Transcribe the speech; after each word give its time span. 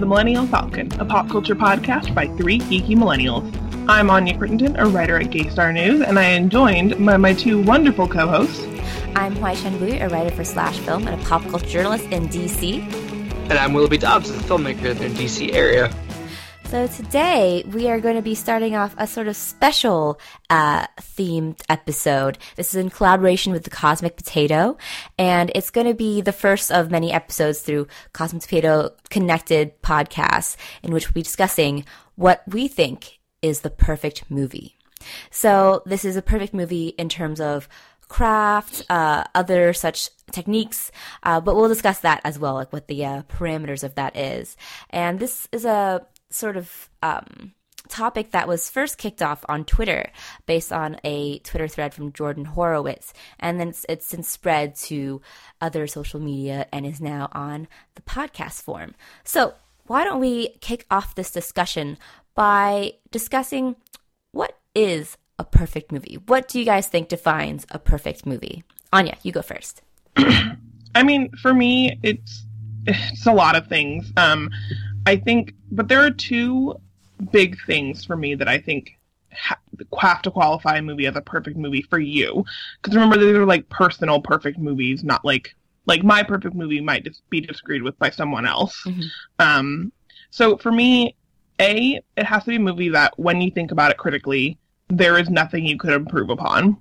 The 0.00 0.06
Millennial 0.06 0.46
Falcon, 0.46 0.90
a 0.98 1.04
pop 1.04 1.28
culture 1.28 1.54
podcast 1.54 2.14
by 2.14 2.26
three 2.38 2.58
geeky 2.58 2.96
millennials. 2.96 3.44
I'm 3.86 4.08
Anya 4.08 4.32
Crittenton, 4.32 4.78
a 4.78 4.86
writer 4.86 5.20
at 5.20 5.26
Gaystar 5.26 5.74
News, 5.74 6.00
and 6.00 6.18
I 6.18 6.22
am 6.22 6.48
joined 6.48 7.04
by 7.04 7.18
my 7.18 7.34
two 7.34 7.60
wonderful 7.60 8.08
co-hosts. 8.08 8.64
I'm 9.14 9.36
Hoai-Tran 9.36 9.78
Bui, 9.78 9.98
a 9.98 10.08
writer 10.08 10.34
for 10.34 10.42
Slash 10.42 10.78
Film 10.78 11.06
and 11.06 11.20
a 11.20 11.24
pop 11.26 11.42
culture 11.50 11.66
journalist 11.66 12.06
in 12.06 12.28
DC. 12.28 12.82
And 13.50 13.52
I'm 13.52 13.74
Willoughby 13.74 13.98
Dobbs, 13.98 14.30
a 14.30 14.32
filmmaker 14.32 14.86
in 14.86 14.96
the 14.96 15.08
DC 15.10 15.52
area. 15.52 15.94
So 16.70 16.86
today 16.86 17.64
we 17.66 17.88
are 17.88 17.98
going 17.98 18.14
to 18.14 18.22
be 18.22 18.36
starting 18.36 18.76
off 18.76 18.94
a 18.96 19.08
sort 19.08 19.26
of 19.26 19.34
special 19.34 20.20
uh, 20.50 20.86
themed 21.00 21.62
episode. 21.68 22.38
This 22.54 22.68
is 22.68 22.76
in 22.76 22.90
collaboration 22.90 23.52
with 23.52 23.64
the 23.64 23.70
Cosmic 23.70 24.16
Potato, 24.16 24.78
and 25.18 25.50
it's 25.56 25.70
going 25.70 25.88
to 25.88 25.94
be 25.94 26.20
the 26.20 26.30
first 26.30 26.70
of 26.70 26.88
many 26.88 27.10
episodes 27.10 27.58
through 27.58 27.88
Cosmic 28.12 28.44
Potato 28.44 28.90
connected 29.08 29.82
podcasts 29.82 30.56
in 30.84 30.92
which 30.92 31.08
we'll 31.08 31.14
be 31.14 31.22
discussing 31.22 31.84
what 32.14 32.44
we 32.46 32.68
think 32.68 33.18
is 33.42 33.62
the 33.62 33.70
perfect 33.70 34.30
movie. 34.30 34.76
So 35.32 35.82
this 35.86 36.04
is 36.04 36.14
a 36.14 36.22
perfect 36.22 36.54
movie 36.54 36.90
in 36.90 37.08
terms 37.08 37.40
of 37.40 37.68
craft, 38.06 38.84
uh, 38.88 39.24
other 39.34 39.72
such 39.72 40.10
techniques, 40.30 40.92
uh, 41.24 41.40
but 41.40 41.56
we'll 41.56 41.68
discuss 41.68 41.98
that 42.00 42.20
as 42.22 42.38
well, 42.38 42.54
like 42.54 42.72
what 42.72 42.86
the 42.86 43.04
uh, 43.04 43.22
parameters 43.22 43.82
of 43.82 43.96
that 43.96 44.16
is. 44.16 44.56
And 44.90 45.18
this 45.18 45.48
is 45.50 45.64
a 45.64 46.06
sort 46.30 46.56
of 46.56 46.88
um, 47.02 47.52
topic 47.88 48.30
that 48.30 48.48
was 48.48 48.70
first 48.70 48.98
kicked 48.98 49.22
off 49.22 49.44
on 49.48 49.64
Twitter 49.64 50.10
based 50.46 50.72
on 50.72 50.96
a 51.04 51.38
Twitter 51.40 51.68
thread 51.68 51.92
from 51.92 52.12
Jordan 52.12 52.44
Horowitz. 52.44 53.12
And 53.38 53.60
then 53.60 53.68
it's, 53.68 53.84
it's, 53.88 54.06
since 54.06 54.28
spread 54.28 54.74
to 54.76 55.20
other 55.60 55.86
social 55.86 56.20
media 56.20 56.66
and 56.72 56.86
is 56.86 57.00
now 57.00 57.28
on 57.32 57.68
the 57.96 58.02
podcast 58.02 58.62
form. 58.62 58.94
So, 59.24 59.54
why 59.86 60.04
don't 60.04 60.20
we 60.20 60.50
kick 60.60 60.86
off 60.90 61.16
this 61.16 61.32
discussion 61.32 61.98
by 62.36 62.92
discussing 63.10 63.74
what 64.30 64.56
is 64.72 65.16
a 65.38 65.44
perfect 65.44 65.90
movie? 65.90 66.18
What 66.26 66.46
do 66.46 66.60
you 66.60 66.64
guys 66.64 66.86
think 66.86 67.08
defines 67.08 67.66
a 67.70 67.78
perfect 67.78 68.24
movie? 68.24 68.62
Anya, 68.92 69.16
you 69.24 69.32
go 69.32 69.42
first. 69.42 69.82
I 70.16 71.02
mean, 71.02 71.30
for 71.42 71.52
me, 71.52 71.98
it's 72.02 72.44
it's 72.86 73.26
a 73.26 73.32
lot 73.32 73.56
of 73.56 73.66
things. 73.66 74.12
Um, 74.16 74.50
I 75.06 75.16
think, 75.16 75.54
but 75.70 75.88
there 75.88 76.00
are 76.00 76.10
two 76.10 76.76
big 77.32 77.56
things 77.66 78.04
for 78.04 78.16
me 78.16 78.34
that 78.34 78.48
I 78.48 78.58
think 78.58 78.98
ha- 79.32 79.58
have 79.98 80.22
to 80.22 80.30
qualify 80.30 80.76
a 80.76 80.82
movie 80.82 81.06
as 81.06 81.16
a 81.16 81.20
perfect 81.20 81.56
movie 81.56 81.82
for 81.82 81.98
you. 81.98 82.44
Because 82.80 82.94
remember, 82.94 83.18
these 83.18 83.34
are 83.34 83.46
like 83.46 83.68
personal 83.68 84.20
perfect 84.20 84.58
movies, 84.58 85.04
not 85.04 85.24
like 85.24 85.54
like 85.86 86.02
my 86.04 86.22
perfect 86.22 86.54
movie 86.54 86.80
might 86.80 87.04
just 87.04 87.28
be 87.30 87.40
disagreed 87.40 87.82
with 87.82 87.98
by 87.98 88.10
someone 88.10 88.46
else. 88.46 88.82
Mm-hmm. 88.84 89.02
Um, 89.38 89.92
so 90.30 90.56
for 90.56 90.70
me, 90.70 91.16
a 91.58 92.00
it 92.16 92.24
has 92.24 92.44
to 92.44 92.50
be 92.50 92.56
a 92.56 92.60
movie 92.60 92.90
that 92.90 93.18
when 93.18 93.40
you 93.40 93.50
think 93.50 93.72
about 93.72 93.90
it 93.90 93.98
critically, 93.98 94.58
there 94.88 95.18
is 95.18 95.28
nothing 95.28 95.66
you 95.66 95.78
could 95.78 95.92
improve 95.92 96.30
upon. 96.30 96.80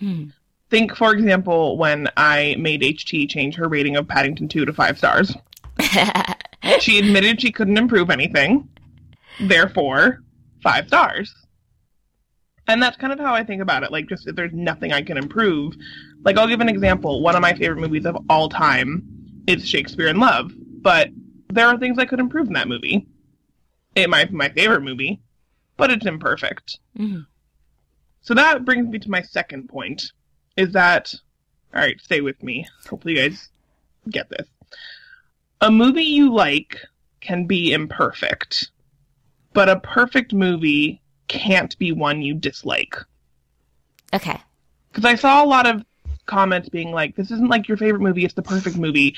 Mm. 0.00 0.32
Think, 0.70 0.96
for 0.96 1.12
example, 1.12 1.76
when 1.76 2.08
I 2.16 2.56
made 2.58 2.82
HT 2.82 3.28
change 3.28 3.54
her 3.56 3.68
rating 3.68 3.96
of 3.96 4.08
Paddington 4.08 4.48
2 4.48 4.64
to 4.64 4.72
five 4.72 4.98
stars. 4.98 5.36
she 6.80 6.98
admitted 6.98 7.40
she 7.40 7.52
couldn't 7.52 7.78
improve 7.78 8.10
anything. 8.10 8.68
Therefore, 9.40 10.22
five 10.62 10.86
stars. 10.88 11.34
And 12.66 12.82
that's 12.82 12.96
kind 12.96 13.12
of 13.12 13.18
how 13.18 13.34
I 13.34 13.44
think 13.44 13.60
about 13.60 13.82
it. 13.82 13.92
Like, 13.92 14.08
just 14.08 14.26
if 14.26 14.36
there's 14.36 14.52
nothing 14.54 14.92
I 14.92 15.02
can 15.02 15.18
improve. 15.18 15.74
Like, 16.24 16.38
I'll 16.38 16.48
give 16.48 16.60
an 16.60 16.68
example. 16.68 17.22
One 17.22 17.36
of 17.36 17.42
my 17.42 17.52
favorite 17.52 17.80
movies 17.80 18.06
of 18.06 18.16
all 18.30 18.48
time 18.48 19.06
is 19.46 19.68
Shakespeare 19.68 20.08
in 20.08 20.18
Love. 20.18 20.52
But 20.56 21.10
there 21.52 21.68
are 21.68 21.78
things 21.78 21.98
I 21.98 22.06
could 22.06 22.20
improve 22.20 22.46
in 22.46 22.54
that 22.54 22.68
movie. 22.68 23.06
It 23.94 24.08
might 24.08 24.30
be 24.30 24.36
my 24.36 24.48
favorite 24.48 24.82
movie, 24.82 25.20
but 25.76 25.90
it's 25.90 26.06
imperfect. 26.06 26.78
Mm-hmm. 26.98 27.20
So 28.22 28.34
that 28.34 28.64
brings 28.64 28.88
me 28.88 28.98
to 28.98 29.10
my 29.10 29.22
second 29.22 29.68
point. 29.68 30.12
Is 30.56 30.72
that, 30.72 31.14
alright, 31.74 32.00
stay 32.00 32.22
with 32.22 32.42
me. 32.42 32.66
Hopefully 32.88 33.14
you 33.14 33.20
guys 33.20 33.50
get 34.08 34.30
this 34.30 34.48
a 35.60 35.70
movie 35.70 36.02
you 36.02 36.32
like 36.32 36.78
can 37.20 37.46
be 37.46 37.72
imperfect, 37.72 38.70
but 39.52 39.68
a 39.68 39.80
perfect 39.80 40.32
movie 40.32 41.00
can't 41.28 41.76
be 41.78 41.92
one 41.92 42.22
you 42.22 42.34
dislike. 42.34 42.96
Okay. 44.12 44.40
Because 44.90 45.04
I 45.04 45.14
saw 45.14 45.42
a 45.42 45.46
lot 45.46 45.66
of 45.66 45.84
comments 46.26 46.68
being 46.68 46.92
like, 46.92 47.16
this 47.16 47.30
isn't 47.30 47.48
like 47.48 47.66
your 47.68 47.76
favorite 47.76 48.02
movie, 48.02 48.24
it's 48.24 48.34
the 48.34 48.42
perfect 48.42 48.76
movie. 48.76 49.16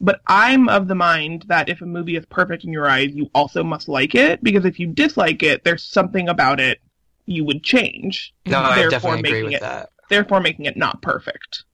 But 0.00 0.20
I'm 0.26 0.68
of 0.68 0.88
the 0.88 0.94
mind 0.94 1.44
that 1.48 1.70
if 1.70 1.80
a 1.80 1.86
movie 1.86 2.16
is 2.16 2.26
perfect 2.26 2.64
in 2.64 2.72
your 2.72 2.86
eyes, 2.88 3.14
you 3.14 3.30
also 3.34 3.64
must 3.64 3.88
like 3.88 4.14
it, 4.14 4.42
because 4.42 4.66
if 4.66 4.78
you 4.78 4.88
dislike 4.88 5.42
it, 5.42 5.64
there's 5.64 5.82
something 5.82 6.28
about 6.28 6.60
it 6.60 6.80
you 7.24 7.44
would 7.44 7.62
change. 7.62 8.34
No, 8.44 8.60
I 8.60 8.86
definitely 8.88 9.20
agree 9.20 9.42
with 9.44 9.54
it, 9.54 9.60
that. 9.62 9.88
Therefore 10.10 10.40
making 10.40 10.66
it 10.66 10.76
not 10.76 11.00
perfect. 11.02 11.64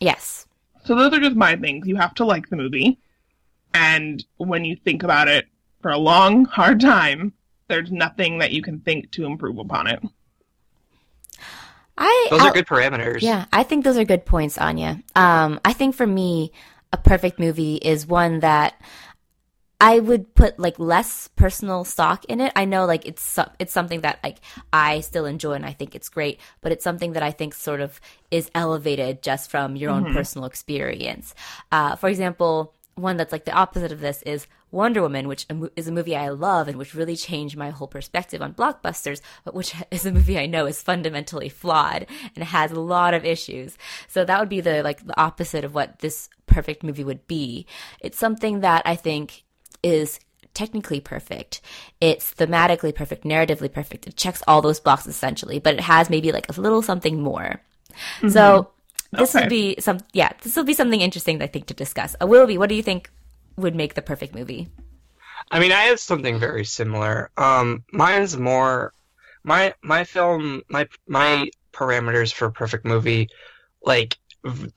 Yes. 0.00 0.46
So 0.84 0.94
those 0.94 1.12
are 1.12 1.20
just 1.20 1.36
my 1.36 1.56
things. 1.56 1.86
You 1.86 1.96
have 1.96 2.14
to 2.14 2.24
like 2.24 2.48
the 2.48 2.56
movie. 2.56 2.98
And 3.74 4.24
when 4.36 4.64
you 4.64 4.76
think 4.76 5.02
about 5.02 5.28
it 5.28 5.46
for 5.80 5.90
a 5.90 5.98
long, 5.98 6.44
hard 6.44 6.80
time, 6.80 7.32
there's 7.68 7.92
nothing 7.92 8.38
that 8.38 8.52
you 8.52 8.62
can 8.62 8.80
think 8.80 9.10
to 9.12 9.24
improve 9.24 9.58
upon 9.58 9.86
it. 9.86 10.02
I, 11.96 12.28
those 12.30 12.40
I'll, 12.40 12.48
are 12.48 12.52
good 12.52 12.66
parameters. 12.66 13.22
Yeah, 13.22 13.46
I 13.52 13.64
think 13.64 13.84
those 13.84 13.98
are 13.98 14.04
good 14.04 14.24
points, 14.24 14.56
Anya. 14.56 15.02
Um, 15.16 15.60
I 15.64 15.72
think 15.72 15.94
for 15.94 16.06
me, 16.06 16.52
a 16.92 16.96
perfect 16.96 17.38
movie 17.38 17.76
is 17.76 18.06
one 18.06 18.40
that 18.40 18.80
I 19.80 20.00
would 20.00 20.34
put 20.34 20.58
like 20.58 20.78
less 20.78 21.28
personal 21.36 21.84
stock 21.84 22.24
in 22.24 22.40
it. 22.40 22.52
I 22.56 22.64
know 22.64 22.84
like 22.84 23.06
it's 23.06 23.38
it's 23.60 23.72
something 23.72 24.00
that 24.00 24.18
like 24.24 24.38
I 24.72 25.00
still 25.00 25.24
enjoy 25.24 25.52
and 25.52 25.66
I 25.66 25.72
think 25.72 25.94
it's 25.94 26.08
great, 26.08 26.40
but 26.60 26.72
it's 26.72 26.82
something 26.82 27.12
that 27.12 27.22
I 27.22 27.30
think 27.30 27.54
sort 27.54 27.80
of 27.80 28.00
is 28.30 28.50
elevated 28.54 29.22
just 29.22 29.50
from 29.50 29.76
your 29.76 29.90
own 29.90 30.04
mm-hmm. 30.04 30.14
personal 30.14 30.46
experience. 30.46 31.34
Uh, 31.70 31.94
for 31.94 32.08
example, 32.08 32.74
one 32.98 33.16
that's 33.16 33.32
like 33.32 33.44
the 33.44 33.52
opposite 33.52 33.92
of 33.92 34.00
this 34.00 34.22
is 34.22 34.46
Wonder 34.70 35.00
Woman, 35.00 35.28
which 35.28 35.46
is 35.76 35.88
a 35.88 35.92
movie 35.92 36.16
I 36.16 36.28
love 36.28 36.68
and 36.68 36.76
which 36.76 36.94
really 36.94 37.16
changed 37.16 37.56
my 37.56 37.70
whole 37.70 37.88
perspective 37.88 38.42
on 38.42 38.54
blockbusters, 38.54 39.20
but 39.44 39.54
which 39.54 39.74
is 39.90 40.04
a 40.04 40.12
movie 40.12 40.38
I 40.38 40.46
know 40.46 40.66
is 40.66 40.82
fundamentally 40.82 41.48
flawed 41.48 42.06
and 42.34 42.44
has 42.44 42.72
a 42.72 42.80
lot 42.80 43.14
of 43.14 43.24
issues. 43.24 43.78
So 44.08 44.24
that 44.24 44.40
would 44.40 44.48
be 44.48 44.60
the 44.60 44.82
like 44.82 45.06
the 45.06 45.18
opposite 45.18 45.64
of 45.64 45.74
what 45.74 46.00
this 46.00 46.28
perfect 46.46 46.82
movie 46.82 47.04
would 47.04 47.26
be. 47.26 47.66
It's 48.00 48.18
something 48.18 48.60
that 48.60 48.82
I 48.84 48.96
think 48.96 49.44
is 49.82 50.20
technically 50.54 51.00
perfect. 51.00 51.60
It's 52.00 52.34
thematically 52.34 52.94
perfect, 52.94 53.24
narratively 53.24 53.72
perfect. 53.72 54.06
It 54.06 54.16
checks 54.16 54.42
all 54.48 54.60
those 54.60 54.80
boxes 54.80 55.14
essentially, 55.14 55.60
but 55.60 55.74
it 55.74 55.80
has 55.80 56.10
maybe 56.10 56.32
like 56.32 56.48
a 56.48 56.60
little 56.60 56.82
something 56.82 57.22
more. 57.22 57.62
Mm-hmm. 58.18 58.30
So 58.30 58.70
this 59.12 59.34
okay. 59.34 59.44
would 59.44 59.50
be 59.50 59.76
some 59.80 59.98
yeah 60.12 60.32
this 60.42 60.56
will 60.56 60.64
be 60.64 60.74
something 60.74 61.00
interesting 61.00 61.42
i 61.42 61.46
think 61.46 61.66
to 61.66 61.74
discuss. 61.74 62.14
Uh, 62.20 62.26
willoughby 62.26 62.58
what 62.58 62.68
do 62.68 62.74
you 62.74 62.82
think 62.82 63.10
would 63.56 63.74
make 63.74 63.94
the 63.94 64.02
perfect 64.02 64.34
movie? 64.34 64.68
I 65.50 65.60
mean 65.60 65.72
i 65.72 65.82
have 65.82 66.00
something 66.00 66.38
very 66.38 66.64
similar. 66.64 67.30
Um 67.36 67.84
mine's 67.92 68.36
more 68.36 68.92
my 69.44 69.74
my 69.82 70.04
film 70.04 70.62
my 70.68 70.88
my 71.06 71.50
parameters 71.72 72.32
for 72.32 72.50
perfect 72.50 72.84
movie 72.84 73.28
like 73.82 74.16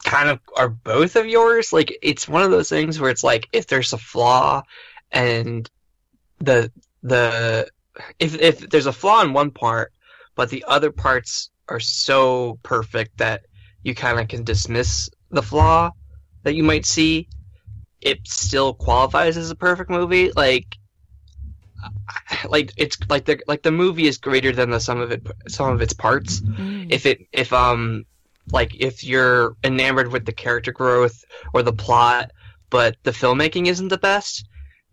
kind 0.03 0.29
of 0.29 0.39
are 0.55 0.69
both 0.69 1.15
of 1.15 1.25
yours. 1.25 1.73
Like 1.73 1.97
it's 2.01 2.27
one 2.27 2.43
of 2.43 2.51
those 2.51 2.69
things 2.69 2.99
where 2.99 3.09
it's 3.09 3.23
like 3.23 3.47
if 3.53 3.67
there's 3.67 3.93
a 3.93 3.97
flaw 3.97 4.63
and 5.11 5.69
the 6.39 6.71
the 7.03 7.69
if 8.19 8.35
if 8.39 8.69
there's 8.69 8.85
a 8.85 8.93
flaw 8.93 9.21
in 9.21 9.33
one 9.33 9.51
part 9.51 9.91
but 10.35 10.49
the 10.49 10.63
other 10.67 10.91
parts 10.91 11.51
are 11.67 11.79
so 11.79 12.57
perfect 12.63 13.17
that 13.17 13.43
you 13.83 13.95
kind 13.95 14.19
of 14.19 14.27
can 14.27 14.43
dismiss 14.43 15.09
the 15.29 15.41
flaw 15.41 15.91
that 16.43 16.55
you 16.55 16.63
might 16.63 16.85
see, 16.85 17.27
it 18.01 18.19
still 18.27 18.73
qualifies 18.73 19.37
as 19.37 19.51
a 19.51 19.55
perfect 19.55 19.89
movie. 19.89 20.31
Like, 20.31 20.77
like 22.49 22.73
it's 22.77 22.97
like 23.09 23.25
the 23.25 23.39
like 23.47 23.61
the 23.61 23.71
movie 23.71 24.07
is 24.07 24.17
greater 24.17 24.51
than 24.51 24.69
the 24.69 24.79
sum 24.79 24.99
of 24.99 25.11
it 25.11 25.25
some 25.47 25.71
of 25.71 25.81
its 25.81 25.93
parts. 25.93 26.41
Mm. 26.41 26.91
If 26.91 27.05
it 27.05 27.27
if 27.31 27.53
um 27.53 28.05
like 28.51 28.75
if 28.79 29.03
you're 29.03 29.55
enamored 29.63 30.11
with 30.11 30.25
the 30.25 30.33
character 30.33 30.71
growth 30.71 31.23
or 31.53 31.63
the 31.63 31.73
plot, 31.73 32.31
but 32.69 32.97
the 33.03 33.11
filmmaking 33.11 33.67
isn't 33.67 33.89
the 33.89 33.97
best, 33.97 34.47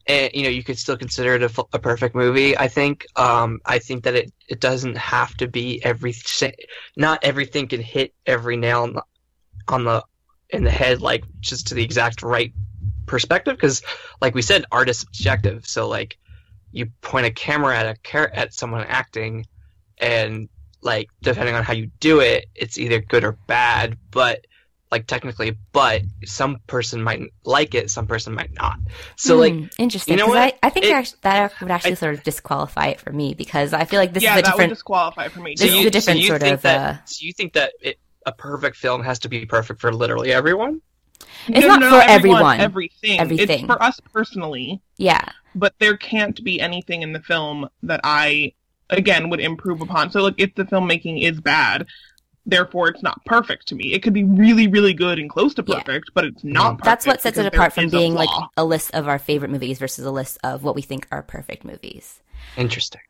and 0.08 0.30
you 0.34 0.42
know 0.42 0.48
you 0.48 0.64
could 0.64 0.78
still 0.78 0.96
consider 0.96 1.34
it 1.34 1.42
a, 1.42 1.64
a 1.72 1.78
perfect 1.78 2.14
movie. 2.14 2.56
I 2.56 2.68
think. 2.68 3.06
Um, 3.14 3.60
I 3.64 3.78
think 3.78 4.04
that 4.04 4.14
it, 4.14 4.32
it 4.48 4.60
doesn't 4.60 4.96
have 4.96 5.36
to 5.36 5.46
be 5.46 5.84
every 5.84 6.14
not 6.96 7.22
everything 7.22 7.68
can 7.68 7.82
hit 7.82 8.14
every 8.26 8.56
nail 8.56 8.82
on 8.82 8.94
the, 8.94 9.02
on 9.68 9.84
the 9.84 10.04
in 10.50 10.64
the 10.64 10.70
head 10.70 11.02
like 11.02 11.24
just 11.40 11.68
to 11.68 11.74
the 11.74 11.84
exact 11.84 12.22
right 12.22 12.52
perspective 13.06 13.54
because 13.54 13.82
like 14.20 14.34
we 14.34 14.42
said 14.42 14.64
art 14.72 14.88
is 14.88 15.00
subjective 15.00 15.66
so 15.66 15.88
like 15.88 16.18
you 16.72 16.86
point 17.00 17.26
a 17.26 17.30
camera 17.30 17.76
at 17.76 17.86
a 17.86 17.96
car- 18.02 18.30
at 18.32 18.54
someone 18.54 18.84
acting 18.86 19.46
and 19.98 20.48
like 20.80 21.08
depending 21.22 21.54
on 21.54 21.64
how 21.64 21.72
you 21.72 21.90
do 22.00 22.20
it 22.20 22.46
it's 22.54 22.78
either 22.78 23.00
good 23.00 23.24
or 23.24 23.32
bad 23.46 23.98
but 24.10 24.46
like 24.90 25.06
technically, 25.06 25.56
but 25.72 26.02
some 26.24 26.58
person 26.66 27.02
might 27.02 27.20
like 27.44 27.74
it, 27.74 27.90
some 27.90 28.06
person 28.06 28.34
might 28.34 28.52
not. 28.54 28.78
So 29.16 29.36
like, 29.36 29.52
Hmm, 29.54 29.64
interesting. 29.78 30.12
you 30.14 30.18
know 30.18 30.26
'cause 30.26 30.34
what? 30.34 30.54
I, 30.62 30.66
I 30.66 30.70
think 30.70 30.86
It- 30.86 30.92
actually, 30.92 31.18
that 31.22 31.52
would 31.60 31.70
actually 31.70 31.92
I- 31.92 31.94
sort 31.94 32.14
of 32.14 32.22
disqualify 32.22 32.86
it 32.88 33.00
for 33.00 33.12
me 33.12 33.34
because 33.34 33.72
I 33.74 33.84
feel 33.84 34.00
like 34.00 34.12
this 34.14 34.22
yeah, 34.22 34.34
is 34.34 34.40
a 34.40 34.42
that 34.42 34.48
would 34.48 34.52
different. 34.58 34.72
disqualify 34.72 35.28
for 35.28 35.40
me. 35.40 35.54
This 35.58 35.70
too. 35.72 35.78
is 35.78 35.86
a 35.86 35.90
different 35.90 36.20
you 36.20 36.26
sort 36.28 36.40
think 36.40 36.54
of, 36.54 36.62
That, 36.62 36.78
uh, 37.00 37.04
so 37.04 37.24
you 37.24 37.32
think 37.32 37.52
that 37.52 37.72
it, 37.80 37.98
a 38.26 38.32
perfect 38.32 38.76
film 38.76 39.02
has 39.02 39.18
to 39.20 39.28
be 39.28 39.44
perfect 39.46 39.80
for 39.80 39.92
literally 39.92 40.32
everyone? 40.32 40.80
It's 41.48 41.60
No, 41.60 41.68
not 41.68 41.80
no, 41.80 41.90
for 41.90 41.96
everyone, 41.96 42.36
everyone. 42.42 42.60
Everything. 42.60 43.20
Everything. 43.20 43.58
It's 43.60 43.66
for 43.66 43.82
us 43.82 44.00
personally, 44.12 44.80
Yeah. 44.96 45.24
but 45.54 45.74
there 45.78 45.96
can't 45.96 46.42
be 46.44 46.60
anything 46.60 47.02
in 47.02 47.12
the 47.12 47.20
film 47.20 47.68
that 47.82 48.00
I, 48.04 48.52
again, 48.90 49.28
would 49.30 49.40
improve 49.40 49.80
upon. 49.80 50.10
So, 50.10 50.22
like, 50.22 50.34
if 50.38 50.54
the 50.54 50.64
filmmaking 50.64 51.22
is 51.22 51.40
bad, 51.40 51.86
therefore 52.46 52.88
it's 52.88 53.02
not 53.02 53.24
perfect 53.24 53.68
to 53.68 53.74
me. 53.74 53.92
It 53.92 54.02
could 54.02 54.12
be 54.12 54.24
really, 54.24 54.68
really 54.68 54.94
good 54.94 55.18
and 55.18 55.28
close 55.28 55.54
to 55.54 55.64
Yeah. 55.66 55.82
perfect, 55.82 56.10
but 56.14 56.24
it's 56.24 56.44
not 56.44 56.54
mm-hmm. 56.54 56.70
perfect. 56.76 56.84
That's 56.84 57.06
what 57.06 57.20
sets 57.22 57.38
it 57.38 57.46
apart 57.46 57.72
from 57.72 57.84
is 57.84 57.92
a 57.92 57.96
being 57.96 58.14
like 58.14 58.30
a 58.56 58.64
list 58.64 58.94
of 58.94 59.08
our 59.08 59.18
favorite 59.18 59.50
movies 59.50 59.78
versus 59.78 60.04
a 60.04 60.10
list 60.10 60.38
of 60.42 60.62
what 60.62 60.74
we 60.74 60.82
think 60.82 61.06
are 61.10 61.22
perfect 61.22 61.64
movies. 61.64 62.20
Interesting. 62.56 63.00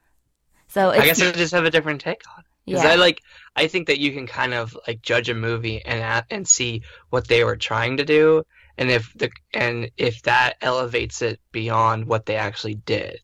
So 0.68 0.90
it's, 0.90 1.02
I 1.02 1.06
guess 1.06 1.22
I 1.22 1.32
just 1.32 1.54
have 1.54 1.64
a 1.64 1.70
different 1.70 2.00
take 2.00 2.22
on 2.36 2.40
it. 2.40 2.46
Because 2.66 2.84
yeah. 2.84 2.90
I 2.90 2.94
like, 2.96 3.22
I 3.56 3.66
think 3.66 3.86
that 3.86 3.98
you 3.98 4.12
can 4.12 4.26
kind 4.26 4.52
of 4.52 4.76
like 4.86 5.00
judge 5.00 5.30
a 5.30 5.34
movie 5.34 5.82
and 5.82 6.24
and 6.30 6.46
see 6.46 6.82
what 7.08 7.26
they 7.26 7.42
were 7.42 7.56
trying 7.56 7.96
to 7.96 8.04
do, 8.04 8.44
and 8.78 8.90
if 8.90 9.12
the 9.14 9.28
and 9.52 9.90
if 9.98 10.22
that 10.22 10.56
elevates 10.62 11.20
it 11.20 11.40
beyond 11.52 12.06
what 12.06 12.24
they 12.26 12.36
actually 12.36 12.76
did. 12.76 13.18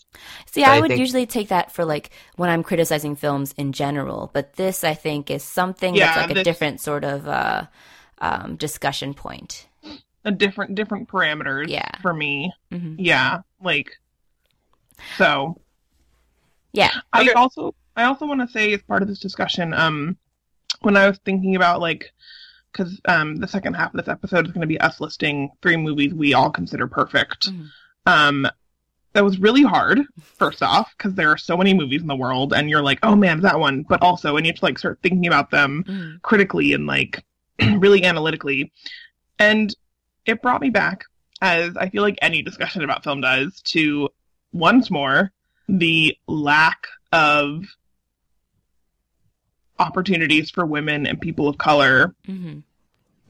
See, 0.46 0.60
But 0.62 0.70
I 0.70 0.76
I 0.76 0.80
would 0.80 0.88
think- 0.88 1.00
usually 1.00 1.26
take 1.26 1.48
that 1.48 1.72
for 1.72 1.84
like 1.84 2.10
when 2.36 2.50
I'm 2.50 2.62
criticizing 2.62 3.16
films 3.16 3.54
in 3.56 3.72
general, 3.72 4.30
but 4.34 4.54
this 4.54 4.84
I 4.84 4.94
think 4.94 5.30
is 5.30 5.42
something 5.42 5.94
Yeah, 5.94 6.06
that's 6.06 6.16
like 6.18 6.30
a 6.32 6.34
this- 6.34 6.44
different 6.44 6.80
sort 6.80 7.04
of 7.04 7.26
uh, 7.28 7.66
um, 8.18 8.56
discussion 8.56 9.14
point. 9.14 9.66
a 10.26 10.30
different, 10.32 10.74
different 10.74 11.06
parameters 11.08 11.68
Yeah. 11.68 11.90
for 12.00 12.14
me. 12.14 12.50
hmm 12.72 12.94
Yeah, 12.98 13.40
like, 13.62 13.90
so 15.18 15.60
Yeah. 16.72 16.90
I 17.12 17.22
Okay. 17.22 17.32
also 17.32 17.74
I 17.96 18.04
also 18.04 18.26
want 18.26 18.40
to 18.40 18.48
say 18.48 18.72
as 18.72 18.82
part 18.82 19.02
of 19.02 19.08
this 19.08 19.20
discussion, 19.20 19.72
um, 19.72 20.16
when 20.80 20.96
I 20.96 21.06
was 21.06 21.18
thinking 21.24 21.54
about 21.54 21.80
like, 21.80 22.10
because 22.74 23.00
um, 23.06 23.36
the 23.36 23.46
second 23.48 23.74
half 23.74 23.94
of 23.94 23.98
this 23.98 24.08
episode 24.08 24.46
is 24.46 24.52
going 24.52 24.60
to 24.62 24.66
be 24.66 24.80
us 24.80 25.00
listing 25.00 25.50
three 25.62 25.76
movies 25.76 26.12
we 26.12 26.34
all 26.34 26.50
consider 26.50 26.86
perfect. 26.88 27.46
Mhm. 27.50 27.68
Um, 28.06 28.48
that 29.12 29.22
was 29.24 29.38
really 29.38 29.62
hard. 29.62 30.00
First 30.20 30.60
off, 30.60 30.92
because 30.98 31.14
there 31.14 31.30
are 31.30 31.36
so 31.38 31.56
many 31.56 31.72
movies 31.72 32.02
in 32.02 32.08
the 32.08 32.16
world, 32.16 32.52
and 32.52 32.68
you're 32.68 32.82
like, 32.82 32.98
oh 33.04 33.14
man, 33.14 33.40
that 33.42 33.60
one. 33.60 33.84
But 33.88 34.02
also, 34.02 34.36
and 34.36 34.44
you 34.44 34.50
have 34.52 34.58
to 34.58 34.64
like 34.64 34.78
start 34.78 34.98
thinking 35.02 35.26
about 35.28 35.50
them 35.50 35.84
Mhm. 35.86 36.22
critically 36.22 36.72
and 36.72 36.86
like 36.86 37.24
really 37.78 38.04
analytically. 38.04 38.72
And 39.38 39.72
it 40.26 40.42
brought 40.42 40.60
me 40.60 40.70
back, 40.70 41.04
as 41.40 41.76
I 41.76 41.90
feel 41.90 42.02
like 42.02 42.18
any 42.22 42.42
discussion 42.42 42.82
about 42.82 43.04
film 43.04 43.20
does, 43.20 43.60
to 43.66 44.08
once 44.52 44.90
more 44.90 45.32
the 45.68 46.16
lack 46.26 46.86
of 47.12 47.64
opportunities 49.78 50.50
for 50.50 50.64
women 50.64 51.06
and 51.06 51.20
people 51.20 51.48
of 51.48 51.58
color 51.58 52.14
Mhm. 52.28 52.62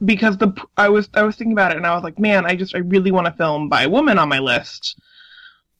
because 0.03 0.37
the 0.37 0.53
I 0.77 0.89
was 0.89 1.09
I 1.13 1.23
was 1.23 1.35
thinking 1.35 1.53
about 1.53 1.71
it 1.71 1.77
and 1.77 1.87
I 1.87 1.95
was 1.95 2.03
like, 2.03 2.19
man, 2.19 2.45
I 2.45 2.55
just 2.55 2.75
I 2.75 2.79
really 2.79 3.11
want 3.11 3.27
a 3.27 3.31
film 3.31 3.69
by 3.69 3.83
a 3.83 3.89
woman 3.89 4.19
on 4.19 4.29
my 4.29 4.39
list. 4.39 4.99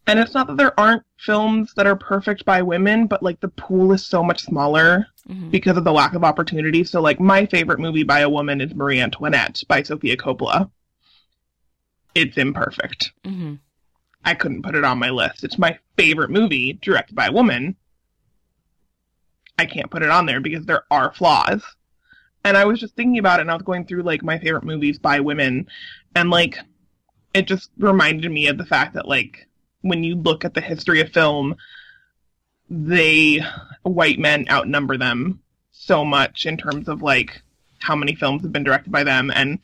And 0.07 0.19
it's 0.19 0.35
not 0.35 0.45
that 0.47 0.57
there 0.57 0.79
aren't 0.79 1.01
films 1.17 1.73
that 1.75 1.87
are 1.87 1.95
perfect 1.95 2.45
by 2.45 2.61
women, 2.61 3.07
but 3.07 3.23
like 3.23 3.39
the 3.39 3.47
pool 3.47 3.91
is 3.91 4.05
so 4.05 4.23
much 4.23 4.41
smaller 4.43 5.07
Mhm. 5.27 5.49
because 5.49 5.77
of 5.77 5.83
the 5.83 5.91
lack 5.91 6.13
of 6.13 6.23
opportunity. 6.23 6.83
So 6.83 7.01
like 7.01 7.19
my 7.19 7.45
favorite 7.47 7.79
movie 7.79 8.03
by 8.03 8.19
a 8.19 8.29
woman 8.29 8.61
is 8.61 8.75
Marie 8.75 8.99
Antoinette 9.01 9.63
by 9.67 9.81
Sofia 9.81 10.15
Coppola. 10.15 10.69
It's 12.13 12.37
imperfect. 12.37 13.11
Mhm. 13.23 13.59
I 14.23 14.33
couldn't 14.35 14.61
put 14.63 14.75
it 14.75 14.83
on 14.83 14.99
my 14.99 15.09
list. 15.09 15.43
It's 15.43 15.57
my 15.57 15.77
favorite 15.97 16.29
movie 16.31 16.73
directed 16.73 17.15
by 17.15 17.27
a 17.27 17.31
woman. 17.31 17.75
I 19.57 19.65
can't 19.65 19.89
put 19.89 20.03
it 20.03 20.09
on 20.09 20.25
there 20.25 20.39
because 20.39 20.65
there 20.65 20.83
are 20.91 21.13
flaws. 21.13 21.63
And 22.43 22.55
I 22.57 22.65
was 22.65 22.79
just 22.79 22.95
thinking 22.95 23.17
about 23.17 23.39
it 23.39 23.43
and 23.43 23.51
I 23.51 23.55
was 23.55 23.63
going 23.63 23.85
through 23.85 24.03
like 24.03 24.23
my 24.23 24.37
favorite 24.37 24.63
movies 24.63 24.99
by 24.99 25.19
women. 25.19 25.67
And 26.15 26.29
like 26.29 26.57
it 27.33 27.47
just 27.47 27.71
reminded 27.77 28.31
me 28.31 28.47
of 28.47 28.57
the 28.57 28.65
fact 28.65 28.93
that 28.93 29.07
like 29.07 29.47
when 29.81 30.03
you 30.03 30.15
look 30.15 30.45
at 30.45 30.53
the 30.53 30.61
history 30.61 31.01
of 31.01 31.09
film 31.09 31.55
they 32.69 33.39
white 33.83 34.17
men 34.17 34.45
outnumber 34.49 34.97
them 34.97 35.39
so 35.71 36.03
much 36.03 36.45
in 36.45 36.57
terms 36.57 36.87
of 36.87 37.01
like 37.01 37.41
how 37.79 37.95
many 37.95 38.15
films 38.15 38.41
have 38.41 38.51
been 38.51 38.63
directed 38.63 38.91
by 38.91 39.03
them. 39.03 39.31
And 39.35 39.59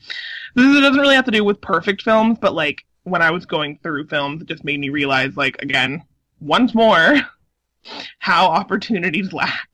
this 0.54 0.80
doesn't 0.80 1.00
really 1.00 1.14
have 1.14 1.24
to 1.24 1.30
do 1.30 1.44
with 1.44 1.60
perfect 1.60 2.02
films 2.02 2.38
but 2.40 2.54
like 2.54 2.84
when 3.04 3.22
i 3.22 3.30
was 3.30 3.46
going 3.46 3.78
through 3.82 4.06
films 4.06 4.42
it 4.42 4.48
just 4.48 4.64
made 4.64 4.80
me 4.80 4.88
realize 4.88 5.36
like 5.36 5.60
again 5.62 6.02
once 6.40 6.74
more 6.74 7.20
how 8.18 8.46
opportunities 8.46 9.32
lack 9.32 9.71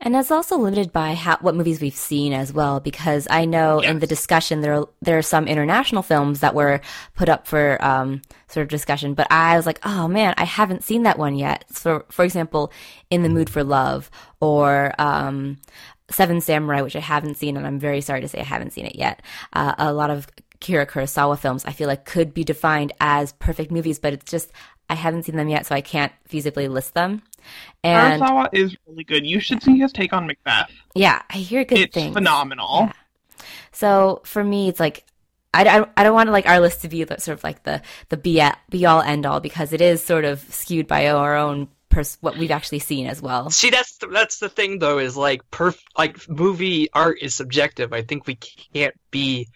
And 0.00 0.14
that's 0.14 0.30
also 0.30 0.56
limited 0.56 0.92
by 0.92 1.14
how, 1.14 1.38
what 1.38 1.56
movies 1.56 1.80
we've 1.80 1.94
seen 1.94 2.32
as 2.32 2.52
well, 2.52 2.78
because 2.78 3.26
I 3.28 3.46
know 3.46 3.80
in 3.80 3.98
the 3.98 4.06
discussion 4.06 4.60
there 4.60 4.74
are, 4.74 4.88
there 5.02 5.18
are 5.18 5.22
some 5.22 5.48
international 5.48 6.02
films 6.02 6.38
that 6.40 6.54
were 6.54 6.80
put 7.16 7.28
up 7.28 7.48
for 7.48 7.84
um, 7.84 8.22
sort 8.46 8.62
of 8.62 8.68
discussion, 8.68 9.14
but 9.14 9.26
I 9.30 9.56
was 9.56 9.66
like, 9.66 9.80
oh 9.84 10.06
man, 10.06 10.34
I 10.36 10.44
haven't 10.44 10.84
seen 10.84 11.02
that 11.02 11.18
one 11.18 11.34
yet. 11.34 11.64
So, 11.72 12.04
for 12.10 12.24
example, 12.24 12.72
In 13.10 13.24
the 13.24 13.28
Mood 13.28 13.50
for 13.50 13.64
Love 13.64 14.08
or 14.40 14.94
um, 15.00 15.58
Seven 16.12 16.40
Samurai, 16.40 16.82
which 16.82 16.96
I 16.96 17.00
haven't 17.00 17.36
seen, 17.36 17.56
and 17.56 17.66
I'm 17.66 17.80
very 17.80 18.00
sorry 18.00 18.20
to 18.20 18.28
say 18.28 18.38
I 18.38 18.44
haven't 18.44 18.72
seen 18.72 18.86
it 18.86 18.94
yet. 18.94 19.20
Uh, 19.52 19.74
a 19.78 19.92
lot 19.92 20.10
of 20.10 20.28
Kira 20.60 20.86
Kurosawa 20.86 21.38
films 21.38 21.64
I 21.64 21.72
feel 21.72 21.88
like 21.88 22.04
could 22.04 22.34
be 22.34 22.44
defined 22.44 22.92
as 23.00 23.32
perfect 23.32 23.70
movies, 23.70 23.98
but 23.98 24.12
it's 24.12 24.30
just 24.30 24.50
I 24.90 24.94
haven't 24.94 25.24
seen 25.24 25.36
them 25.36 25.48
yet, 25.48 25.66
so 25.66 25.74
I 25.74 25.80
can't 25.80 26.12
feasibly 26.28 26.68
list 26.68 26.94
them. 26.94 27.22
And 27.84 28.22
Kurosawa 28.22 28.48
is 28.52 28.76
really 28.86 29.04
good 29.04 29.26
you 29.26 29.40
should 29.40 29.62
see 29.62 29.78
his 29.78 29.92
take 29.92 30.12
on 30.12 30.26
macbeth 30.26 30.70
yeah, 30.94 31.22
I 31.30 31.38
hear 31.38 31.64
good 31.64 31.78
it's 31.78 31.94
things. 31.94 32.14
phenomenal 32.14 32.86
Yeah. 32.86 32.92
So 33.72 34.22
for 34.24 34.42
me, 34.42 34.68
it's 34.68 34.80
like 34.80 35.04
I, 35.54 35.64
I, 35.64 35.86
I 35.96 36.02
don't 36.02 36.14
want 36.14 36.26
to 36.26 36.32
like 36.32 36.48
our 36.48 36.60
list 36.60 36.82
to 36.82 36.88
be 36.88 37.04
the, 37.04 37.20
sort 37.20 37.38
of 37.38 37.44
like 37.44 37.62
the 37.62 37.82
the 38.08 38.16
be 38.16 38.40
at, 38.40 38.58
be 38.68 38.86
all 38.86 39.00
end 39.00 39.24
all 39.24 39.40
because 39.40 39.72
it 39.72 39.80
is 39.80 40.02
sort 40.02 40.24
of 40.24 40.40
skewed 40.52 40.88
by 40.88 41.08
our 41.08 41.36
own 41.36 41.68
pers- 41.88 42.18
what 42.20 42.36
we've 42.36 42.50
actually 42.50 42.80
seen 42.80 43.06
as 43.06 43.22
well. 43.22 43.50
See, 43.50 43.70
that's 43.70 43.98
the, 43.98 44.08
that's 44.08 44.38
the 44.38 44.48
thing 44.48 44.80
though. 44.80 44.98
Is 44.98 45.16
like 45.16 45.48
perf 45.50 45.78
like 45.96 46.28
movie 46.28 46.88
art 46.92 47.18
is 47.22 47.34
subjective. 47.34 47.92
I 47.92 48.02
think 48.02 48.26
we 48.26 48.34
can't 48.34 48.94
be 49.12 49.48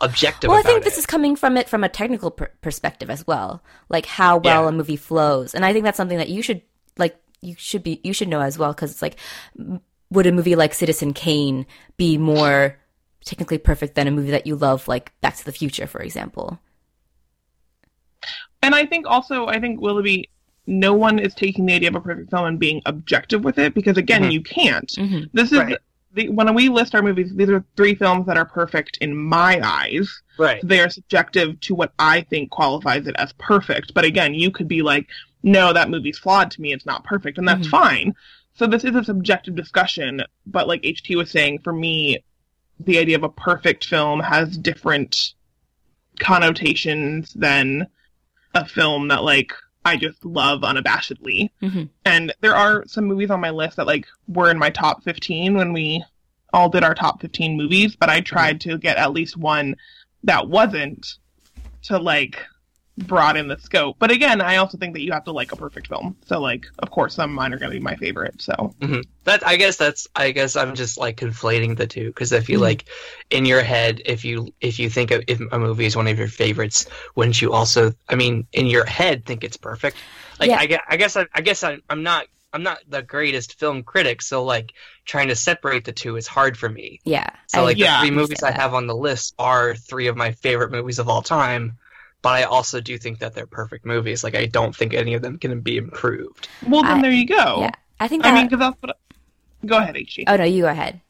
objective. 0.00 0.48
Well, 0.48 0.56
I 0.58 0.60
about 0.60 0.70
think 0.72 0.84
this 0.84 0.98
is 0.98 1.06
coming 1.06 1.36
from 1.36 1.56
it 1.56 1.68
from 1.68 1.84
a 1.84 1.88
technical 1.88 2.30
per- 2.30 2.50
perspective 2.62 3.10
as 3.10 3.26
well, 3.26 3.62
like 3.88 4.06
how 4.06 4.38
well 4.38 4.62
Yeah. 4.64 4.68
a 4.68 4.72
movie 4.72 4.96
flows, 4.96 5.54
and 5.54 5.64
I 5.64 5.72
think 5.72 5.84
that's 5.84 5.96
something 5.96 6.18
that 6.18 6.28
you 6.28 6.42
should 6.42 6.62
like 6.98 7.16
you 7.40 7.54
should 7.58 7.82
be 7.82 8.00
you 8.04 8.12
should 8.12 8.28
know 8.28 8.40
as 8.40 8.58
well 8.58 8.72
because 8.72 8.90
it's 8.90 9.02
like 9.02 9.16
would 10.10 10.26
a 10.26 10.32
movie 10.32 10.56
like 10.56 10.74
Citizen 10.74 11.12
Kane 11.12 11.66
be 11.96 12.18
more 12.18 12.78
technically 13.24 13.58
perfect 13.58 13.94
than 13.94 14.06
a 14.06 14.10
movie 14.10 14.30
that 14.32 14.46
you 14.46 14.56
love 14.56 14.88
like 14.88 15.12
Back 15.20 15.36
to 15.36 15.44
the 15.44 15.52
Future, 15.52 15.86
for 15.86 16.00
example? 16.00 16.58
And 18.62 18.74
I 18.74 18.86
think 18.86 19.06
also, 19.06 19.46
I 19.46 19.58
think 19.60 19.80
Willoughby, 19.80 20.28
no 20.66 20.92
one 20.94 21.18
is 21.18 21.34
taking 21.34 21.66
the 21.66 21.72
idea 21.74 21.88
of 21.88 21.94
a 21.94 22.00
perfect 22.00 22.30
film 22.30 22.44
and 22.46 22.58
being 22.58 22.82
objective 22.86 23.42
with 23.44 23.58
it 23.58 23.72
because, 23.74 23.96
again, 23.96 24.24
Mhm. 24.24 24.32
you 24.32 24.42
can't. 24.42 24.92
hmm 24.96 25.20
This 25.32 25.52
is 25.52 25.58
Right. 25.58 25.78
The, 26.12 26.28
when 26.28 26.52
we 26.54 26.68
list 26.68 26.94
our 26.94 27.02
movies. 27.02 27.32
These 27.34 27.48
are 27.50 27.64
three 27.76 27.94
films 27.94 28.26
that 28.26 28.36
are 28.36 28.44
perfect 28.44 28.98
in 29.00 29.16
my 29.16 29.60
eyes. 29.62 30.22
right. 30.38 30.60
They 30.66 30.80
are 30.80 30.90
subjective 30.90 31.60
to 31.60 31.74
what 31.74 31.92
I 31.98 32.22
think 32.22 32.50
qualifies 32.50 33.06
it 33.06 33.14
as 33.18 33.32
perfect. 33.34 33.94
But 33.94 34.04
again, 34.04 34.34
you 34.34 34.50
could 34.50 34.68
be 34.68 34.82
like, 34.82 35.06
"No, 35.42 35.72
that 35.72 35.90
movie's 35.90 36.18
flawed 36.18 36.50
to 36.52 36.60
me. 36.60 36.72
It's 36.72 36.86
not 36.86 37.04
perfect," 37.04 37.38
and 37.38 37.46
that's 37.46 37.66
Mhm. 37.66 37.70
fine. 37.70 38.14
So 38.54 38.66
this 38.66 38.84
is 38.84 38.94
a 38.96 39.04
subjective 39.04 39.54
discussion. 39.54 40.22
But 40.46 40.66
like 40.66 40.82
HT 40.84 41.14
was 41.16 41.30
saying, 41.30 41.60
for 41.60 41.72
me, 41.72 42.18
the 42.80 42.98
idea 42.98 43.16
of 43.16 43.22
a 43.22 43.28
perfect 43.28 43.84
film 43.86 44.20
has 44.20 44.56
different 44.56 45.34
connotations 46.18 47.32
than 47.34 47.86
a 48.54 48.64
film 48.66 49.08
that 49.08 49.22
like 49.22 49.52
I 49.84 49.96
just 49.96 50.24
love 50.24 50.60
unabashedly. 50.60 51.50
hmm 51.60 51.84
And 52.04 52.32
there 52.40 52.54
are 52.54 52.84
some 52.86 53.04
movies 53.04 53.30
on 53.30 53.40
my 53.40 53.50
list 53.50 53.76
that 53.76 53.86
like 53.86 54.06
were 54.28 54.50
in 54.50 54.58
my 54.58 54.70
top 54.70 55.02
15 55.04 55.54
when 55.54 55.72
we 55.72 56.04
all 56.52 56.68
did 56.68 56.84
our 56.84 56.94
top 56.94 57.20
15 57.20 57.56
movies, 57.56 57.96
but 57.96 58.10
I 58.10 58.20
tried 58.20 58.60
to 58.62 58.76
get 58.78 58.96
at 58.96 59.12
least 59.12 59.36
one 59.36 59.76
that 60.24 60.48
wasn't 60.48 61.14
to 61.82 61.98
like 61.98 62.44
broaden 63.06 63.48
the 63.48 63.58
scope. 63.58 63.96
But 63.98 64.10
again, 64.10 64.40
I 64.40 64.56
also 64.56 64.78
think 64.78 64.94
that 64.94 65.00
you 65.02 65.12
have 65.12 65.24
to 65.24 65.32
like 65.32 65.52
a 65.52 65.56
perfect 65.56 65.88
film. 65.88 66.16
So 66.26 66.40
like 66.40 66.66
of 66.80 66.90
course 66.90 67.14
some 67.14 67.30
of 67.30 67.36
mine 67.36 67.52
are 67.52 67.58
going 67.58 67.70
to 67.70 67.76
be 67.76 67.82
my 67.82 67.96
favorite. 67.96 68.40
So 68.40 68.74
That 69.24 69.46
I 69.46 69.56
guess 69.56 69.76
that's 69.76 70.06
I 70.14 70.30
guess 70.32 70.56
I'm 70.56 70.74
just 70.74 70.98
like 70.98 71.16
conflating 71.16 71.76
the 71.76 71.86
two 71.86 72.06
because 72.06 72.32
I 72.32 72.40
feel 72.40 72.60
Mhm. 72.60 72.64
like 72.64 72.84
in 73.30 73.44
your 73.46 73.62
head, 73.62 74.02
if 74.06 74.24
you 74.24 74.48
if 74.60 74.78
you 74.78 74.90
think 74.90 75.10
of, 75.10 75.22
if 75.26 75.40
a 75.52 75.58
movie 75.58 75.86
is 75.86 75.96
one 75.96 76.06
of 76.08 76.18
your 76.18 76.28
favorites, 76.28 76.86
wouldn't 77.16 77.40
you 77.40 77.52
also? 77.52 77.92
I 78.08 78.14
mean, 78.14 78.46
in 78.52 78.66
your 78.66 78.84
head, 78.84 79.24
think 79.26 79.44
it's 79.44 79.56
perfect. 79.56 79.96
Like 80.38 80.50
Yeah. 80.50 80.58
I 80.58 80.66
guess 80.66 80.80
I 80.88 80.96
guess 80.96 81.16
I, 81.16 81.26
I 81.34 81.40
guess 81.42 81.62
I, 81.64 81.78
I'm 81.88 82.02
not 82.02 82.26
I'm 82.52 82.62
not 82.64 82.78
the 82.88 83.02
greatest 83.02 83.60
film 83.60 83.82
critic, 83.84 84.20
so 84.22 84.42
like 84.44 84.72
trying 85.04 85.28
to 85.28 85.36
separate 85.36 85.84
the 85.84 85.92
two 85.92 86.16
is 86.16 86.26
hard 86.26 86.56
for 86.58 86.68
me. 86.68 86.98
Yeah. 87.04 87.30
So 87.46 87.60
I 87.60 87.64
like 87.64 87.76
Yeah. 87.76 88.00
the 88.00 88.06
three 88.08 88.16
movies 88.16 88.42
I 88.42 88.50
have 88.50 88.74
on 88.74 88.86
the 88.88 88.96
list 88.96 89.34
are 89.38 89.74
three 89.74 90.08
of 90.08 90.16
my 90.16 90.32
favorite 90.32 90.72
movies 90.72 90.98
of 90.98 91.08
all 91.08 91.22
time. 91.22 91.78
But 92.22 92.30
I 92.30 92.42
also 92.42 92.80
do 92.80 92.98
think 92.98 93.18
that 93.20 93.34
they're 93.34 93.46
perfect 93.46 93.86
movies. 93.86 94.22
Like 94.22 94.34
I 94.34 94.46
don't 94.46 94.74
think 94.76 94.92
any 94.94 95.14
of 95.14 95.22
them 95.22 95.38
can 95.38 95.60
be 95.60 95.78
improved. 95.78 96.48
Well, 96.66 96.82
then 96.82 96.98
I- 96.98 97.02
there 97.02 97.10
you 97.12 97.26
go. 97.26 97.60
Yeah. 97.60 97.70
I 97.98 98.08
think 98.08 98.24
I 98.24 98.32
mean, 98.32 98.46
because 98.46 98.60
that's 98.60 98.76
what. 98.80 98.96
Go 99.66 99.76
ahead, 99.76 99.94
HT. 99.94 100.24
oh 100.26 100.36
no, 100.36 100.44
you 100.44 100.62
go 100.62 100.68
ahead. 100.68 101.00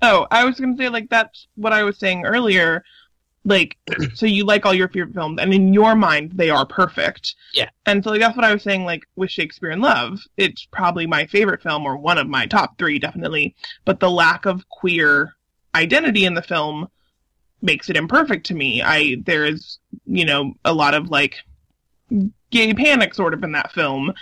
Oh, 0.00 0.26
I 0.30 0.44
was 0.44 0.58
gonna 0.58 0.76
say 0.76 0.88
like 0.88 1.10
that's 1.10 1.46
what 1.56 1.72
I 1.72 1.82
was 1.82 1.98
saying 1.98 2.24
earlier. 2.24 2.82
Like, 3.44 3.76
so 4.14 4.24
you 4.26 4.44
like 4.44 4.64
all 4.64 4.72
your 4.72 4.88
favorite 4.88 5.14
films, 5.14 5.38
and 5.40 5.52
in 5.52 5.74
your 5.74 5.94
mind 5.94 6.32
they 6.34 6.48
are 6.50 6.64
perfect. 6.64 7.34
Yeah. 7.52 7.68
And 7.84 8.02
so 8.02 8.10
like 8.10 8.20
that's 8.20 8.36
what 8.36 8.44
I 8.46 8.52
was 8.54 8.62
saying. 8.62 8.84
Like 8.84 9.06
with 9.16 9.30
Shakespeare 9.30 9.70
in 9.70 9.80
Love, 9.80 10.20
it's 10.38 10.66
probably 10.70 11.06
my 11.06 11.26
favorite 11.26 11.62
film 11.62 11.84
or 11.84 11.96
one 11.98 12.16
of 12.16 12.26
my 12.26 12.46
top 12.46 12.78
three, 12.78 12.98
definitely. 12.98 13.54
But 13.84 14.00
the 14.00 14.10
lack 14.10 14.46
of 14.46 14.66
queer 14.70 15.34
identity 15.74 16.24
in 16.24 16.32
the 16.34 16.42
film 16.42 16.88
makes 17.62 17.90
it 17.90 17.96
imperfect 17.96 18.46
to 18.46 18.54
me. 18.54 18.82
I 18.82 19.16
there 19.24 19.44
is 19.44 19.78
you 20.04 20.24
know 20.24 20.54
a 20.64 20.72
lot 20.72 20.94
of 20.94 21.10
like 21.10 21.36
gay 22.50 22.72
panic 22.74 23.14
sort 23.14 23.34
of 23.34 23.42
in 23.44 23.52
that 23.52 23.72
film, 23.72 24.12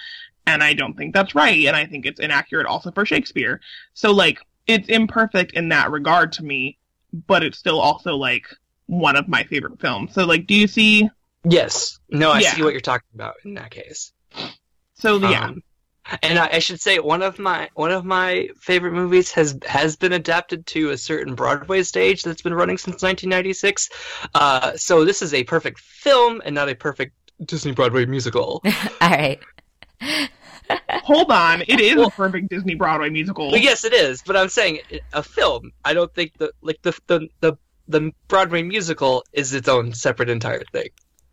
and 0.47 0.63
I 0.63 0.75
don't 0.75 0.97
think 0.97 1.15
that's 1.15 1.35
right, 1.35 1.67
and 1.67 1.77
I 1.77 1.87
think 1.87 2.07
it's 2.07 2.21
inaccurate 2.21 2.67
also 2.67 2.91
for 2.91 3.05
Shakespeare. 3.07 3.61
So 3.95 4.13
like 4.13 4.39
it's 4.67 4.89
imperfect 4.89 5.53
in 5.53 5.69
that 5.69 5.91
regard 5.91 6.33
to 6.33 6.45
me, 6.45 6.79
but 7.27 7.45
it's 7.45 7.59
still 7.59 7.81
also 7.81 8.17
like 8.17 8.47
one 8.87 9.17
of 9.17 9.29
my 9.29 9.45
favorite 9.45 9.81
films. 9.81 10.13
So 10.15 10.25
like, 10.25 10.47
do 10.47 10.55
you 10.55 10.67
see? 10.67 11.09
Yes. 11.49 11.99
No, 12.11 12.33
I 12.33 12.41
Yeah. 12.41 12.55
see 12.55 12.63
what 12.63 12.73
you're 12.73 12.81
talking 12.81 13.09
about 13.15 13.35
in 13.45 13.55
that 13.55 13.71
case. 13.71 14.13
So 14.95 15.19
yeah, 15.19 15.47
Um, 15.47 15.63
and 16.23 16.39
I, 16.39 16.49
I 16.55 16.59
should 16.59 16.81
say 16.81 16.99
one 16.99 17.23
of 17.23 17.39
my 17.39 17.71
one 17.75 17.93
of 17.93 18.05
my 18.05 18.49
favorite 18.59 18.93
movies 18.93 19.33
has 19.33 19.59
has 19.67 19.97
been 19.97 20.13
adapted 20.13 20.67
to 20.69 20.91
a 20.91 20.99
certain 20.99 21.35
Broadway 21.35 21.83
stage 21.83 22.23
that's 22.23 22.43
been 22.43 22.55
running 22.55 22.79
since 22.79 23.03
1996. 23.03 23.91
Uh, 24.35 24.77
so 24.77 25.05
this 25.05 25.23
is 25.23 25.35
a 25.35 25.45
perfect 25.45 25.81
film 25.81 26.43
and 26.45 26.55
not 26.55 26.69
a 26.69 26.75
perfect 26.75 27.15
Disney 27.45 27.73
Broadway 27.73 28.07
musical. 28.07 28.63
All 29.01 29.11
right. 29.11 29.41
hold 31.05 31.31
on, 31.31 31.63
it 31.63 31.81
is 31.81 32.01
a 32.01 32.11
perfect 32.11 32.49
Disney 32.49 32.75
Broadway 32.75 33.11
musical. 33.11 33.51
Well, 33.51 33.61
yes, 33.61 33.85
it 33.85 33.93
is, 33.93 34.23
but 34.23 34.37
I'm 34.37 34.49
saying 34.49 34.81
a 35.13 35.23
film. 35.23 35.73
I 35.85 35.95
don't 35.95 36.13
think 36.15 36.37
the 36.39 36.53
like 36.61 36.81
the 36.83 36.97
the 37.07 37.29
the 37.41 37.59
the 37.89 38.13
Broadway 38.29 38.63
musical 38.63 39.25
is 39.33 39.55
its 39.55 39.69
own 39.69 39.95
separate 39.95 40.29
entire 40.29 40.65
thing. 40.73 40.89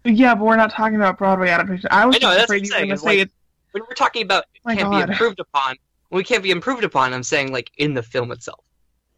Yeah, 0.05 0.35
but 0.35 0.43
we're 0.43 0.57
not 0.57 0.71
talking 0.71 0.95
about 0.95 1.17
Broadway 1.17 1.49
adaptation. 1.49 1.87
I 1.91 2.05
was 2.05 2.17
I 2.17 2.19
know, 2.19 2.33
just 2.33 2.43
afraid 2.45 2.65
you 2.65 2.73
were 2.73 2.79
going 2.79 2.89
to 2.89 2.97
say 2.97 3.15
is, 3.17 3.23
it's. 3.23 3.33
When 3.73 3.83
we're 3.83 3.95
talking 3.95 4.21
about 4.23 4.45
My 4.65 4.75
can't 4.75 4.89
God. 4.89 5.05
be 5.07 5.11
improved 5.11 5.39
upon, 5.39 5.75
when 6.09 6.17
we 6.17 6.23
can't 6.23 6.41
be 6.43 6.51
improved 6.51 6.83
upon, 6.83 7.13
I'm 7.13 7.23
saying 7.23 7.51
like 7.51 7.71
in 7.77 7.93
the 7.93 8.01
film 8.03 8.31
itself. 8.31 8.63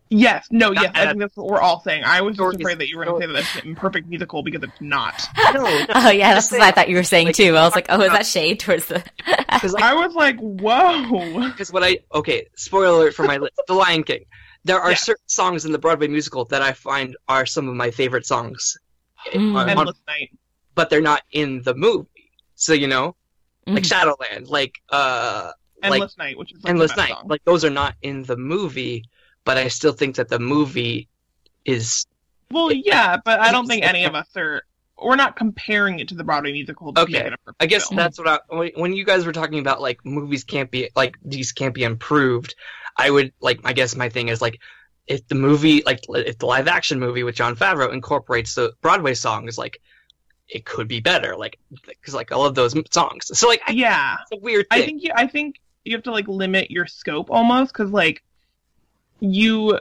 Yes, 0.09 0.47
no, 0.51 0.69
Not 0.69 0.83
yes, 0.83 0.91
I 0.93 1.07
think 1.07 1.19
that's 1.19 1.35
what 1.35 1.47
we're 1.47 1.59
all 1.59 1.79
saying. 1.81 2.03
I 2.05 2.21
was 2.21 2.33
just 2.33 2.37
Stories- 2.37 2.59
afraid 2.59 2.77
that 2.79 2.87
you 2.89 2.97
were 2.97 3.05
going 3.05 3.21
to 3.21 3.27
say 3.27 3.33
that 3.33 3.39
it's 3.41 3.55
an 3.55 3.69
imperfect 3.69 4.07
musical 4.07 4.43
because 4.43 4.61
it's 4.61 4.79
not. 4.79 5.19
No, 5.53 5.63
no, 5.63 5.85
Oh 5.95 6.09
yeah, 6.11 6.33
that's 6.35 6.49
Just 6.49 6.51
what 6.53 6.61
I 6.61 6.71
thought 6.71 6.89
you 6.89 6.95
were 6.95 7.03
saying 7.03 7.27
like, 7.27 7.35
too. 7.35 7.55
I 7.57 7.63
was 7.63 7.73
like, 7.75 7.87
oh, 7.89 7.99
is 8.01 8.11
that 8.11 8.25
shade 8.25 8.59
towards 8.59 8.85
the? 8.85 9.03
because 9.51 9.73
like 9.73 9.83
I 9.83 9.95
was 9.95 10.13
like, 10.13 10.37
whoa. 10.39 11.49
because 11.49 11.71
what 11.73 11.83
I 11.83 11.99
okay, 12.13 12.47
spoiler 12.55 12.85
alert 12.97 13.15
for 13.15 13.23
my 13.23 13.37
list, 13.37 13.53
The 13.67 13.73
Lion 13.73 14.03
King. 14.03 14.25
There 14.63 14.79
are 14.79 14.91
Yeah. 14.91 14.95
certain 14.97 15.27
songs 15.27 15.65
in 15.65 15.71
the 15.71 15.79
Broadway 15.79 16.07
musical 16.07 16.45
that 16.45 16.61
I 16.61 16.73
find 16.73 17.15
are 17.27 17.45
some 17.45 17.67
of 17.67 17.75
my 17.75 17.91
favorite 17.91 18.25
songs, 18.25 18.77
Mm. 19.33 19.55
on- 19.55 19.69
on- 19.69 19.69
Endless 19.69 19.97
Night. 20.07 20.31
but 20.75 20.89
they're 20.91 21.01
not 21.01 21.23
in 21.31 21.63
the 21.63 21.73
movie. 21.73 22.07
So 22.55 22.73
you 22.73 22.87
know, 22.87 23.15
like 23.67 23.83
Mhm. 23.83 23.87
Shadowland, 23.87 24.47
like 24.47 24.75
uh, 24.91 25.51
like 25.81 25.93
Endless 25.93 26.17
Night, 26.17 26.37
which 26.37 26.53
is 26.53 26.63
like 26.63 26.69
Endless 26.71 26.91
the 26.91 26.97
best 26.97 27.09
Night, 27.09 27.17
song. 27.17 27.27
like 27.27 27.43
those 27.45 27.65
are 27.65 27.69
not 27.69 27.95
in 28.01 28.23
the 28.23 28.37
movie. 28.37 29.05
But 29.43 29.57
I 29.57 29.67
still 29.67 29.91
think 29.93 30.15
that 30.15 30.27
the 30.29 30.39
movie 30.39 31.07
is 31.65 32.05
Well, 32.51 32.71
yeah, 32.71 33.17
but 33.23 33.39
I 33.39 33.51
don't 33.51 33.67
think 33.67 33.83
any 33.83 34.03
of 34.05 34.15
us 34.15 34.27
are. 34.35 34.63
We're 35.03 35.15
not 35.17 35.35
comparing 35.35 35.99
it 35.99 36.07
to 36.09 36.15
the 36.15 36.23
Broadway 36.23 36.51
musical. 36.53 36.93
To 36.93 37.01
Okay. 37.01 37.11
make 37.23 37.25
it 37.33 37.39
I 37.59 37.65
guess 37.65 37.89
film. 37.89 37.97
that's 37.97 38.17
what 38.17 38.27
I 38.27 38.39
when- 38.55 38.71
when 38.75 38.93
you 38.93 39.03
guys 39.03 39.25
were 39.25 39.33
talking 39.33 39.59
about 39.59 39.81
like 39.81 39.99
movies 40.05 40.43
can't 40.43 40.71
be 40.71 40.89
like 40.95 41.15
these 41.23 41.51
can't 41.51 41.73
be 41.73 41.83
improved. 41.83 42.55
I 42.97 43.09
would 43.11 43.33
like 43.41 43.59
I 43.65 43.73
guess 43.73 43.95
my 43.95 44.09
thing 44.09 44.29
is 44.29 44.41
like 44.41 44.59
if 45.07 45.27
the 45.27 45.35
movie 45.35 45.83
like 45.85 45.99
if 46.09 46.37
the 46.39 46.45
live 46.45 46.67
action 46.67 46.99
movie 46.99 47.23
with 47.23 47.35
Jon 47.35 47.55
Favreau 47.55 47.91
incorporates 47.93 48.55
the 48.55 48.73
Broadway 48.81 49.13
songs 49.15 49.57
like 49.57 49.79
it 50.47 50.65
could 50.65 50.87
be 50.87 50.99
better 50.99 51.35
like 51.35 51.57
because 51.87 52.13
like 52.13 52.31
I 52.31 52.35
love 52.35 52.55
those 52.55 52.75
songs. 52.91 53.37
So 53.37 53.47
like 53.47 53.61
I, 53.67 53.71
Yeah, 53.71 54.17
it's 54.21 54.39
a 54.39 54.43
weird 54.43 54.67
thing. 54.69 54.81
I 54.81 54.85
think 54.85 55.03
you. 55.03 55.11
I 55.15 55.27
think 55.27 55.55
you 55.83 55.95
have 55.95 56.03
to 56.03 56.11
like 56.11 56.27
limit 56.27 56.71
your 56.71 56.87
scope 56.87 57.29
almost 57.29 57.73
because 57.73 57.91
like 57.91 58.23
you 59.19 59.79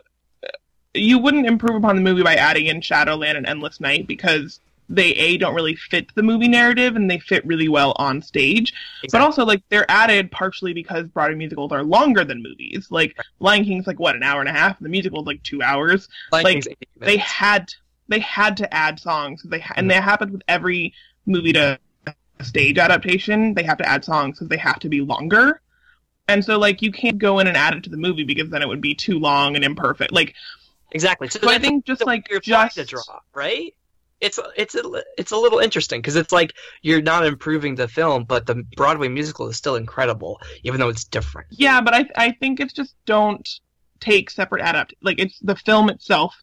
you 0.94 1.18
wouldn't 1.18 1.46
improve 1.46 1.74
upon 1.74 1.96
the 1.96 2.02
movie 2.02 2.22
by 2.22 2.36
adding 2.36 2.66
in 2.66 2.80
Shadowland 2.80 3.36
and 3.36 3.46
Endless 3.46 3.80
Night 3.80 4.06
because 4.06 4.60
they 4.88 5.14
a 5.14 5.38
don't 5.38 5.54
really 5.54 5.74
fit 5.74 6.14
the 6.14 6.22
movie 6.22 6.46
narrative 6.46 6.94
and 6.94 7.10
they 7.10 7.18
fit 7.18 7.44
really 7.46 7.68
well 7.68 7.94
on 7.96 8.22
stage. 8.22 8.72
But 9.10 9.20
also 9.20 9.44
like 9.44 9.62
they're 9.70 9.90
added 9.90 10.30
partially 10.30 10.72
because 10.72 11.08
Broadway 11.08 11.36
musicals 11.36 11.72
are 11.72 11.82
longer 11.82 12.24
than 12.24 12.42
movies. 12.42 12.88
Like 12.90 13.16
Lion 13.40 13.64
King's 13.64 13.86
like 13.86 13.98
what 13.98 14.14
an 14.14 14.22
hour 14.22 14.40
and 14.40 14.48
a 14.48 14.52
half, 14.52 14.78
and 14.78 14.84
the 14.84 14.90
musical's 14.90 15.26
like 15.26 15.42
two 15.42 15.62
hours. 15.62 16.08
Lion 16.32 16.44
like, 16.44 16.78
They 16.98 17.16
had 17.16 17.74
they 18.08 18.20
had 18.20 18.58
to 18.58 18.74
add 18.74 19.00
songs. 19.00 19.42
They 19.42 19.60
ha- 19.60 19.74
and 19.76 19.84
mm-hmm. 19.84 19.96
that 19.96 20.04
happens 20.04 20.32
with 20.32 20.42
every 20.48 20.94
movie 21.26 21.52
to 21.54 21.78
stage 22.42 22.78
adaptation. 22.78 23.54
They 23.54 23.62
have 23.62 23.78
to 23.78 23.88
add 23.88 24.04
songs 24.04 24.38
because 24.38 24.48
they 24.48 24.56
have 24.56 24.78
to 24.80 24.88
be 24.88 25.00
longer. 25.00 25.60
And 26.28 26.44
so 26.44 26.58
like 26.58 26.82
you 26.82 26.92
can't 26.92 27.18
go 27.18 27.38
in 27.38 27.46
and 27.46 27.56
add 27.56 27.74
it 27.74 27.84
to 27.84 27.90
the 27.90 27.96
movie 27.96 28.24
because 28.24 28.50
then 28.50 28.62
it 28.62 28.68
would 28.68 28.80
be 28.80 28.94
too 28.94 29.18
long 29.18 29.56
and 29.56 29.64
imperfect. 29.64 30.12
Like 30.12 30.34
exactly. 30.90 31.28
So 31.28 31.40
so 31.40 31.50
I 31.50 31.58
think 31.58 31.84
just 31.84 32.04
like 32.04 32.26
weird 32.30 32.46
line 32.48 32.66
just 32.66 32.76
to 32.76 32.84
draw, 32.84 33.20
right? 33.34 33.74
It's 34.20 34.38
it's 34.56 34.74
a 34.74 35.04
it's 35.18 35.32
a 35.32 35.36
little 35.36 35.58
interesting 35.58 36.00
because 36.00 36.16
it's 36.16 36.32
like 36.32 36.54
you're 36.80 37.02
not 37.02 37.26
improving 37.26 37.74
the 37.74 37.88
film, 37.88 38.24
but 38.24 38.46
the 38.46 38.64
Broadway 38.76 39.08
musical 39.08 39.48
is 39.48 39.56
still 39.56 39.76
incredible, 39.76 40.40
even 40.62 40.80
though 40.80 40.88
it's 40.88 41.04
different. 41.04 41.48
Yeah, 41.50 41.82
but 41.82 41.94
I 41.94 42.08
I 42.16 42.32
think 42.32 42.60
it's 42.60 42.72
just 42.72 42.94
don't 43.04 43.46
take 44.00 44.30
separate 44.30 44.60
adapt 44.60 44.94
like 45.02 45.18
it's 45.18 45.38
the 45.40 45.56
film 45.56 45.88
itself 45.88 46.34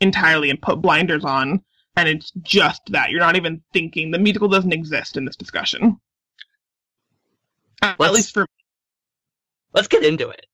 entirely 0.00 0.50
and 0.50 0.60
put 0.60 0.80
blinders 0.80 1.24
on 1.24 1.62
and 1.96 2.08
it's 2.08 2.30
just 2.42 2.82
that. 2.90 3.10
You're 3.10 3.20
not 3.20 3.36
even 3.36 3.62
thinking 3.72 4.10
the 4.10 4.18
musical 4.18 4.48
doesn't 4.48 4.72
exist 4.72 5.16
in 5.16 5.24
this 5.24 5.36
discussion. 5.36 5.98
At 7.82 7.98
Let's- 8.00 8.14
least 8.14 8.34
for 8.34 8.46
Let's 9.74 9.88
get 9.88 10.04
into 10.04 10.30
it. 10.30 10.46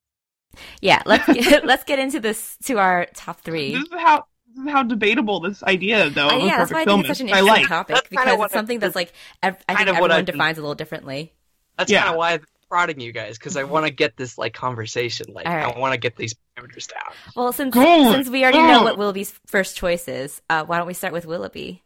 Yeah, 0.80 1.00
let's 1.06 1.25
get, 1.32 1.64
let's 1.64 1.84
get 1.84 1.99
into 2.00 2.18
this 2.20 2.56
to 2.64 2.78
our 2.78 3.06
top 3.14 3.40
three. 3.40 3.72
this 3.75 3.82
is 3.84 3.88
how 3.92 4.26
this 4.54 4.66
is 4.66 4.70
how 4.72 4.82
debatable 4.82 5.40
this 5.40 5.62
idea 5.62 6.11
though 6.11 6.28
Uh, 6.28 6.37
of 6.37 6.42
yeah, 6.42 6.58
that's 6.58 6.70
perfect 6.70 6.75
why 6.75 6.80
I 6.80 6.84
film 6.84 7.00
think 7.02 7.11
it's 7.11 7.18
such 7.18 7.22
an 7.22 7.28
is. 7.28 7.32
I 7.34 7.38
interesting 7.38 7.62
like. 7.62 7.68
topic 7.68 7.96
That's 7.96 8.08
because 8.08 8.40
it's 8.40 8.52
something 8.52 8.78
that's 8.80 8.96
like 8.96 9.12
ev- 9.42 9.56
I 9.68 9.75
kind 9.75 9.87
think 9.87 9.96
of 9.96 10.00
what 10.00 10.11
everyone 10.11 10.25
defines 10.26 10.58
a 10.58 10.61
little 10.61 10.75
differently. 10.75 11.32
That's 11.78 11.90
Yeah. 11.90 12.00
kind 12.02 12.11
of 12.12 12.18
why 12.18 12.32
I've 12.32 12.40
been 12.40 12.49
prodding 12.73 13.00
you 13.00 13.12
guys 13.12 13.37
because 13.37 13.59
I 13.59 13.64
want 13.64 13.85
to 13.85 13.93
get 13.93 14.17
this 14.17 14.38
like 14.38 14.55
conversation. 14.55 15.26
Like 15.35 15.47
All 15.47 15.55
right. 15.55 15.76
I 15.76 15.79
want 15.79 15.93
to 15.93 16.00
get 16.00 16.17
these 16.17 16.35
parameters 16.57 16.88
down. 16.88 17.12
Well, 17.37 17.52
since 17.52 17.75
Go! 17.75 18.12
since 18.12 18.31
we 18.31 18.43
already 18.43 18.62
know 18.62 18.79
Go! 18.79 18.85
what 18.85 18.97
Willoughby's 18.97 19.38
first 19.47 19.76
choice 19.76 20.09
is, 20.09 20.41
uh, 20.49 20.64
why 20.64 20.79
don't 20.79 20.87
we 20.87 20.95
start 20.95 21.12
with 21.12 21.26
Willoughby? 21.26 21.83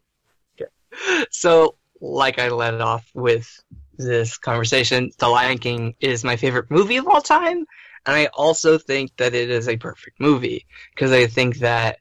So, 1.30 1.74
like 2.00 2.38
I 2.38 2.50
led 2.50 2.80
off 2.80 3.10
with 3.14 3.48
this 3.98 4.38
conversation, 4.38 5.10
The 5.18 5.26
Lion 5.26 5.58
King 5.58 5.96
is 5.98 6.22
my 6.22 6.36
favorite 6.36 6.70
movie 6.70 6.98
of 6.98 7.08
all 7.08 7.20
time, 7.20 7.66
and 8.06 8.16
I 8.16 8.26
also 8.26 8.78
think 8.78 9.10
that 9.16 9.34
it 9.34 9.50
is 9.50 9.68
a 9.68 9.76
perfect 9.76 10.20
movie 10.20 10.66
because 10.94 11.10
I 11.10 11.26
think 11.26 11.58
that 11.58 11.98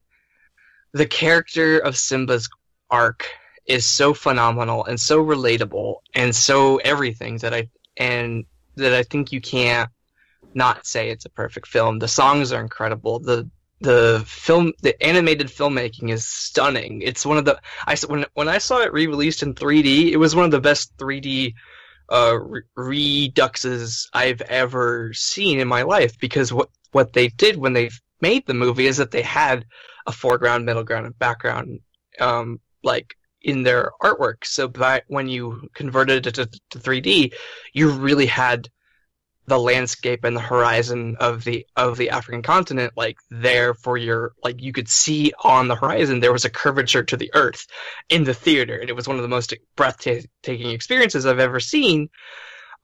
the 0.94 1.08
character 1.08 1.80
of 1.80 1.98
Simba's 1.98 2.50
arc 2.92 3.28
is 3.66 3.84
so 3.88 4.14
phenomenal 4.14 4.86
and 4.86 5.00
so 5.00 5.26
relatable 5.26 5.96
and 6.14 6.36
so 6.36 6.78
everything 6.78 7.40
that 7.40 7.52
I 7.52 7.70
and 7.98 8.46
that 8.76 8.94
I 8.94 9.04
think 9.04 9.32
you 9.32 9.42
can't 9.42 9.90
not 10.54 10.86
say 10.86 11.10
it's 11.10 11.26
a 11.26 11.30
perfect 11.30 11.68
film. 11.68 12.00
The 12.00 12.08
songs 12.08 12.52
are 12.52 12.62
incredible. 12.62 13.20
The 13.20 13.50
the 13.82 14.24
film 14.26 14.72
the 14.82 15.02
animated 15.04 15.48
filmmaking 15.48 16.10
is 16.10 16.26
stunning. 16.26 17.02
It's 17.02 17.26
one 17.26 17.38
of 17.38 17.46
the 17.46 17.60
I 17.86 17.98
when 18.08 18.26
when 18.34 18.48
I 18.48 18.58
saw 18.58 18.80
it 18.80 18.94
re-released 18.94 19.44
in 19.44 19.54
3D, 19.54 20.12
it 20.12 20.18
was 20.18 20.36
one 20.36 20.46
of 20.46 20.52
the 20.52 20.62
best 20.62 20.96
3D 20.98 21.54
uh, 22.12 22.38
re- 22.40 22.62
reduxes 22.78 24.08
I've 24.14 24.42
ever 24.42 25.12
seen 25.14 25.60
in 25.60 25.68
my 25.68 25.82
life 25.82 26.18
because 26.20 26.54
what 26.54 26.70
what 26.92 27.14
they 27.14 27.28
did 27.28 27.58
when 27.58 27.74
they 27.74 27.90
made 28.22 28.46
the 28.46 28.54
movie 28.54 28.88
is 28.88 28.98
that 28.98 29.12
they 29.12 29.22
had 29.22 29.66
a 30.08 30.12
foreground, 30.12 30.66
middle 30.66 30.84
ground, 30.84 31.06
and 31.06 31.20
background 31.20 31.80
um, 32.20 32.60
like 32.84 33.16
in 33.46 33.62
their 33.62 33.92
artwork. 34.02 34.44
So 34.44 34.68
by, 34.68 35.04
when 35.08 35.30
you 35.30 35.70
converted 35.76 36.26
it 36.26 36.36
to, 36.36 36.50
to 36.72 36.80
3D, 36.80 37.34
you 37.74 37.92
really 37.92 38.26
had 38.26 38.70
the 39.48 39.60
landscape 39.60 40.24
and 40.24 40.36
the 40.36 40.42
horizon 40.42 41.16
of 41.20 41.44
the 41.44 41.68
of 41.76 41.98
the 41.98 42.10
African 42.10 42.42
continent 42.42 42.94
like 42.98 43.18
there 43.30 43.76
for 43.76 43.96
your 43.96 44.34
like 44.44 44.60
you 44.60 44.74
could 44.74 44.90
see 44.90 45.32
on 45.44 45.68
the 45.68 45.76
horizon 45.76 46.20
there 46.20 46.34
was 46.34 46.46
a 46.46 46.50
curvature 46.50 47.04
to 47.04 47.16
the 47.16 47.30
earth 47.36 47.68
in 48.10 48.24
the 48.24 48.34
theater 48.34 48.76
and 48.76 48.90
it 48.90 48.96
was 48.96 49.08
one 49.08 49.18
of 49.18 49.22
the 49.22 49.28
most 49.28 49.54
breathtaking 49.76 50.72
experiences 50.72 51.28
I've 51.28 51.38
ever 51.38 51.60
seen 51.60 52.10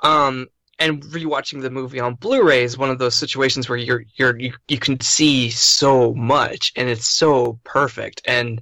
um 0.01 0.49
and 0.77 1.01
rewatching 1.05 1.63
the 1.63 1.71
movie 1.71 1.99
on 1.99 2.13
Blu-ray 2.13 2.61
is 2.61 2.77
one 2.77 2.91
of 2.91 2.99
those 2.99 3.15
situations 3.15 3.67
where 3.67 3.79
you're 3.79 4.03
you're 4.15 4.39
you, 4.39 4.53
you 4.67 4.77
can 4.77 4.99
see 4.99 5.49
so 5.49 6.13
much 6.13 6.73
and 6.75 6.87
it's 6.87 7.07
so 7.07 7.59
perfect 7.63 8.21
and 8.25 8.61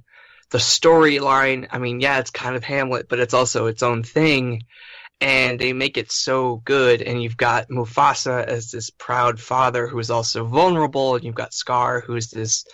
the 0.50 0.58
storyline 0.58 1.68
I 1.70 1.78
mean 1.78 2.00
yeah 2.00 2.18
it's 2.18 2.30
kind 2.30 2.56
of 2.56 2.64
Hamlet 2.64 3.08
but 3.08 3.20
it's 3.20 3.34
also 3.34 3.66
its 3.66 3.82
own 3.82 4.02
thing 4.02 4.64
and 5.20 5.58
they 5.58 5.72
make 5.72 5.98
it 5.98 6.10
so 6.10 6.56
good 6.64 7.02
and 7.02 7.22
you've 7.22 7.36
got 7.36 7.68
Mufasa 7.68 8.44
as 8.44 8.70
this 8.70 8.90
proud 8.90 9.38
father 9.38 9.86
who 9.86 9.98
is 9.98 10.10
also 10.10 10.44
vulnerable 10.44 11.14
and 11.14 11.24
you've 11.24 11.34
got 11.34 11.54
Scar 11.54 12.00
who's 12.00 12.30
this 12.30 12.64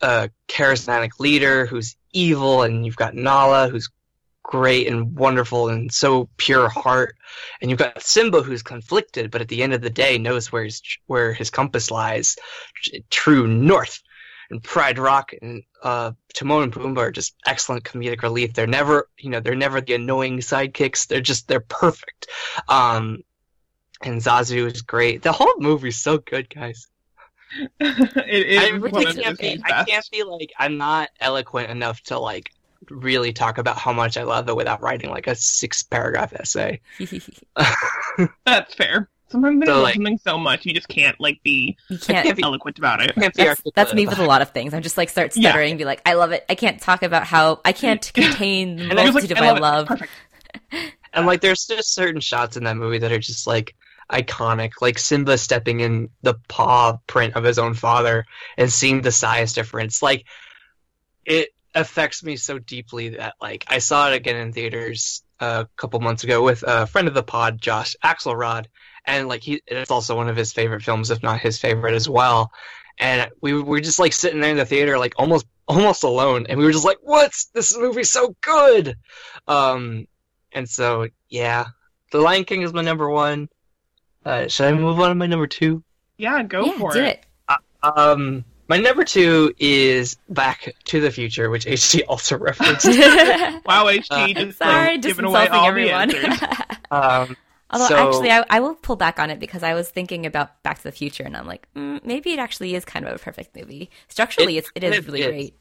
uh, 0.00 0.28
charismatic 0.48 1.18
leader 1.18 1.66
who's 1.66 1.96
evil 2.12 2.62
and 2.62 2.86
you've 2.86 2.96
got 2.96 3.14
Nala 3.14 3.68
who's 3.68 3.90
great 4.50 4.88
and 4.88 5.16
wonderful 5.16 5.68
and 5.68 5.92
so 5.92 6.28
pure 6.36 6.68
heart. 6.68 7.16
And 7.60 7.70
you've 7.70 7.78
got 7.78 8.02
Simba 8.02 8.42
who's 8.42 8.62
conflicted, 8.62 9.30
but 9.30 9.40
at 9.40 9.48
the 9.48 9.62
end 9.62 9.72
of 9.72 9.80
the 9.80 9.90
day 9.90 10.18
knows 10.18 10.50
where 10.50 10.64
his 10.64 10.82
where 11.06 11.32
his 11.32 11.50
compass 11.50 11.90
lies, 11.90 12.36
true 13.10 13.46
north. 13.46 14.02
And 14.50 14.62
Pride 14.62 14.98
Rock 14.98 15.32
and 15.40 15.62
uh, 15.82 16.12
Timon 16.34 16.64
and 16.64 16.72
Pumbaa 16.72 16.98
are 16.98 17.10
just 17.12 17.34
excellent 17.46 17.84
comedic 17.84 18.22
relief. 18.22 18.52
They're 18.52 18.66
never, 18.66 19.08
you 19.18 19.30
know, 19.30 19.40
they're 19.40 19.54
never 19.54 19.80
the 19.80 19.94
annoying 19.94 20.38
sidekicks. 20.38 21.06
They're 21.06 21.20
just 21.20 21.46
they're 21.48 21.60
perfect. 21.60 22.26
Um, 22.68 23.22
and 24.02 24.20
Zazu 24.20 24.66
is 24.66 24.82
great. 24.82 25.22
The 25.22 25.32
whole 25.32 25.54
movie's 25.58 25.98
so 25.98 26.18
good, 26.18 26.52
guys. 26.52 26.88
it 27.80 28.46
is 28.46 28.62
I 28.62 28.68
really 28.76 29.04
can't 29.12 29.38
be. 29.38 29.60
I 29.64 29.84
can't 29.84 30.08
be 30.10 30.22
like 30.22 30.52
I'm 30.58 30.76
not 30.76 31.10
eloquent 31.20 31.70
enough 31.70 32.00
to 32.04 32.18
like 32.18 32.52
really 32.88 33.32
talk 33.32 33.58
about 33.58 33.76
how 33.76 33.92
much 33.92 34.16
I 34.16 34.22
love 34.22 34.48
it 34.48 34.56
without 34.56 34.82
writing 34.82 35.10
like 35.10 35.26
a 35.26 35.34
six 35.34 35.82
paragraph 35.82 36.32
essay. 36.32 36.80
That's 38.46 38.74
fair. 38.74 39.08
Sometimes 39.30 39.58
when 39.58 39.66
So, 39.66 39.72
you 39.72 39.76
love 39.76 39.82
like- 39.84 39.94
something 39.94 40.18
so 40.18 40.38
much, 40.38 40.66
you 40.66 40.72
just 40.74 40.88
can't 40.88 41.18
like 41.20 41.40
be 41.42 41.76
you 41.88 41.98
can't 41.98 42.24
can't. 42.24 42.36
be- 42.36 42.42
eloquent 42.42 42.78
about 42.78 43.00
it. 43.02 43.14
Can't 43.14 43.34
be 43.34 43.44
That's, 43.44 43.62
that's 43.74 43.94
me 43.94 44.06
with 44.06 44.18
a 44.18 44.24
lot 44.26 44.42
of 44.42 44.50
things. 44.50 44.74
I'm 44.74 44.82
just 44.82 44.96
like 44.98 45.08
start 45.08 45.32
stuttering, 45.32 45.70
and 45.72 45.78
be 45.78 45.84
like, 45.84 46.02
I 46.04 46.14
love 46.14 46.32
it. 46.32 46.44
I 46.48 46.54
can't 46.54 46.80
talk 46.80 47.02
about 47.02 47.24
how 47.24 47.60
I 47.64 47.72
can't 47.72 48.02
contain 48.14 48.76
the 48.76 48.82
And 48.90 48.94
multitude 48.94 49.38
I 49.38 49.46
of 49.46 49.54
my 49.54 49.60
love 49.60 49.90
it. 49.90 50.00
love. 50.00 50.08
And 51.12 51.26
like, 51.26 51.40
there's 51.40 51.66
just 51.66 51.92
certain 51.92 52.20
shots 52.20 52.56
in 52.56 52.62
that 52.64 52.76
movie 52.76 52.98
that 52.98 53.10
are 53.10 53.18
just 53.18 53.44
like 53.46 53.74
iconic, 54.10 54.72
like 54.80 54.96
Simba 54.96 55.38
stepping 55.38 55.80
in 55.80 56.08
the 56.22 56.34
paw 56.48 56.98
print 57.08 57.34
of 57.34 57.42
his 57.42 57.58
own 57.58 57.74
father 57.74 58.26
and 58.56 58.70
seeing 58.72 59.00
the 59.02 59.10
size 59.10 59.52
difference. 59.52 60.02
Like, 60.02 60.24
it 61.24 61.48
affects 61.74 62.22
me 62.22 62.36
so 62.36 62.58
deeply 62.60 63.10
that 63.10 63.34
like 63.40 63.64
I 63.68 63.78
saw 63.78 64.08
it 64.10 64.14
again 64.14 64.36
in 64.36 64.52
theaters 64.52 65.22
a 65.40 65.66
couple 65.76 65.98
months 66.00 66.22
ago 66.24 66.42
with 66.42 66.62
a 66.66 66.86
friend 66.86 67.08
of 67.08 67.14
the 67.14 67.22
pod, 67.24 67.60
Josh 67.60 67.96
Axelrod, 68.04 68.66
and 69.10 69.28
like 69.28 69.42
he, 69.42 69.62
it's 69.66 69.90
also 69.90 70.16
one 70.16 70.28
of 70.28 70.36
his 70.36 70.52
favorite 70.52 70.82
films, 70.82 71.10
if 71.10 71.22
not 71.22 71.40
his 71.40 71.58
favorite 71.58 71.94
as 71.94 72.08
well. 72.08 72.52
And 72.98 73.30
we 73.40 73.54
were 73.60 73.80
just 73.80 73.98
like 73.98 74.12
sitting 74.12 74.40
there 74.40 74.50
in 74.50 74.56
the 74.56 74.64
theater, 74.66 74.98
like 74.98 75.14
almost 75.16 75.46
almost 75.66 76.02
alone, 76.02 76.46
and 76.48 76.58
we 76.58 76.64
were 76.64 76.72
just 76.72 76.84
like, 76.84 76.98
"What's 77.02 77.46
this 77.46 77.76
movie's 77.76 78.10
so 78.10 78.34
good?" 78.40 78.96
Um, 79.48 80.06
and 80.52 80.68
so, 80.68 81.08
yeah, 81.28 81.66
The 82.12 82.18
Lion 82.18 82.44
King 82.44 82.62
is 82.62 82.72
my 82.72 82.82
number 82.82 83.08
one. 83.08 83.48
Uh, 84.24 84.48
should 84.48 84.66
I 84.66 84.72
move 84.72 85.00
on 85.00 85.08
to 85.10 85.14
my 85.14 85.26
number 85.26 85.46
two? 85.46 85.82
Yeah, 86.18 86.42
go 86.42 86.66
yeah, 86.66 86.78
for 86.78 86.92
do 86.92 87.02
it. 87.04 87.24
it. 87.48 87.56
Um, 87.82 88.44
my 88.68 88.76
number 88.76 89.04
two 89.04 89.54
is 89.58 90.16
Back 90.28 90.74
to 90.84 91.00
the 91.00 91.10
Future, 91.10 91.48
which 91.48 91.64
HT 91.64 92.02
also 92.08 92.36
referenced. 92.48 92.86
Wow, 93.64 93.86
HT 93.86 94.06
Uh, 94.10 94.26
just 94.44 94.58
Sorry, 94.58 94.86
like, 94.92 95.00
just 95.02 95.16
giving 95.16 95.24
away 95.24 95.42
insulting 95.46 95.58
all 95.60 95.68
everyone. 95.68 96.08
the 96.08 96.18
answers. 96.18 96.48
um, 96.90 97.36
Although 97.70 97.86
So- 97.86 97.96
actually, 98.08 98.30
I, 98.30 98.44
I 98.50 98.60
will 98.60 98.74
pull 98.74 98.96
back 98.96 99.18
on 99.18 99.30
it 99.30 99.38
because 99.38 99.62
I 99.62 99.74
was 99.74 99.88
thinking 99.88 100.26
about 100.26 100.62
Back 100.62 100.78
to 100.78 100.84
the 100.84 100.92
Future, 100.92 101.22
and 101.22 101.36
I'm 101.36 101.46
like, 101.46 101.68
mm, 101.76 102.04
maybe 102.04 102.32
it 102.32 102.38
actually 102.38 102.74
is 102.74 102.84
kind 102.84 103.06
of 103.06 103.14
a 103.14 103.18
perfect 103.18 103.54
movie. 103.56 103.90
Structurally, 104.08 104.56
It 104.56 104.64
it's 104.64 104.72
it 104.74 104.84
is 104.84 105.06
really 105.06 105.22
great. 105.22 105.54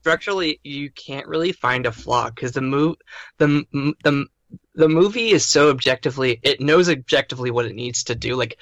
structurally, 0.00 0.60
you 0.64 0.90
can't 0.90 1.26
really 1.26 1.52
find 1.52 1.86
a 1.86 1.92
flaw 1.92 2.28
because 2.30 2.52
the 2.52 2.60
move, 2.62 2.96
the 3.38 3.64
the 4.02 4.26
the 4.74 4.88
movie 4.88 5.30
is 5.30 5.46
so 5.46 5.70
objectively, 5.70 6.40
it 6.42 6.60
knows 6.60 6.88
objectively 6.90 7.50
what 7.50 7.64
it 7.66 7.74
needs 7.74 8.04
to 8.04 8.14
do. 8.14 8.34
Like 8.34 8.58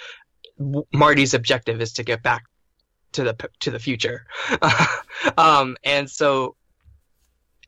w- 0.59 0.85
Marty's 0.93 1.35
objective 1.35 1.81
is 1.81 1.95
to 1.95 2.03
get 2.05 2.23
back 2.23 2.45
to 3.13 3.25
the 3.25 3.49
to 3.61 3.71
the 3.71 3.79
future, 3.79 4.27
um, 5.39 5.77
and 5.85 6.11
so. 6.11 6.57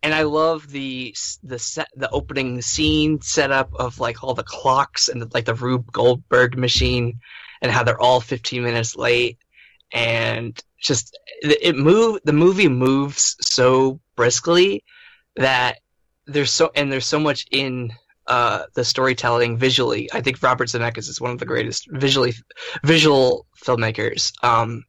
And 0.03 0.15
I 0.15 0.23
love 0.23 0.69
the 0.69 1.15
the 1.43 1.59
set 1.59 1.89
the 1.95 2.11
opening 2.11 2.61
scene 2.61 3.21
setup 3.21 3.73
of 3.75 4.01
like 4.01 4.23
all 4.25 4.35
the 4.35 4.43
clocks 4.43 5.09
and 5.09 5.23
the, 5.23 5.29
like 5.33 5.45
the 5.45 5.55
Rube 5.55 5.93
Goldberg 5.93 6.59
machine, 6.59 7.21
and 7.61 7.71
how 7.71 7.85
they're 7.85 8.01
all 8.01 8.21
15 8.21 8.63
minutes 8.65 8.97
late, 8.97 9.39
and 9.93 10.61
just 10.81 11.17
it 11.43 11.77
move 11.77 12.19
the 12.25 12.33
movie 12.33 12.69
moves 12.69 13.37
so 13.41 14.01
briskly 14.17 14.83
that 15.37 15.79
there's 16.27 16.51
so 16.51 16.71
and 16.75 16.91
there's 16.91 17.07
so 17.07 17.21
much 17.21 17.47
in 17.51 17.93
uh, 18.27 18.65
the 18.75 18.85
storytelling 18.85 19.57
visually. 19.57 20.09
I 20.13 20.21
think 20.21 20.43
Robert 20.43 20.69
Zemeckis 20.69 21.09
is 21.09 21.21
one 21.21 21.31
of 21.33 21.39
the 21.39 21.47
greatest 21.47 21.89
visually 21.91 22.35
visual 22.85 23.47
filmmakers. 23.65 24.33
Um, 24.45 24.85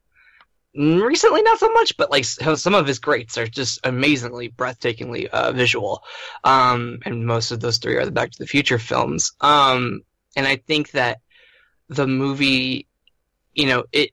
recently, 0.75 1.41
not 1.41 1.59
so 1.59 1.69
much, 1.69 1.95
but 1.97 2.11
like 2.11 2.25
some 2.25 2.75
of 2.75 2.87
his 2.87 2.99
greats 2.99 3.37
are 3.37 3.47
just 3.47 3.79
amazingly, 3.83 4.49
breathtakingly 4.49 5.27
uh, 5.27 5.51
visual. 5.51 6.03
Um, 6.43 6.99
and 7.05 7.25
most 7.25 7.51
of 7.51 7.59
those 7.59 7.77
three 7.77 7.95
are 7.95 8.05
the 8.05 8.11
Back 8.11 8.31
to 8.31 8.39
the 8.39 8.47
Future 8.47 8.79
films. 8.79 9.31
Um, 9.41 10.01
and 10.35 10.47
I 10.47 10.57
think 10.57 10.91
that 10.91 11.19
the 11.89 12.07
movie, 12.07 12.87
you 13.53 13.67
know, 13.67 13.85
it 13.91 14.11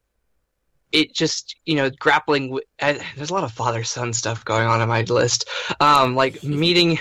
it 0.92 1.14
just 1.14 1.54
you 1.64 1.76
know 1.76 1.88
grappling 1.88 2.50
with 2.50 2.64
uh, 2.80 2.94
there's 3.16 3.30
a 3.30 3.34
lot 3.34 3.44
of 3.44 3.52
father 3.52 3.84
son 3.84 4.12
stuff 4.12 4.44
going 4.44 4.66
on 4.66 4.82
in 4.82 4.88
my 4.88 5.02
list 5.02 5.48
um 5.78 6.16
like 6.16 6.42
meeting 6.42 6.98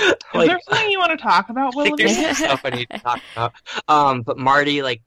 Is 0.00 0.14
there 0.46 0.58
something 0.68 0.90
you 0.90 0.98
want 0.98 1.18
to 1.18 1.22
talk 1.22 1.48
about, 1.50 1.76
I 1.76 1.82
think 1.84 1.98
there's 1.98 2.16
some 2.16 2.34
stuff 2.34 2.60
I 2.64 2.70
need 2.70 2.88
to 2.90 2.98
talk 2.98 3.20
about. 3.32 3.52
Um, 3.88 4.22
but 4.22 4.38
Marty, 4.38 4.82
like, 4.82 5.02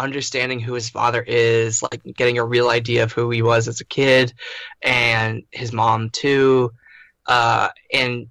understanding 0.00 0.60
who 0.60 0.74
his 0.74 0.90
father 0.90 1.22
is, 1.26 1.82
like, 1.82 2.02
getting 2.16 2.38
a 2.38 2.44
real 2.44 2.68
idea 2.68 3.04
of 3.04 3.12
who 3.12 3.30
he 3.30 3.42
was 3.42 3.68
as 3.68 3.80
a 3.80 3.84
kid, 3.84 4.32
and 4.82 5.44
his 5.50 5.72
mom 5.72 6.10
too, 6.10 6.72
uh, 7.26 7.68
and 7.92 8.28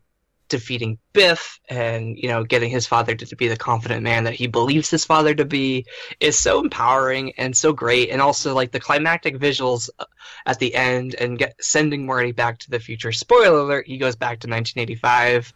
defeating 0.50 0.98
Biff, 1.14 1.60
and 1.70 2.18
you 2.18 2.28
know, 2.28 2.44
getting 2.44 2.72
his 2.72 2.88
father 2.88 3.14
to, 3.16 3.26
to 3.26 3.36
be 3.36 3.48
the 3.48 3.56
confident 3.56 4.02
man 4.02 4.24
that 4.24 4.34
he 4.34 4.48
believes 4.48 4.90
his 4.90 5.06
father 5.06 5.36
to 5.36 5.46
be, 5.46 5.86
is 6.20 6.38
so 6.38 6.60
empowering 6.60 7.34
and 7.38 7.56
so 7.56 7.72
great. 7.72 8.10
And 8.10 8.22
also, 8.22 8.56
like, 8.56 8.72
the 8.72 8.80
climactic 8.80 9.38
visuals 9.38 9.90
uh, 10.00 10.06
at 10.46 10.60
the 10.60 10.74
end, 10.76 11.16
and 11.16 11.38
get 11.38 11.56
sending 11.62 12.06
Marty 12.06 12.32
back 12.32 12.58
to 12.60 12.72
the 12.72 12.80
future. 12.80 13.12
Spoiler 13.12 13.60
alert: 13.60 13.88
he 13.88 13.98
goes 13.98 14.16
back 14.16 14.40
to 14.40 14.50
1985 14.50 15.54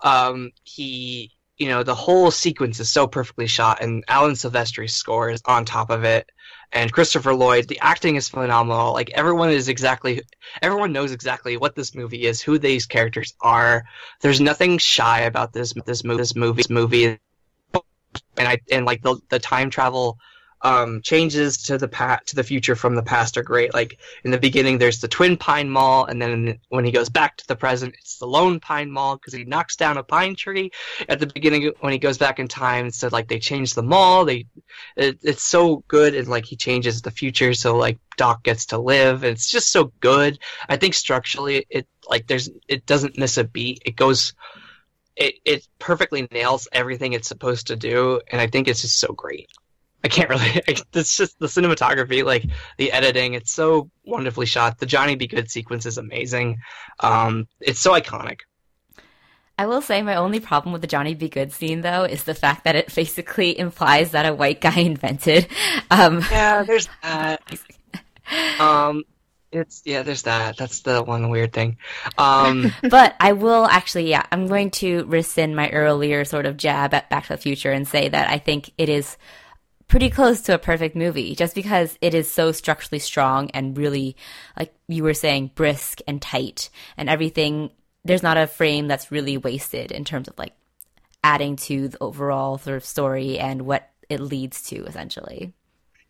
um, 0.00 0.52
he 0.64 1.32
you 1.58 1.68
know 1.68 1.82
the 1.82 1.94
whole 1.94 2.30
sequence 2.30 2.80
is 2.80 2.90
so 2.90 3.06
perfectly 3.06 3.46
shot 3.46 3.82
and 3.82 4.04
alan 4.08 4.34
silvestri's 4.34 4.94
score 4.94 5.30
is 5.30 5.40
on 5.46 5.64
top 5.64 5.90
of 5.90 6.04
it 6.04 6.30
and 6.72 6.92
christopher 6.92 7.34
lloyd 7.34 7.68
the 7.68 7.78
acting 7.80 8.16
is 8.16 8.28
phenomenal. 8.28 8.92
Like 8.92 9.10
everyone 9.10 9.50
is 9.50 9.68
exactly 9.68 10.22
everyone 10.62 10.92
knows 10.92 11.12
exactly 11.12 11.56
what 11.56 11.74
this 11.74 11.94
movie 11.94 12.26
is 12.26 12.42
who 12.42 12.58
these 12.58 12.86
characters 12.86 13.34
are. 13.40 13.84
There's 14.20 14.40
nothing 14.40 14.78
shy 14.78 15.20
about 15.20 15.52
this 15.52 15.72
this 15.86 16.04
movie 16.04 16.18
this 16.18 16.36
movie 16.36 16.56
this 16.62 16.70
movie. 16.70 17.18
And 18.38 18.48
i 18.48 18.58
and 18.70 18.84
like 18.84 19.02
the 19.02 19.16
the 19.30 19.38
time 19.38 19.70
travel 19.70 20.18
um 20.66 21.00
changes 21.00 21.56
to 21.58 21.78
the 21.78 21.86
past 21.86 22.26
to 22.26 22.34
the 22.34 22.42
future 22.42 22.74
from 22.74 22.96
the 22.96 23.02
past 23.02 23.36
are 23.36 23.42
great. 23.42 23.72
Like 23.72 23.98
in 24.24 24.32
the 24.32 24.38
beginning 24.38 24.78
there's 24.78 25.00
the 25.00 25.06
twin 25.06 25.36
pine 25.36 25.70
mall 25.70 26.06
and 26.06 26.20
then 26.20 26.58
when 26.70 26.84
he 26.84 26.90
goes 26.90 27.08
back 27.08 27.36
to 27.36 27.46
the 27.46 27.54
present 27.54 27.94
it's 28.00 28.18
the 28.18 28.26
lone 28.26 28.58
pine 28.58 28.90
mall 28.90 29.16
because 29.16 29.32
he 29.32 29.44
knocks 29.44 29.76
down 29.76 29.96
a 29.96 30.02
pine 30.02 30.34
tree. 30.34 30.72
At 31.08 31.20
the 31.20 31.28
beginning 31.28 31.70
when 31.80 31.92
he 31.92 32.00
goes 32.00 32.18
back 32.18 32.40
in 32.40 32.48
time 32.48 32.90
so 32.90 33.08
like 33.12 33.28
they 33.28 33.38
change 33.38 33.74
the 33.74 33.84
mall. 33.84 34.24
They 34.24 34.46
it, 34.96 35.20
it's 35.22 35.44
so 35.44 35.84
good 35.86 36.16
and 36.16 36.26
like 36.26 36.44
he 36.44 36.56
changes 36.56 37.00
the 37.00 37.12
future 37.12 37.54
so 37.54 37.76
like 37.76 37.98
doc 38.16 38.42
gets 38.42 38.66
to 38.66 38.78
live 38.78 39.22
and 39.22 39.32
it's 39.32 39.48
just 39.48 39.70
so 39.70 39.92
good. 40.00 40.38
I 40.68 40.76
think 40.76 40.94
structurally 40.94 41.64
it 41.70 41.86
like 42.10 42.26
there's 42.26 42.50
it 42.66 42.86
doesn't 42.86 43.18
miss 43.18 43.38
a 43.38 43.44
beat. 43.44 43.82
It 43.86 43.94
goes 43.94 44.34
it, 45.14 45.36
it 45.44 45.68
perfectly 45.78 46.26
nails 46.32 46.66
everything 46.72 47.12
it's 47.12 47.28
supposed 47.28 47.68
to 47.68 47.76
do 47.76 48.20
and 48.30 48.38
i 48.38 48.46
think 48.46 48.68
it's 48.68 48.82
just 48.82 49.00
so 49.00 49.14
great 49.14 49.48
I 50.06 50.08
can't 50.08 50.30
really. 50.30 50.62
It's 50.94 51.16
just 51.16 51.36
the 51.40 51.48
cinematography, 51.48 52.24
like 52.24 52.44
the 52.78 52.92
editing. 52.92 53.34
It's 53.34 53.52
so 53.52 53.90
wonderfully 54.04 54.46
shot. 54.46 54.78
The 54.78 54.86
Johnny 54.86 55.16
B. 55.16 55.26
Goode 55.26 55.50
sequence 55.50 55.84
is 55.84 55.98
amazing. 55.98 56.58
Um, 57.00 57.48
it's 57.60 57.80
so 57.80 57.92
iconic. 57.92 58.42
I 59.58 59.66
will 59.66 59.82
say 59.82 60.02
my 60.02 60.14
only 60.14 60.38
problem 60.38 60.72
with 60.72 60.82
the 60.82 60.86
Johnny 60.86 61.14
B. 61.14 61.28
Goode 61.28 61.50
scene, 61.52 61.80
though, 61.80 62.04
is 62.04 62.22
the 62.22 62.34
fact 62.34 62.62
that 62.64 62.76
it 62.76 62.94
basically 62.94 63.58
implies 63.58 64.12
that 64.12 64.26
a 64.26 64.34
white 64.34 64.60
guy 64.60 64.78
invented. 64.92 65.48
Um, 65.90 66.24
Yeah, 66.30 66.62
there's 66.62 66.88
that. 67.02 67.42
Um, 68.60 69.02
it's 69.50 69.82
yeah. 69.84 70.02
There's 70.02 70.22
that. 70.22 70.56
That's 70.56 70.80
the 70.80 71.02
one 71.02 71.30
weird 71.30 71.52
thing. 71.52 71.78
Um, 72.16 72.72
but 72.88 73.16
I 73.18 73.32
will 73.32 73.66
actually, 73.66 74.08
yeah, 74.08 74.24
I'm 74.30 74.46
going 74.46 74.70
to 74.82 75.04
rescind 75.06 75.56
my 75.56 75.68
earlier 75.70 76.24
sort 76.24 76.46
of 76.46 76.56
jab 76.56 76.94
at 76.94 77.10
Back 77.10 77.26
to 77.26 77.32
the 77.32 77.38
Future 77.38 77.72
and 77.72 77.88
say 77.88 78.08
that 78.08 78.30
I 78.30 78.38
think 78.38 78.70
it 78.78 78.88
is 78.88 79.16
pretty 79.88 80.10
close 80.10 80.40
to 80.42 80.54
a 80.54 80.58
perfect 80.58 80.96
movie 80.96 81.34
just 81.34 81.54
because 81.54 81.96
it 82.00 82.14
is 82.14 82.30
so 82.30 82.52
structurally 82.52 82.98
strong 82.98 83.50
and 83.50 83.76
really, 83.76 84.16
like 84.58 84.74
you 84.88 85.02
were 85.02 85.14
saying, 85.14 85.52
brisk 85.54 86.00
and 86.06 86.20
tight 86.20 86.70
and 86.96 87.08
everything. 87.08 87.70
There's 88.04 88.22
not 88.22 88.36
a 88.36 88.46
frame 88.46 88.88
that's 88.88 89.10
really 89.10 89.36
wasted 89.36 89.92
in 89.92 90.04
terms 90.04 90.28
of 90.28 90.38
like 90.38 90.54
adding 91.24 91.56
to 91.56 91.88
the 91.88 91.98
overall 92.00 92.58
sort 92.58 92.76
of 92.76 92.84
story 92.84 93.38
and 93.38 93.62
what 93.62 93.90
it 94.08 94.20
leads 94.20 94.62
to 94.68 94.84
essentially. 94.84 95.52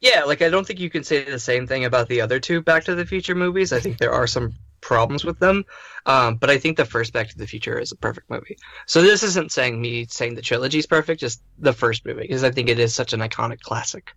Yeah, 0.00 0.24
like 0.24 0.42
I 0.42 0.50
don't 0.50 0.66
think 0.66 0.78
you 0.78 0.90
can 0.90 1.04
say 1.04 1.24
the 1.24 1.38
same 1.38 1.66
thing 1.66 1.84
about 1.84 2.08
the 2.08 2.20
other 2.20 2.38
two 2.38 2.60
Back 2.60 2.84
to 2.84 2.94
the 2.94 3.06
Future 3.06 3.34
movies. 3.34 3.72
I 3.72 3.80
think 3.80 3.98
there 3.98 4.12
are 4.12 4.26
some 4.26 4.52
problems 4.80 5.24
with 5.24 5.38
them, 5.38 5.64
um, 6.06 6.36
but 6.36 6.50
I 6.50 6.58
think 6.58 6.76
the 6.76 6.84
first 6.84 7.12
Back 7.12 7.28
to 7.30 7.38
the 7.38 7.46
Future 7.46 7.78
is 7.78 7.92
a 7.92 7.96
perfect 7.96 8.30
movie. 8.30 8.58
So 8.86 9.02
this 9.02 9.22
isn't 9.22 9.52
saying 9.52 9.80
me 9.80 10.06
saying 10.06 10.34
the 10.34 10.42
trilogy 10.42 10.78
is 10.78 10.86
perfect, 10.86 11.20
just 11.20 11.42
the 11.58 11.72
first 11.72 12.04
movie 12.06 12.22
because 12.22 12.44
I 12.44 12.50
think 12.50 12.68
it 12.68 12.78
is 12.78 12.94
such 12.94 13.12
an 13.12 13.20
iconic 13.20 13.60
classic. 13.60 14.12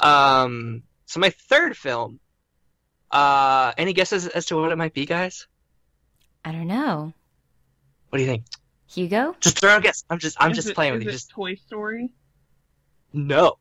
Um, 0.00 0.82
so 1.06 1.20
my 1.20 1.30
third 1.30 1.76
film. 1.76 2.20
Uh, 3.10 3.72
any 3.78 3.92
guesses 3.92 4.26
as 4.26 4.46
to 4.46 4.56
what 4.60 4.72
it 4.72 4.76
might 4.76 4.92
be, 4.92 5.06
guys? 5.06 5.46
I 6.44 6.50
don't 6.50 6.66
know. 6.66 7.12
What 8.08 8.16
do 8.18 8.22
you 8.24 8.28
think? 8.28 8.44
Hugo? 8.88 9.36
Just 9.40 9.60
throw 9.60 9.76
a 9.76 9.80
guess. 9.80 10.04
I'm 10.10 10.18
just 10.18 10.36
I'm 10.40 10.50
Is 10.50 10.56
just 10.56 10.68
it- 10.70 10.74
playing 10.74 10.94
is 10.94 10.98
with 10.98 11.06
you. 11.06 11.12
Just 11.12 11.30
Toy 11.30 11.54
Story. 11.54 12.10
no. 13.12 13.58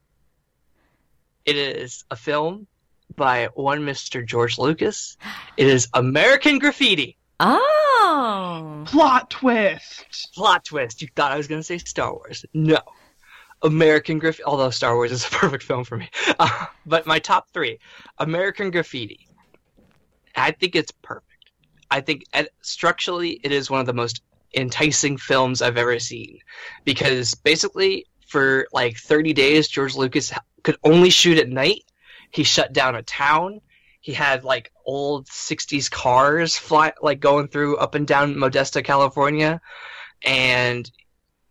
It 1.46 1.56
is 1.58 2.04
a 2.10 2.16
film 2.16 2.68
by 3.16 3.50
one 3.56 3.82
Mr. 3.82 4.26
George 4.26 4.58
Lucas. 4.58 5.18
It 5.58 5.68
is 5.68 5.88
American 5.94 6.60
Graffiti. 6.60 7.18
Oh. 7.40 8.84
Plot 8.86 9.30
twist. 9.30 10.34
Plot 10.36 10.66
twist. 10.66 11.02
You 11.02 11.08
thought 11.16 11.32
I 11.32 11.38
was 11.38 11.48
going 11.48 11.60
to 11.60 11.66
say 11.66 11.78
Star 11.78 12.14
Wars. 12.14 12.46
No. 12.54 12.80
American 13.62 14.20
Graffiti. 14.20 14.44
Although 14.44 14.70
Star 14.70 14.96
Wars 14.96 15.12
is 15.12 15.26
a 15.26 15.30
perfect 15.32 15.64
film 15.64 15.84
for 15.84 15.98
me. 15.98 16.10
Uh, 16.40 16.66
but 16.86 17.06
my 17.06 17.20
top 17.20 17.50
three 17.54 17.80
American 18.18 18.72
Graffiti. 18.72 19.28
I 20.36 20.52
think 20.52 20.76
it's 20.76 20.92
perfect. 20.92 21.30
I 21.92 22.02
think 22.02 22.26
uh, 22.34 22.46
structurally 22.62 23.40
it 23.44 23.52
is 23.52 23.70
one 23.70 23.80
of 23.80 23.86
the 23.86 23.94
most 23.94 24.24
enticing 24.56 25.18
films 25.18 25.62
I've 25.62 25.78
ever 25.78 26.00
seen. 26.00 26.40
Because 26.86 27.36
basically, 27.36 28.06
for 28.28 28.68
like 28.74 28.98
30 28.98 29.34
days, 29.34 29.68
George 29.68 29.96
Lucas 29.96 30.32
could 30.64 30.78
only 30.84 31.10
shoot 31.10 31.38
at 31.38 31.50
night. 31.50 31.84
He 32.34 32.44
shut 32.44 32.74
down 32.74 32.96
a 32.96 33.04
town. 33.04 33.62
He 34.02 34.12
had 34.12 34.44
like 34.44 34.72
old 34.86 35.28
60s 35.28 35.90
cars 35.90 36.58
fly 36.58 36.94
like 37.02 37.20
going 37.20 37.48
through 37.48 37.78
up 37.78 37.96
and 37.96 38.08
down 38.08 38.36
Modesto, 38.36 38.84
California. 38.84 39.62
And 40.24 40.90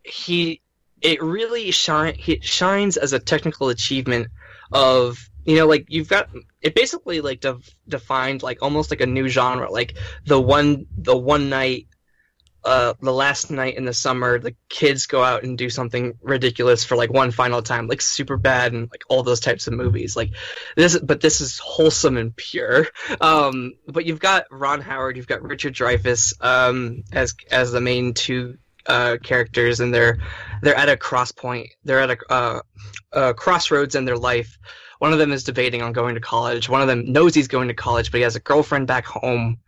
he 0.02 0.60
it 1.00 1.22
really 1.22 1.70
shine 1.70 2.14
he 2.14 2.40
shines 2.40 2.96
as 2.96 3.12
a 3.12 3.18
technical 3.18 3.68
achievement 3.68 4.28
of 4.72 5.18
you 5.44 5.56
know 5.56 5.66
like 5.66 5.86
you've 5.88 6.08
got 6.08 6.28
it 6.60 6.74
basically 6.74 7.20
like 7.20 7.40
def- 7.40 7.76
defined 7.88 8.42
like 8.42 8.62
almost 8.62 8.90
like 8.90 9.00
a 9.00 9.06
new 9.06 9.28
genre 9.28 9.70
like 9.70 9.96
the 10.26 10.40
one 10.40 10.86
the 10.96 11.16
one 11.16 11.48
night 11.48 11.86
uh 12.64 12.94
the 13.00 13.12
last 13.12 13.50
night 13.50 13.76
in 13.76 13.84
the 13.84 13.92
summer 13.92 14.38
the 14.38 14.54
kids 14.68 15.06
go 15.06 15.22
out 15.22 15.42
and 15.42 15.58
do 15.58 15.68
something 15.68 16.18
ridiculous 16.22 16.84
for 16.84 16.96
like 16.96 17.12
one 17.12 17.30
final 17.30 17.62
time 17.62 17.88
like 17.88 17.98
Superbad 18.00 18.68
and 18.68 18.90
like 18.90 19.04
all 19.08 19.22
those 19.22 19.40
types 19.40 19.66
of 19.66 19.72
movies. 19.72 20.16
Like 20.16 20.30
this 20.76 20.98
but 20.98 21.20
this 21.20 21.40
is 21.40 21.58
wholesome 21.58 22.16
and 22.16 22.34
pure. 22.34 22.86
Um 23.20 23.74
but 23.88 24.06
you've 24.06 24.20
got 24.20 24.46
ron 24.50 24.80
howard 24.80 25.16
you've 25.16 25.26
got 25.26 25.42
richard 25.42 25.74
dreyfuss 25.74 26.34
um 26.40 27.02
as 27.12 27.34
as 27.50 27.72
the 27.72 27.80
main 27.80 28.14
two 28.14 28.58
uh 28.86 29.16
characters 29.22 29.80
and 29.80 29.92
they're 29.94 30.18
they're 30.62 30.74
at 30.74 30.88
a 30.88 30.96
cross 30.96 31.30
point 31.32 31.68
they're 31.84 32.00
at 32.00 32.10
a 32.10 32.32
uh, 32.32 32.60
uh 33.12 33.32
crossroads 33.32 33.94
in 33.94 34.04
their 34.04 34.18
life. 34.18 34.58
One 34.98 35.12
of 35.12 35.18
them 35.18 35.32
is 35.32 35.42
debating 35.42 35.82
on 35.82 35.92
going 35.92 36.14
to 36.14 36.20
college. 36.20 36.68
One 36.68 36.80
of 36.80 36.86
them 36.86 37.12
knows 37.12 37.34
he's 37.34 37.48
going 37.48 37.68
to 37.68 37.74
college 37.74 38.12
but 38.12 38.18
he 38.18 38.22
has 38.22 38.36
a 38.36 38.40
girlfriend 38.40 38.86
back 38.86 39.04
home 39.04 39.58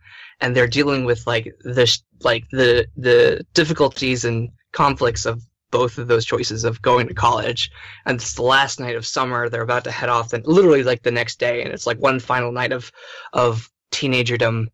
and 0.41 0.55
they're 0.55 0.67
dealing 0.67 1.05
with 1.05 1.25
like 1.27 1.45
the 1.61 1.99
like 2.21 2.45
the 2.51 2.87
the 2.97 3.45
difficulties 3.53 4.25
and 4.25 4.49
conflicts 4.71 5.25
of 5.25 5.41
both 5.71 5.97
of 5.97 6.07
those 6.07 6.25
choices 6.25 6.63
of 6.63 6.81
going 6.81 7.07
to 7.07 7.13
college. 7.13 7.71
And 8.05 8.15
it's 8.15 8.35
the 8.35 8.43
last 8.43 8.79
night 8.79 8.95
of 8.95 9.05
summer 9.05 9.49
they're 9.49 9.61
about 9.61 9.83
to 9.85 9.91
head 9.91 10.09
off 10.09 10.33
and 10.33 10.45
literally 10.45 10.83
like 10.83 11.03
the 11.03 11.11
next 11.11 11.39
day 11.39 11.63
and 11.63 11.73
it's 11.73 11.87
like 11.87 11.97
one 11.97 12.19
final 12.19 12.51
night 12.51 12.71
of 12.71 12.91
of 13.33 13.69
teenagerdom. 13.91 14.67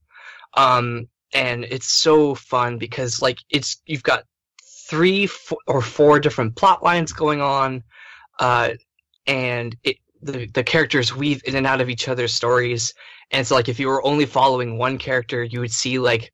Um 0.55 1.07
and 1.33 1.63
it's 1.63 1.91
so 1.91 2.35
fun 2.35 2.77
because 2.77 3.21
like 3.21 3.39
it's 3.49 3.81
you've 3.85 4.03
got 4.03 4.25
three 4.89 5.23
f- 5.23 5.53
or 5.67 5.81
four 5.81 6.19
different 6.19 6.55
plot 6.55 6.83
lines 6.83 7.13
going 7.13 7.41
on 7.41 7.83
uh 8.39 8.71
and 9.25 9.75
it 9.83 9.97
the, 10.21 10.47
the 10.47 10.63
characters 10.63 11.15
weave 11.15 11.41
in 11.45 11.55
and 11.55 11.67
out 11.67 11.81
of 11.81 11.89
each 11.89 12.07
other's 12.07 12.33
stories. 12.33 12.93
And 13.31 13.45
so 13.45 13.55
like 13.55 13.69
if 13.69 13.79
you 13.79 13.87
were 13.87 14.05
only 14.05 14.25
following 14.25 14.77
one 14.77 14.97
character 14.97 15.43
you 15.43 15.59
would 15.59 15.71
see 15.71 15.99
like 15.99 16.31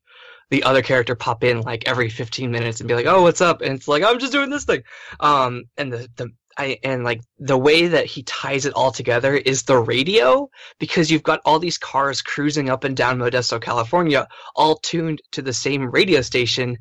the 0.50 0.62
other 0.62 0.82
character 0.82 1.14
pop 1.14 1.44
in 1.44 1.60
like 1.60 1.86
every 1.86 2.08
15 2.08 2.50
minutes 2.50 2.80
and 2.80 2.88
be 2.88 2.94
like 2.94 3.06
oh 3.06 3.22
what's 3.22 3.40
up? 3.40 3.60
And 3.60 3.74
it's 3.74 3.88
like 3.88 4.02
i'm 4.02 4.18
just 4.18 4.32
doing 4.32 4.50
this 4.50 4.64
thing. 4.64 4.82
Um 5.20 5.64
and 5.76 5.92
the 5.92 6.08
the 6.16 6.30
I, 6.58 6.80
and 6.82 7.04
like 7.04 7.20
the 7.38 7.56
way 7.56 7.86
that 7.86 8.06
he 8.06 8.24
ties 8.24 8.66
it 8.66 8.74
all 8.74 8.90
together 8.90 9.36
is 9.36 9.62
the 9.62 9.78
radio 9.78 10.50
because 10.80 11.08
you've 11.08 11.22
got 11.22 11.40
all 11.44 11.60
these 11.60 11.78
cars 11.78 12.20
cruising 12.20 12.68
up 12.68 12.82
and 12.82 12.96
down 12.96 13.18
Modesto, 13.18 13.62
California, 13.62 14.26
all 14.56 14.76
tuned 14.76 15.22
to 15.32 15.42
the 15.42 15.52
same 15.52 15.88
radio 15.88 16.20
station 16.20 16.76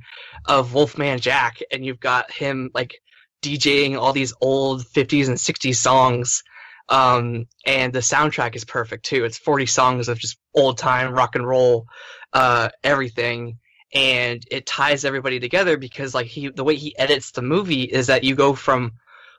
of 0.45 0.73
Wolfman 0.73 1.19
Jack, 1.19 1.59
and 1.71 1.85
you've 1.85 1.99
got 1.99 2.31
him 2.31 2.71
like 2.73 2.95
DJing 3.43 3.97
all 3.97 4.13
these 4.13 4.33
old 4.41 4.83
50s 4.83 5.27
and 5.27 5.37
60s 5.37 5.75
songs. 5.75 6.41
Um, 6.89 7.47
and 7.65 7.91
the 7.91 7.99
soundtrack 7.99 8.55
is 8.55 8.65
perfect 8.65 9.05
too. 9.05 9.25
It's 9.25 9.37
40 9.37 9.65
songs 9.65 10.07
of 10.07 10.19
just 10.19 10.37
old 10.53 10.77
time 10.77 11.13
rock 11.13 11.35
and 11.35 11.47
roll, 11.47 11.87
uh, 12.33 12.69
everything. 12.83 13.59
And 13.93 14.43
it 14.51 14.65
ties 14.65 15.05
everybody 15.05 15.39
together 15.39 15.77
because 15.77 16.13
like 16.13 16.27
he, 16.27 16.49
the 16.49 16.63
way 16.63 16.75
he 16.75 16.97
edits 16.97 17.31
the 17.31 17.41
movie 17.41 17.83
is 17.83 18.07
that 18.07 18.23
you 18.23 18.35
go 18.35 18.53
from 18.53 18.93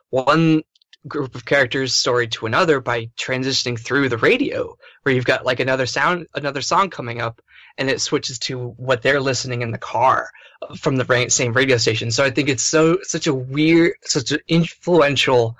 one 0.09 0.63
group 1.07 1.35
of 1.35 1.45
characters 1.45 1.95
story 1.95 2.27
to 2.27 2.45
another 2.45 2.81
by 2.81 3.09
transitioning 3.17 3.79
through 3.79 4.09
the 4.09 4.17
radio 4.17 4.75
where 5.03 5.15
you've 5.15 5.25
got 5.25 5.45
like 5.45 5.59
another 5.59 5.85
sound 5.85 6.27
another 6.35 6.61
song 6.61 6.89
coming 6.89 7.21
up 7.21 7.41
and 7.77 7.89
it 7.89 8.01
switches 8.01 8.37
to 8.37 8.69
what 8.71 9.01
they're 9.01 9.21
listening 9.21 9.61
in 9.61 9.71
the 9.71 9.77
car 9.77 10.29
from 10.77 10.97
the 10.97 11.25
same 11.29 11.53
radio 11.53 11.77
station 11.77 12.11
so 12.11 12.23
i 12.23 12.29
think 12.29 12.49
it's 12.49 12.63
so 12.63 12.97
such 13.03 13.27
a 13.27 13.33
weird 13.33 13.93
such 14.03 14.31
an 14.31 14.39
influential 14.49 15.55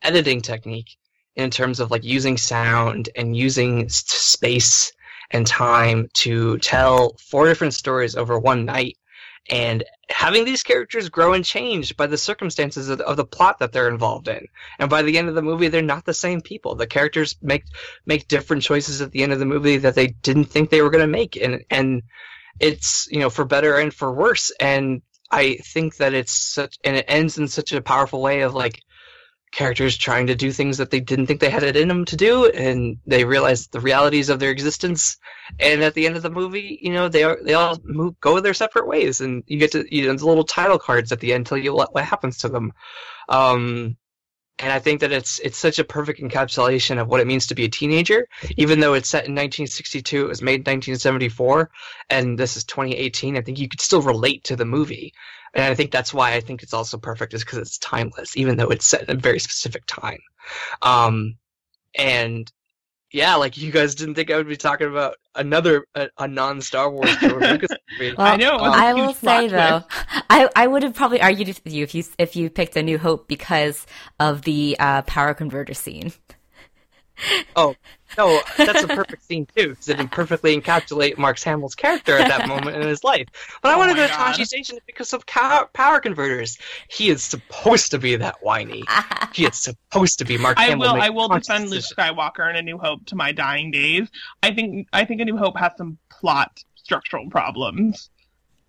editing 0.00 0.40
technique 0.40 0.96
in 1.36 1.50
terms 1.50 1.80
of 1.80 1.90
like 1.90 2.04
using 2.04 2.36
sound 2.36 3.08
and 3.16 3.36
using 3.36 3.88
space 3.88 4.92
and 5.30 5.46
time 5.46 6.08
to 6.14 6.58
tell 6.58 7.16
four 7.18 7.46
different 7.46 7.74
stories 7.74 8.16
over 8.16 8.38
one 8.38 8.64
night 8.64 8.96
and 9.50 9.84
having 10.08 10.44
these 10.44 10.62
characters 10.62 11.08
grow 11.08 11.34
and 11.34 11.44
change 11.44 11.96
by 11.96 12.06
the 12.06 12.16
circumstances 12.16 12.88
of, 12.88 13.00
of 13.00 13.16
the 13.16 13.24
plot 13.24 13.58
that 13.58 13.72
they're 13.72 13.88
involved 13.88 14.28
in. 14.28 14.46
And 14.78 14.88
by 14.88 15.02
the 15.02 15.18
end 15.18 15.28
of 15.28 15.34
the 15.34 15.42
movie, 15.42 15.68
they're 15.68 15.82
not 15.82 16.04
the 16.04 16.14
same 16.14 16.40
people. 16.40 16.74
The 16.74 16.86
characters 16.86 17.36
make 17.42 17.64
make 18.06 18.28
different 18.28 18.62
choices 18.62 19.00
at 19.02 19.10
the 19.10 19.22
end 19.22 19.32
of 19.32 19.38
the 19.38 19.46
movie 19.46 19.78
that 19.78 19.94
they 19.94 20.08
didn't 20.08 20.46
think 20.46 20.70
they 20.70 20.82
were 20.82 20.90
going 20.90 21.02
to 21.04 21.08
make, 21.08 21.36
and 21.36 21.62
and 21.70 22.02
it's 22.58 23.06
you 23.10 23.18
know 23.18 23.30
for 23.30 23.44
better 23.44 23.76
and 23.76 23.92
for 23.92 24.12
worse. 24.12 24.50
And 24.60 25.02
I 25.30 25.56
think 25.56 25.96
that 25.96 26.14
it's 26.14 26.32
such 26.32 26.78
and 26.82 26.96
it 26.96 27.04
ends 27.06 27.36
in 27.36 27.48
such 27.48 27.72
a 27.72 27.82
powerful 27.82 28.22
way 28.22 28.42
of 28.42 28.54
like 28.54 28.80
characters 29.54 29.96
trying 29.96 30.26
to 30.26 30.34
do 30.34 30.50
things 30.50 30.78
that 30.78 30.90
they 30.90 31.00
didn't 31.00 31.26
think 31.26 31.40
they 31.40 31.48
had 31.48 31.62
it 31.62 31.76
in 31.76 31.88
them 31.88 32.04
to 32.04 32.16
do 32.16 32.46
and 32.46 32.98
they 33.06 33.24
realize 33.24 33.68
the 33.68 33.80
realities 33.80 34.28
of 34.28 34.40
their 34.40 34.50
existence. 34.50 35.16
And 35.60 35.82
at 35.82 35.94
the 35.94 36.06
end 36.06 36.16
of 36.16 36.22
the 36.22 36.30
movie 36.30 36.78
you 36.82 36.92
know 36.92 37.08
they 37.08 37.22
are 37.22 37.38
they 37.42 37.54
all 37.54 37.78
move 37.84 38.18
go 38.20 38.40
their 38.40 38.54
separate 38.54 38.86
ways 38.86 39.20
and 39.20 39.44
you 39.46 39.58
get 39.58 39.72
to 39.72 39.84
you 39.94 40.06
know 40.06 40.16
the 40.16 40.26
little 40.26 40.44
title 40.44 40.78
cards 40.78 41.12
at 41.12 41.20
the 41.20 41.32
end 41.32 41.46
tell 41.46 41.58
you 41.58 41.74
what, 41.74 41.94
what 41.94 42.04
happens 42.04 42.38
to 42.38 42.48
them. 42.48 42.72
Um 43.28 43.96
and 44.58 44.72
I 44.72 44.78
think 44.78 45.00
that 45.00 45.12
it's 45.12 45.40
it's 45.40 45.58
such 45.58 45.78
a 45.78 45.84
perfect 45.84 46.20
encapsulation 46.20 47.00
of 47.00 47.08
what 47.08 47.20
it 47.20 47.26
means 47.26 47.46
to 47.48 47.54
be 47.54 47.64
a 47.64 47.68
teenager, 47.68 48.28
even 48.56 48.80
though 48.80 48.94
it's 48.94 49.08
set 49.08 49.26
in 49.26 49.32
1962. 49.32 50.24
It 50.24 50.28
was 50.28 50.42
made 50.42 50.60
in 50.66 50.72
1974, 50.72 51.70
and 52.10 52.38
this 52.38 52.56
is 52.56 52.64
2018. 52.64 53.36
I 53.36 53.40
think 53.40 53.58
you 53.58 53.68
could 53.68 53.80
still 53.80 54.02
relate 54.02 54.44
to 54.44 54.56
the 54.56 54.64
movie, 54.64 55.12
and 55.54 55.64
I 55.64 55.74
think 55.74 55.90
that's 55.90 56.14
why 56.14 56.34
I 56.34 56.40
think 56.40 56.62
it's 56.62 56.74
also 56.74 56.98
perfect, 56.98 57.34
is 57.34 57.42
because 57.42 57.58
it's 57.58 57.78
timeless, 57.78 58.36
even 58.36 58.56
though 58.56 58.68
it's 58.68 58.86
set 58.86 59.02
in 59.02 59.16
a 59.16 59.18
very 59.18 59.40
specific 59.40 59.84
time. 59.86 60.20
Um, 60.82 61.36
and 61.96 62.50
yeah, 63.14 63.36
like 63.36 63.56
you 63.56 63.70
guys 63.70 63.94
didn't 63.94 64.16
think 64.16 64.32
I 64.32 64.36
would 64.36 64.48
be 64.48 64.56
talking 64.56 64.88
about 64.88 65.14
another 65.36 65.86
a, 65.94 66.08
a 66.18 66.26
non-Star 66.26 66.90
Wars 66.90 67.16
George 67.20 67.42
Lucas 67.42 67.70
movie. 67.96 68.12
Well, 68.18 68.26
I 68.26 68.36
know, 68.36 68.56
it 68.56 68.60
was 68.60 68.74
a 68.74 68.76
I 68.76 68.88
huge 68.88 69.06
will 69.06 69.14
plot 69.14 69.42
say 69.42 69.48
though, 69.48 69.84
I, 70.30 70.50
I 70.56 70.66
would 70.66 70.82
have 70.82 70.94
probably 70.94 71.22
argued 71.22 71.46
with 71.46 71.72
you 71.72 71.84
if 71.84 71.94
you 71.94 72.02
if 72.18 72.34
you 72.34 72.50
picked 72.50 72.74
A 72.74 72.82
New 72.82 72.98
Hope 72.98 73.28
because 73.28 73.86
of 74.18 74.42
the 74.42 74.76
uh, 74.80 75.02
power 75.02 75.32
converter 75.32 75.74
scene. 75.74 76.12
Oh, 77.54 77.76
no, 78.18 78.40
that's 78.56 78.82
a 78.82 78.88
perfect 78.88 79.22
scene 79.28 79.46
too, 79.56 79.70
because 79.70 79.88
it 79.88 80.10
perfectly 80.10 80.58
encapsulate 80.60 81.18
Mark 81.18 81.38
Hamill's 81.40 81.74
character 81.74 82.16
at 82.18 82.28
that 82.28 82.48
moment 82.54 82.76
in 82.76 82.82
his 82.88 83.02
life. 83.04 83.28
But 83.62 83.70
I 83.72 83.74
Oh 83.74 83.78
want 83.78 83.90
to 83.90 83.96
go 83.96 84.06
to 84.06 84.12
God. 84.12 84.34
Tosche 84.36 84.46
Station 84.46 84.78
because 84.86 85.12
of 85.12 85.26
cow- 85.26 85.68
power 85.72 86.00
converters. 86.00 86.58
He 86.88 87.08
is 87.10 87.22
supposed 87.24 87.90
to 87.92 87.98
be 87.98 88.16
that 88.16 88.36
whiny. 88.42 88.84
He 89.32 89.44
is 89.46 89.56
supposed 89.58 90.18
to 90.20 90.24
be 90.24 90.38
Mark 90.38 90.58
I 90.60 90.66
Hamill. 90.66 90.94
will. 90.94 91.02
I 91.02 91.10
will 91.10 91.28
defend 91.28 91.70
Luke. 91.70 91.84
Skywalker 91.84 92.48
in 92.48 92.56
A 92.56 92.62
New 92.62 92.78
Hope 92.78 93.06
to 93.06 93.16
my 93.16 93.32
dying 93.32 93.70
days. 93.70 94.08
I 94.42 94.52
think. 94.54 94.88
I 94.92 95.04
think 95.04 95.20
A 95.20 95.24
New 95.24 95.36
Hope 95.36 95.56
has 95.58 95.72
some 95.76 95.98
plot 96.10 96.62
structural 96.76 97.28
problems, 97.30 98.10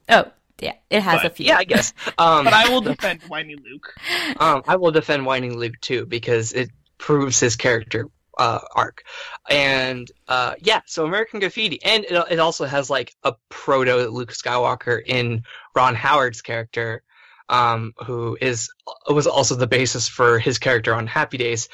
oh, 0.10 0.26
yeah, 0.60 0.74
it 0.90 1.02
has 1.02 1.22
But, 1.22 1.32
a 1.32 1.36
few. 1.36 1.48
Yeah, 1.48 1.58
I 1.58 1.66
guess. 1.66 1.94
Um, 2.18 2.46
but 2.46 2.54
I 2.54 2.70
will 2.70 2.80
defend 2.82 3.22
whiny 3.24 3.56
Luke. 3.56 3.94
um, 4.40 4.64
I 4.68 4.78
will 4.78 4.92
defend 4.92 5.26
whining 5.26 5.58
Luke 5.58 5.74
too 5.82 6.06
because 6.06 6.54
it 6.54 6.70
proves 6.98 7.40
his 7.42 7.58
character 7.58 8.08
uh, 8.38 8.60
arc, 8.76 9.04
and 9.50 10.10
uh, 10.28 10.56
yeah. 10.60 10.82
So 10.86 11.06
American 11.06 11.40
Graffiti, 11.40 11.84
and 11.84 12.06
it, 12.06 12.26
it 12.32 12.40
also 12.40 12.66
has 12.66 12.90
like 12.90 13.14
a 13.24 13.34
proto 13.50 14.08
Luke 14.10 14.34
Skywalker 14.34 15.02
in 15.06 15.44
Ron 15.76 15.96
Howard's 15.96 16.42
character, 16.42 17.04
um, 17.50 17.94
who 18.06 18.38
is 18.40 18.70
was 19.10 19.28
also 19.28 19.56
the 19.56 19.68
basis 19.68 20.08
for 20.08 20.40
his 20.40 20.60
character 20.60 20.94
on 20.94 21.08
Happy 21.08 21.38
Days. 21.38 21.70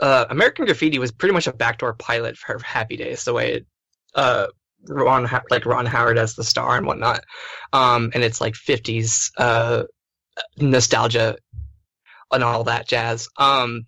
Uh, 0.00 0.26
American 0.30 0.64
Graffiti 0.64 0.98
was 0.98 1.12
pretty 1.12 1.32
much 1.32 1.46
a 1.46 1.52
backdoor 1.52 1.94
pilot 1.94 2.36
for 2.36 2.58
Happy 2.58 2.96
Days, 2.96 3.24
the 3.24 3.32
way 3.32 3.54
it. 3.54 3.66
Uh, 4.14 4.46
Ron, 4.88 5.28
like 5.50 5.66
Ron 5.66 5.84
Howard 5.84 6.16
as 6.16 6.36
the 6.36 6.44
star 6.44 6.76
and 6.76 6.86
whatnot, 6.86 7.24
um, 7.72 8.12
and 8.14 8.22
it's 8.22 8.40
like 8.40 8.54
50s 8.54 9.32
uh, 9.36 9.82
nostalgia 10.58 11.36
and 12.32 12.44
all 12.44 12.64
that 12.64 12.86
jazz. 12.86 13.28
Um, 13.36 13.86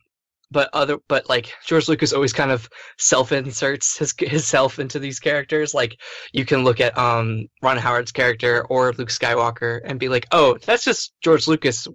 but 0.50 0.70
other, 0.72 0.98
but 1.08 1.28
like 1.28 1.52
George 1.66 1.88
Lucas 1.88 2.12
always 2.12 2.32
kind 2.32 2.50
of 2.50 2.68
self 2.98 3.32
inserts 3.32 3.98
his 3.98 4.14
his 4.18 4.46
self 4.46 4.78
into 4.78 4.98
these 4.98 5.20
characters. 5.20 5.74
Like 5.74 6.00
you 6.32 6.44
can 6.44 6.64
look 6.64 6.80
at 6.80 6.96
um 6.96 7.46
Ron 7.62 7.76
Howard's 7.76 8.12
character 8.12 8.64
or 8.66 8.92
Luke 8.92 9.10
Skywalker 9.10 9.80
and 9.84 10.00
be 10.00 10.08
like, 10.08 10.26
oh, 10.32 10.58
that's 10.64 10.84
just 10.84 11.12
George 11.22 11.46
Lucas 11.46 11.86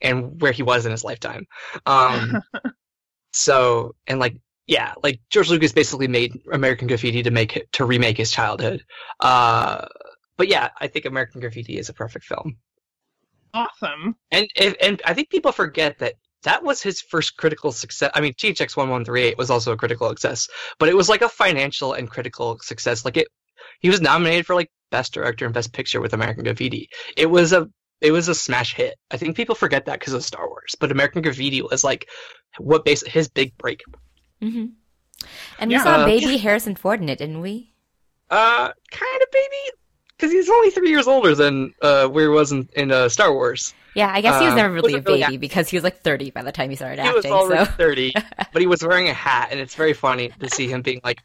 and 0.00 0.40
where 0.40 0.52
he 0.52 0.62
was 0.62 0.86
in 0.86 0.92
his 0.92 1.04
lifetime. 1.04 1.46
Um, 1.86 2.40
so 3.32 3.94
and 4.06 4.18
like 4.18 4.36
yeah, 4.66 4.94
like 5.02 5.20
George 5.30 5.50
Lucas 5.50 5.72
basically 5.72 6.08
made 6.08 6.38
American 6.52 6.88
Graffiti 6.88 7.22
to 7.22 7.30
make 7.30 7.66
to 7.72 7.84
remake 7.84 8.18
his 8.18 8.30
childhood. 8.30 8.84
Uh, 9.20 9.86
but 10.36 10.48
yeah, 10.48 10.68
I 10.80 10.86
think 10.88 11.04
American 11.04 11.40
Graffiti 11.40 11.78
is 11.78 11.88
a 11.88 11.94
perfect 11.94 12.24
film. 12.26 12.56
awesome. 13.54 14.16
And 14.30 14.48
and 14.56 15.02
I 15.04 15.14
think 15.14 15.30
people 15.30 15.52
forget 15.52 15.98
that 15.98 16.14
that 16.44 16.62
was 16.62 16.82
his 16.82 17.00
first 17.00 17.36
critical 17.36 17.72
success. 17.72 18.10
I 18.14 18.20
mean, 18.20 18.32
THX 18.34 18.76
one 18.76 18.90
one 18.90 19.04
three 19.04 19.22
eight 19.22 19.38
was 19.38 19.50
also 19.50 19.72
a 19.72 19.76
critical 19.76 20.08
success, 20.08 20.48
but 20.78 20.88
it 20.88 20.96
was 20.96 21.08
like 21.08 21.22
a 21.22 21.28
financial 21.28 21.92
and 21.94 22.08
critical 22.10 22.58
success. 22.62 23.04
Like 23.04 23.16
it, 23.16 23.28
he 23.80 23.88
was 23.90 24.00
nominated 24.00 24.46
for 24.46 24.54
like 24.54 24.70
best 24.90 25.12
director 25.14 25.44
and 25.44 25.54
best 25.54 25.72
picture 25.72 26.00
with 26.00 26.12
American 26.14 26.44
Graffiti. 26.44 26.88
It 27.16 27.26
was 27.26 27.52
a 27.52 27.68
it 28.00 28.12
was 28.12 28.28
a 28.28 28.34
smash 28.34 28.74
hit. 28.74 28.94
I 29.10 29.16
think 29.16 29.36
people 29.36 29.54
forget 29.56 29.86
that 29.86 29.98
because 29.98 30.12
of 30.12 30.24
Star 30.24 30.48
Wars, 30.48 30.76
but 30.78 30.92
American 30.92 31.22
Graffiti 31.22 31.62
was 31.62 31.82
like 31.82 32.08
what 32.58 32.84
base 32.84 33.04
his 33.06 33.28
big 33.28 33.56
break. 33.58 33.82
Mm-hmm. 34.42 34.66
And 35.58 35.68
we 35.68 35.74
Yeah. 35.74 35.82
saw 35.82 35.96
Uh, 35.96 36.06
baby 36.06 36.36
Harrison 36.36 36.76
Ford 36.76 37.00
in 37.02 37.08
it, 37.08 37.18
didn't 37.18 37.40
we? 37.40 37.72
Uh, 38.30 38.70
kind 38.90 39.22
of 39.22 39.30
baby, 39.32 39.70
because 40.18 40.32
he's 40.32 40.50
only 40.50 40.70
three 40.70 40.90
years 40.90 41.06
older 41.06 41.34
than 41.34 41.72
uh 41.82 42.08
where 42.08 42.24
he 42.24 42.28
was 42.28 42.52
in, 42.52 42.68
in 42.76 42.90
uh, 42.92 43.08
Star 43.08 43.32
Wars. 43.32 43.72
Yeah, 43.94 44.10
I 44.12 44.20
guess 44.20 44.38
he 44.38 44.44
was 44.44 44.52
Um, 44.52 44.56
never 44.56 44.74
really 44.74 44.92
a 44.94 44.96
wasn't 44.96 45.06
really 45.06 45.22
baby 45.22 45.36
because 45.38 45.68
he 45.68 45.76
was 45.76 45.84
like 45.84 46.02
30 46.02 46.30
by 46.30 46.42
the 46.42 46.52
time 46.52 46.70
he 46.70 46.76
started 46.76 47.02
he 47.02 47.08
was 47.08 47.24
acting. 47.24 47.32
already 47.32 47.64
So 47.64 47.72
30 47.72 48.12
but 48.52 48.60
he 48.62 48.66
was 48.66 48.82
wearing 48.84 49.08
a 49.08 49.14
hat 49.14 49.48
and 49.50 49.60
it's 49.60 49.74
very 49.74 49.92
funny 49.94 50.30
to 50.40 50.48
see 50.50 50.68
him 50.68 50.82
being 50.82 51.00
like 51.04 51.20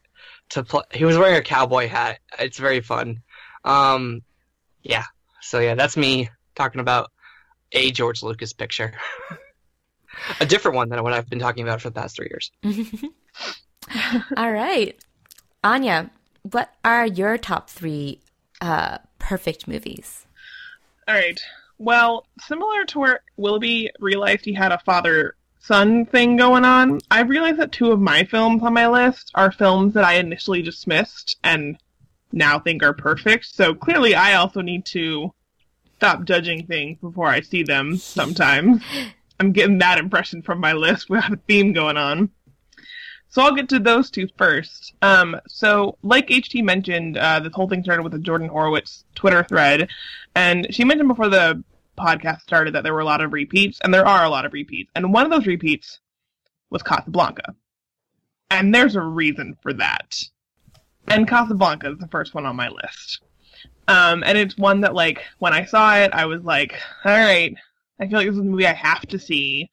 to 0.49 0.63
play 0.63 0.84
he 0.93 1.06
was 1.06 1.17
wearing 1.17 1.36
a 1.36 1.41
cowboy 1.41 1.88
hat 1.88 2.19
it's 2.39 2.58
very 2.58 2.82
fun 2.82 3.21
um 3.65 4.21
yeah 4.82 5.06
so 5.41 5.60
yeah 5.60 5.75
that's 5.75 5.97
me 5.97 6.29
talking 6.56 6.82
about 6.82 7.12
a 7.71 7.91
george 7.91 8.23
lucas 8.23 8.53
picture 8.53 8.93
a 10.39 10.45
different 10.45 10.75
one 10.75 10.89
than 10.89 11.01
what 11.03 11.13
i've 11.13 11.29
been 11.29 11.39
talking 11.39 11.63
about 11.63 11.82
for 11.82 11.89
the 11.89 11.99
past 11.99 12.15
three 12.15 12.29
years 12.29 12.51
All 14.38 14.51
right. 14.51 14.97
Anya, 15.63 16.10
what 16.43 16.73
are 16.84 17.06
your 17.06 17.38
top 17.38 17.69
three 17.69 18.19
uh, 18.63 18.97
perfect 19.19 19.67
movies? 19.67 20.26
All 21.08 21.15
right. 21.15 21.39
Well, 21.78 22.26
similar 22.39 22.86
to 22.86 22.99
where 22.99 23.19
Willoughby 23.36 23.91
realized 23.99 24.45
he 24.45 24.54
had 24.54 24.71
a 24.71 24.80
father 24.80 25.36
son 25.60 26.06
thing 26.06 26.38
going 26.38 26.63
on, 26.63 26.99
I 27.12 27.21
realized 27.21 27.60
that 27.60 27.73
two 27.73 27.91
of 27.91 27.99
my 27.99 28.23
films 28.23 28.63
on 28.63 28.73
my 28.73 28.88
list 28.88 29.32
are 29.36 29.52
films 29.52 29.93
that 29.93 30.06
I 30.06 30.15
initially 30.15 30.62
dismissed 30.62 31.38
and 31.43 31.78
now 32.32 32.58
think 32.58 32.84
are 32.84 32.93
perfect. 32.93 33.45
So 33.45 33.73
clearly, 33.73 34.15
I 34.15 34.36
also 34.36 34.62
need 34.62 34.86
to 34.88 35.34
stop 35.97 36.23
judging 36.23 36.65
things 36.65 36.99
before 36.99 37.28
I 37.28 37.41
see 37.41 37.63
them 37.63 37.97
sometimes. 37.97 38.82
I'm 39.39 39.52
getting 39.52 39.80
that 39.80 39.99
impression 39.99 40.41
from 40.41 40.60
my 40.60 40.71
list. 40.71 41.10
We 41.10 41.19
have 41.19 41.34
a 41.34 41.38
theme 41.38 41.73
going 41.73 41.97
on. 41.97 42.30
So 43.33 43.41
I'll 43.41 43.55
get 43.55 43.67
to 43.69 43.79
those 43.79 44.11
two 44.11 44.29
first. 44.37 44.93
Um, 45.01 45.41
so, 45.47 45.97
like 46.03 46.27
HT 46.27 46.63
mentioned, 46.63 47.17
uh, 47.17 47.39
this 47.39 47.51
whole 47.51 47.67
thing 47.67 47.83
started 47.83 48.03
with 48.03 48.13
a 48.13 48.19
Jordan 48.19 48.47
Horowitz 48.47 49.05
Twitter 49.15 49.43
thread, 49.43 49.89
and 50.35 50.67
she 50.69 50.83
mentioned 50.83 51.09
before 51.09 51.29
the 51.29 51.63
podcast 51.97 52.41
started 52.41 52.75
that 52.75 52.83
there 52.83 52.93
were 52.93 52.99
a 52.99 53.05
lot 53.05 53.21
of 53.21 53.33
repeats, 53.33 53.79
and 53.83 53.91
there 53.91 54.05
are 54.05 54.23
a 54.23 54.29
lot 54.29 54.45
of 54.45 54.53
repeats. 54.53 54.91
And 54.93 55.11
one 55.11 55.25
of 55.25 55.31
those 55.31 55.47
repeats 55.47 55.99
was 56.69 56.83
Casablanca. 56.83 57.55
And 58.51 58.73
there's 58.73 58.95
a 58.95 59.01
reason 59.01 59.57
for 59.63 59.73
that. 59.73 60.15
And 61.07 61.27
Casablanca 61.27 61.91
is 61.93 61.97
the 61.97 62.07
first 62.09 62.35
one 62.35 62.45
on 62.45 62.55
my 62.55 62.69
list. 62.69 63.23
Um, 63.87 64.23
and 64.23 64.37
it's 64.37 64.59
one 64.59 64.81
that, 64.81 64.93
like, 64.93 65.23
when 65.39 65.53
I 65.53 65.65
saw 65.65 65.97
it, 65.97 66.13
I 66.13 66.27
was 66.27 66.43
like, 66.43 66.79
all 67.03 67.11
right, 67.11 67.55
I 67.99 68.07
feel 68.07 68.19
like 68.19 68.27
this 68.27 68.35
is 68.35 68.41
a 68.41 68.43
movie 68.43 68.67
I 68.67 68.73
have 68.73 69.07
to 69.07 69.17
see. 69.17 69.71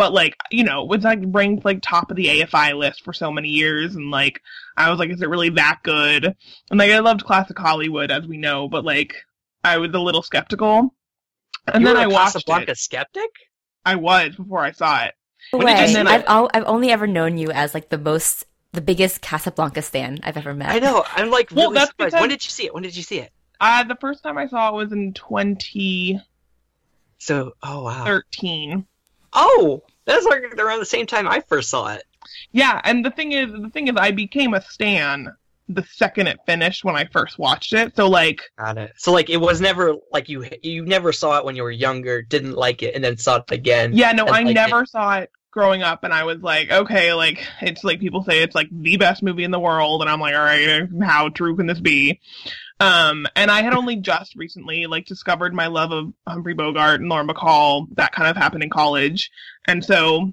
But, 0.00 0.14
like, 0.14 0.34
you 0.50 0.64
know, 0.64 0.80
it 0.82 0.88
was, 0.88 1.04
like, 1.04 1.18
ranked, 1.26 1.66
like, 1.66 1.80
top 1.82 2.10
of 2.10 2.16
the 2.16 2.28
AFI 2.40 2.72
list 2.74 3.04
for 3.04 3.12
so 3.12 3.30
many 3.30 3.50
years, 3.50 3.96
and, 3.96 4.10
like, 4.10 4.40
I 4.74 4.88
was 4.88 4.98
like, 4.98 5.10
is 5.10 5.20
it 5.20 5.28
really 5.28 5.50
that 5.50 5.80
good? 5.82 6.24
And, 6.70 6.78
like, 6.78 6.90
I 6.90 7.00
loved 7.00 7.22
classic 7.26 7.58
Hollywood, 7.58 8.10
as 8.10 8.26
we 8.26 8.38
know, 8.38 8.66
but, 8.66 8.82
like, 8.82 9.14
I 9.62 9.76
was 9.76 9.90
a 9.92 9.98
little 9.98 10.22
skeptical. 10.22 10.94
And 11.70 11.82
You 11.82 11.88
then 11.88 11.96
were 11.96 12.00
I 12.00 12.04
a 12.04 12.08
watched 12.08 12.32
casablanca 12.32 12.70
it. 12.72 12.78
skeptic 12.78 13.28
I 13.84 13.96
was 13.96 14.36
before 14.36 14.60
I 14.60 14.72
saw 14.72 15.04
it. 15.04 15.14
When 15.50 15.66
did 15.66 15.78
you 15.80 15.88
see 15.88 16.00
I've, 16.00 16.22
it? 16.22 16.26
al- 16.28 16.50
I've 16.54 16.64
only 16.64 16.90
ever 16.90 17.06
known 17.06 17.36
you 17.36 17.50
as 17.50 17.74
like 17.74 17.90
the 17.90 17.98
most, 17.98 18.46
the 18.72 18.80
biggest 18.80 19.20
Casablanca 19.20 19.82
stan 19.82 20.18
I've 20.22 20.38
ever 20.38 20.54
met. 20.54 20.70
i 20.70 20.78
know 20.78 21.04
i'm 21.14 21.30
like 21.30 21.50
Well, 21.52 21.72
that's 21.72 21.90
surprised 21.90 22.12
because- 22.12 22.20
when 22.22 22.30
did 22.30 22.42
you 22.42 22.50
see 22.50 22.64
it 22.64 22.72
when 22.72 22.82
did 22.84 22.96
you 22.96 23.02
see 23.02 23.18
it 23.18 23.32
Uh, 23.60 23.84
the 23.84 23.96
first 23.96 24.22
time 24.22 24.38
I 24.38 24.46
saw 24.46 24.70
it 24.70 24.74
was 24.76 24.92
in 24.92 25.12
20 25.12 26.18
so 27.18 27.52
oh 27.62 27.84
wow 27.84 28.04
oh 29.32 29.82
that's 30.04 30.26
like 30.26 30.42
around 30.58 30.78
the 30.78 30.84
same 30.84 31.06
time 31.06 31.28
i 31.28 31.40
first 31.40 31.70
saw 31.70 31.92
it 31.92 32.04
Yeah, 32.52 32.80
and 32.84 33.04
the 33.04 33.10
thing 33.10 33.32
is, 33.32 33.50
the 33.50 33.70
thing 33.70 33.88
is, 33.88 33.94
I 33.96 34.10
became 34.10 34.54
a 34.54 34.62
stan 34.62 35.32
the 35.74 35.84
second 35.84 36.26
it 36.26 36.38
finished 36.46 36.84
when 36.84 36.96
I 36.96 37.04
first 37.04 37.38
watched 37.38 37.72
it. 37.72 37.94
So, 37.96 38.08
like, 38.08 38.42
Got 38.58 38.78
it. 38.78 38.92
So 38.96 39.12
like 39.12 39.30
it 39.30 39.38
was 39.38 39.60
never 39.60 39.94
like 40.12 40.28
you 40.28 40.44
you 40.62 40.84
never 40.84 41.12
saw 41.12 41.38
it 41.38 41.44
when 41.44 41.56
you 41.56 41.62
were 41.62 41.70
younger, 41.70 42.22
didn't 42.22 42.54
like 42.54 42.82
it, 42.82 42.94
and 42.94 43.04
then 43.04 43.16
saw 43.16 43.36
it 43.36 43.50
again. 43.50 43.92
yeah, 43.94 44.12
no, 44.12 44.26
and 44.26 44.34
I 44.34 44.42
liked 44.42 44.54
never 44.54 44.84
saw 44.84 45.18
it 45.18 45.30
growing 45.52 45.82
up, 45.82 46.04
and 46.04 46.12
I 46.12 46.24
was 46.24 46.40
like, 46.40 46.70
okay, 46.70 47.12
like, 47.14 47.44
it's 47.60 47.84
like 47.84 48.00
people 48.00 48.22
say 48.22 48.42
it's 48.42 48.54
like 48.54 48.68
the 48.70 48.96
best 48.96 49.22
movie 49.22 49.44
in 49.44 49.50
the 49.50 49.60
world, 49.60 50.02
and 50.02 50.10
I'm 50.10 50.20
like, 50.20 50.34
all 50.34 50.40
right, 50.40 50.88
how 51.02 51.28
true 51.28 51.56
can 51.56 51.66
this 51.66 51.80
be? 51.80 52.20
Um, 52.80 53.26
and 53.36 53.50
I 53.50 53.62
had 53.62 53.74
only 53.74 53.96
just 53.96 54.34
recently 54.34 54.86
like 54.86 55.04
discovered 55.04 55.54
my 55.54 55.66
love 55.66 55.92
of 55.92 56.12
Humphrey 56.26 56.54
Bogart 56.54 57.00
and 57.00 57.10
Lauren 57.10 57.28
Bacall. 57.28 57.86
That 57.96 58.12
kind 58.12 58.28
of 58.28 58.36
happened 58.36 58.62
in 58.62 58.70
college, 58.70 59.30
and 59.66 59.84
so 59.84 60.32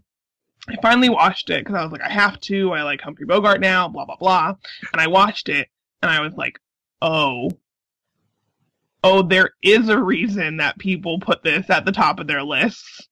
I 0.69 0.77
finally 0.81 1.09
watched 1.09 1.49
it 1.49 1.63
because 1.63 1.75
I 1.75 1.83
was 1.83 1.91
like, 1.91 2.01
I 2.01 2.09
have 2.09 2.39
to. 2.41 2.71
I 2.71 2.83
like 2.83 3.01
Humphrey 3.01 3.25
Bogart 3.25 3.59
now. 3.59 3.89
Blah 3.89 4.05
blah 4.05 4.15
blah. 4.15 4.53
And 4.93 5.01
I 5.01 5.07
watched 5.07 5.49
it, 5.49 5.67
and 6.01 6.09
I 6.09 6.21
was 6.21 6.33
like, 6.35 6.57
oh, 7.01 7.51
oh, 9.03 9.23
there 9.23 9.51
is 9.61 9.89
a 9.89 10.01
reason 10.01 10.57
that 10.57 10.79
people 10.79 11.19
put 11.19 11.43
this 11.43 11.69
at 11.69 11.85
the 11.85 11.91
top 11.91 12.19
of 12.19 12.27
their 12.27 12.43
lists, 12.43 13.09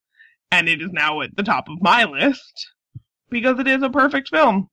and 0.50 0.70
it 0.70 0.82
is 0.82 0.92
now 0.94 1.20
at 1.22 1.36
the 1.36 1.44
top 1.44 1.68
of 1.68 1.82
my 1.82 2.06
list 2.06 2.70
because 3.30 3.60
it 3.60 3.68
is 3.68 3.84
a 3.84 3.90
perfect 3.90 4.30
film. 4.30 4.70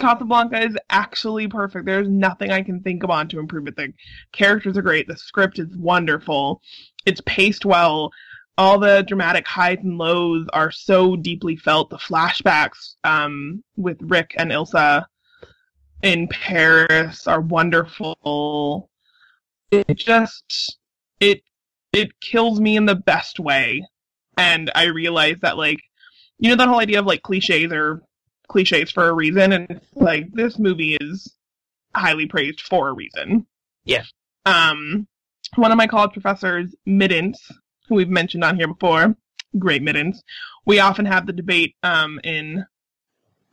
Casablanca 0.00 0.60
is 0.64 0.76
actually 0.88 1.46
perfect. 1.46 1.86
There's 1.86 2.08
nothing 2.08 2.50
I 2.50 2.62
can 2.62 2.80
think 2.80 3.02
about 3.02 3.30
to 3.30 3.38
improve 3.38 3.68
it. 3.68 3.76
The 3.76 3.92
characters 4.32 4.76
are 4.76 4.82
great. 4.82 5.06
The 5.06 5.16
script 5.16 5.58
is 5.58 5.76
wonderful. 5.76 6.60
It's 7.06 7.20
paced 7.26 7.64
well. 7.64 8.10
All 8.58 8.78
the 8.78 9.04
dramatic 9.06 9.46
highs 9.46 9.78
and 9.82 9.96
lows 9.96 10.46
are 10.52 10.70
so 10.70 11.16
deeply 11.16 11.56
felt. 11.56 11.90
The 11.90 11.98
flashbacks 11.98 12.96
um, 13.04 13.62
with 13.76 13.98
Rick 14.00 14.34
and 14.36 14.50
Ilsa 14.50 15.04
in 16.02 16.28
Paris 16.28 17.26
are 17.26 17.40
wonderful. 17.40 18.90
It 19.70 19.96
just 19.96 20.78
it 21.20 21.42
it 21.92 22.20
kills 22.20 22.60
me 22.60 22.76
in 22.76 22.86
the 22.86 22.96
best 22.96 23.38
way. 23.40 23.86
And 24.36 24.70
I 24.74 24.84
realize 24.84 25.36
that 25.42 25.56
like 25.56 25.80
you 26.38 26.50
know 26.50 26.56
that 26.56 26.68
whole 26.68 26.80
idea 26.80 26.98
of 26.98 27.06
like 27.06 27.22
cliches 27.22 27.72
are 27.72 28.02
cliches 28.50 28.90
for 28.90 29.08
a 29.08 29.14
reason, 29.14 29.52
and 29.52 29.80
like 29.94 30.30
this 30.32 30.58
movie 30.58 30.98
is 31.00 31.34
highly 31.94 32.26
praised 32.26 32.60
for 32.60 32.88
a 32.88 32.92
reason. 32.92 33.46
Yeah. 33.84 34.02
Um, 34.44 35.06
one 35.56 35.72
of 35.72 35.78
my 35.78 35.86
college 35.86 36.12
professors, 36.12 36.74
Middens, 36.84 37.40
who 37.88 37.94
we've 37.94 38.08
mentioned 38.08 38.44
on 38.44 38.56
here 38.56 38.68
before, 38.68 39.16
great 39.58 39.82
Middens. 39.82 40.22
We 40.66 40.80
often 40.80 41.06
have 41.06 41.26
the 41.26 41.32
debate 41.32 41.76
um, 41.82 42.20
in 42.22 42.66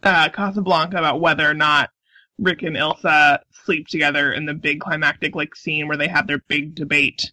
uh, 0.04 0.30
Casablanca 0.30 0.98
about 0.98 1.22
whether 1.22 1.50
or 1.50 1.54
not 1.54 1.90
Rick 2.38 2.64
and 2.64 2.76
Ilsa 2.76 3.40
sleep 3.66 3.88
together 3.88 4.32
in 4.32 4.46
the 4.46 4.54
big 4.54 4.80
climactic 4.80 5.36
like 5.36 5.56
scene 5.56 5.88
where 5.88 5.98
they 5.98 6.08
have 6.08 6.28
their 6.28 6.40
big 6.48 6.76
debate. 6.76 7.32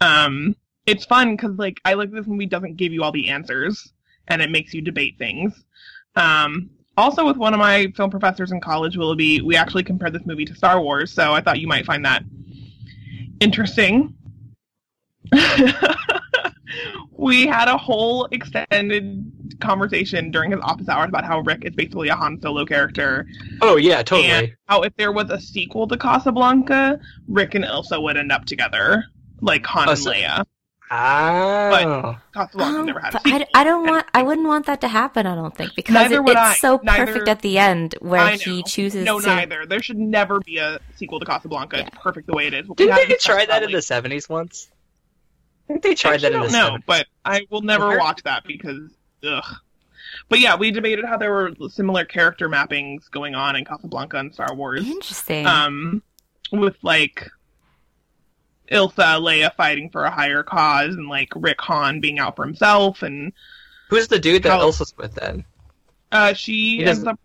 Um, 0.00 0.56
it's 0.86 1.06
fun 1.06 1.34
because 1.34 1.56
like 1.56 1.80
I 1.84 1.94
like 1.94 2.10
this 2.10 2.26
movie 2.26 2.46
doesn't 2.46 2.76
give 2.76 2.92
you 2.92 3.02
all 3.02 3.12
the 3.12 3.28
answers 3.30 3.92
and 4.28 4.42
it 4.42 4.50
makes 4.50 4.74
you 4.74 4.82
debate 4.82 5.16
things. 5.18 5.64
Um, 6.16 6.70
also, 6.96 7.26
with 7.26 7.36
one 7.36 7.54
of 7.54 7.58
my 7.60 7.92
film 7.96 8.10
professors 8.10 8.52
in 8.52 8.60
college, 8.60 8.96
Willoughby, 8.96 9.40
we 9.40 9.56
actually 9.56 9.82
compared 9.82 10.12
this 10.12 10.24
movie 10.26 10.44
to 10.44 10.54
Star 10.54 10.80
Wars, 10.80 11.12
so 11.12 11.32
I 11.32 11.40
thought 11.40 11.58
you 11.60 11.66
might 11.66 11.84
find 11.84 12.04
that 12.04 12.22
interesting. 13.40 14.14
we 17.12 17.46
had 17.46 17.68
a 17.68 17.76
whole 17.76 18.26
extended 18.26 19.32
conversation 19.60 20.30
during 20.30 20.50
his 20.50 20.60
office 20.62 20.88
hours 20.88 21.08
about 21.08 21.24
how 21.24 21.40
Rick 21.40 21.64
is 21.64 21.74
basically 21.74 22.08
a 22.08 22.16
Han 22.16 22.40
Solo 22.40 22.64
character, 22.64 23.26
Oh 23.60 23.76
yeah, 23.76 24.02
totally. 24.02 24.30
and 24.30 24.52
how 24.66 24.82
if 24.82 24.94
there 24.96 25.12
was 25.12 25.30
a 25.30 25.40
sequel 25.40 25.88
to 25.88 25.96
Casablanca, 25.96 27.00
Rick 27.28 27.54
and 27.54 27.64
Ilsa 27.64 28.02
would 28.02 28.16
end 28.16 28.32
up 28.32 28.44
together, 28.44 29.04
like 29.40 29.64
Han 29.66 29.88
and 29.88 29.98
Leia. 29.98 30.44
Ah. 30.90 32.20
Casablanca 32.32 32.78
Um, 32.80 32.86
never 32.86 33.00
had 33.00 33.12
but. 33.12 33.22
I, 33.26 33.46
I 33.54 33.64
don't 33.64 33.86
want. 33.86 34.06
I 34.14 34.22
wouldn't 34.22 34.46
want 34.46 34.66
that 34.66 34.80
to 34.82 34.88
happen. 34.88 35.26
I 35.26 35.34
don't 35.34 35.54
think 35.56 35.72
because 35.76 36.10
it, 36.10 36.22
would 36.22 36.32
it's 36.32 36.40
I. 36.40 36.54
so 36.56 36.80
Neither- 36.82 37.06
perfect 37.06 37.28
at 37.28 37.40
the 37.42 37.58
end 37.58 37.94
where 38.00 38.28
he 38.36 38.56
know. 38.58 38.62
chooses 38.62 39.04
No, 39.04 39.20
to. 39.20 39.26
neither. 39.26 39.66
There 39.66 39.82
should 39.82 39.98
never 39.98 40.40
be 40.40 40.58
a 40.58 40.78
sequel 40.96 41.20
to 41.20 41.26
Casablanca. 41.26 41.78
It's 41.80 41.90
perfect 42.00 42.26
the 42.26 42.34
way 42.34 42.46
it 42.46 42.54
is. 42.54 42.66
But 42.66 42.78
we 42.78 42.84
Didn't 42.86 42.96
they 42.96 43.02
to 43.06 43.14
discuss 43.14 43.34
try 43.34 43.46
that 43.46 43.62
in 43.62 43.72
the 43.72 43.82
seventies 43.82 44.28
once? 44.28 44.68
I 45.68 45.72
think 45.72 45.82
they 45.82 45.94
tried 45.94 46.14
Actually, 46.14 46.28
that 46.30 46.34
in 46.36 46.42
don't 46.42 46.52
the 46.52 46.58
know, 46.58 46.64
seventies. 46.66 46.84
but 46.86 47.06
I 47.24 47.46
will 47.50 47.62
never 47.62 47.88
Where- 47.88 47.98
watch 47.98 48.22
that 48.24 48.44
because 48.46 48.90
ugh. 49.26 49.44
But 50.28 50.38
yeah, 50.38 50.54
we 50.54 50.70
debated 50.70 51.04
how 51.04 51.16
there 51.16 51.32
were 51.32 51.52
similar 51.70 52.04
character 52.04 52.48
mappings 52.48 53.10
going 53.10 53.34
on 53.34 53.56
in 53.56 53.64
Casablanca 53.64 54.18
and 54.18 54.32
Star 54.32 54.54
Wars. 54.54 54.86
Interesting. 54.88 55.44
Um, 55.46 56.02
with 56.52 56.76
like 56.82 57.28
Ilsa, 58.70 59.20
Leia 59.20 59.54
fighting 59.54 59.90
for 59.90 60.04
a 60.04 60.10
higher 60.10 60.42
cause, 60.42 60.94
and 60.94 61.08
like 61.08 61.30
Rick 61.36 61.60
Han 61.62 62.00
being 62.00 62.18
out 62.18 62.36
for 62.36 62.44
himself, 62.44 63.02
and 63.02 63.32
Who's 63.90 64.08
the 64.08 64.18
dude 64.18 64.42
that 64.44 64.50
How- 64.50 64.60
Elsa's 64.60 64.94
with 64.96 65.14
then? 65.14 65.44
uh, 66.12 66.32
she 66.32 66.78
He 66.78 66.84
ends 66.84 67.04
up. 67.04 67.20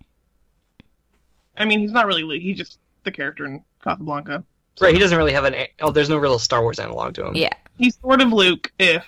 I 1.57 1.65
mean, 1.65 1.79
he's 1.79 1.91
not 1.91 2.05
really. 2.07 2.39
He's 2.39 2.57
just 2.57 2.79
the 3.03 3.11
character 3.11 3.45
in 3.45 3.63
Casablanca. 3.83 4.43
Right, 4.81 4.93
he 4.93 4.99
doesn't 4.99 5.17
really 5.17 5.33
have 5.33 5.43
an. 5.45 5.55
Oh, 5.81 5.91
there's 5.91 6.09
no 6.09 6.17
real 6.17 6.39
Star 6.39 6.61
Wars 6.61 6.79
analog 6.79 7.13
to 7.15 7.25
him. 7.27 7.35
yeah, 7.35 7.53
He's 7.77 7.97
sort 7.99 8.21
of 8.21 8.31
Luke 8.31 8.71
if 8.79 9.05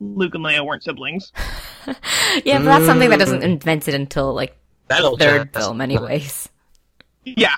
Luke 0.00 0.34
and 0.34 0.44
Leia 0.44 0.64
weren't 0.64 0.82
siblings. 0.82 1.30
yeah, 1.86 2.58
but 2.58 2.64
that's 2.64 2.86
something 2.86 3.10
that 3.10 3.18
Mm. 3.20 3.24
isn't 3.24 3.42
invented 3.42 3.94
until 3.94 4.32
like 4.34 4.56
That'll 4.88 5.16
third 5.18 5.52
just- 5.52 5.66
film, 5.66 5.80
anyways. 5.80 6.48
Yeah. 7.24 7.54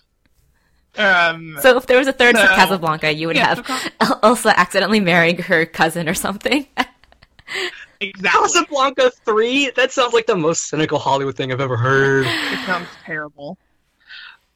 Um. 0.99 1.59
So 1.63 1.77
if 1.79 1.87
there 1.87 1.99
was 1.99 2.07
a 2.07 2.13
third 2.13 2.37
for 2.37 2.47
So- 2.47 2.55
Casablanca, 2.55 3.13
you 3.13 3.27
would 3.27 3.37
yeah, 3.37 3.55
have 3.63 3.67
so 4.07 4.19
Elsa 4.23 4.59
accidentally 4.59 5.01
marrying 5.01 5.39
her 5.39 5.65
cousin 5.67 6.09
or 6.09 6.15
something. 6.15 6.67
exactly. 8.01 8.29
Casablanca 8.41 9.11
three. 9.25 9.71
That 9.77 9.93
sounds 9.93 10.13
like 10.13 10.27
the 10.27 10.37
most 10.37 10.69
cynical 10.69 10.99
Hollywood 10.99 11.37
thing 11.37 11.53
I've 11.53 11.61
ever 11.61 11.77
heard. 11.77 12.27
It 12.27 12.67
sounds 12.67 12.89
terrible. 13.05 13.57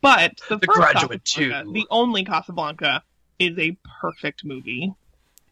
But 0.03 0.35
the, 0.49 0.59
The 0.59 0.67
Graduate 0.67 1.25
2. 1.25 1.73
the 1.73 1.87
only 1.91 2.23
Casablanca, 2.25 3.03
is 3.39 3.59
a 3.59 3.77
perfect 4.01 4.45
movie. 4.45 4.95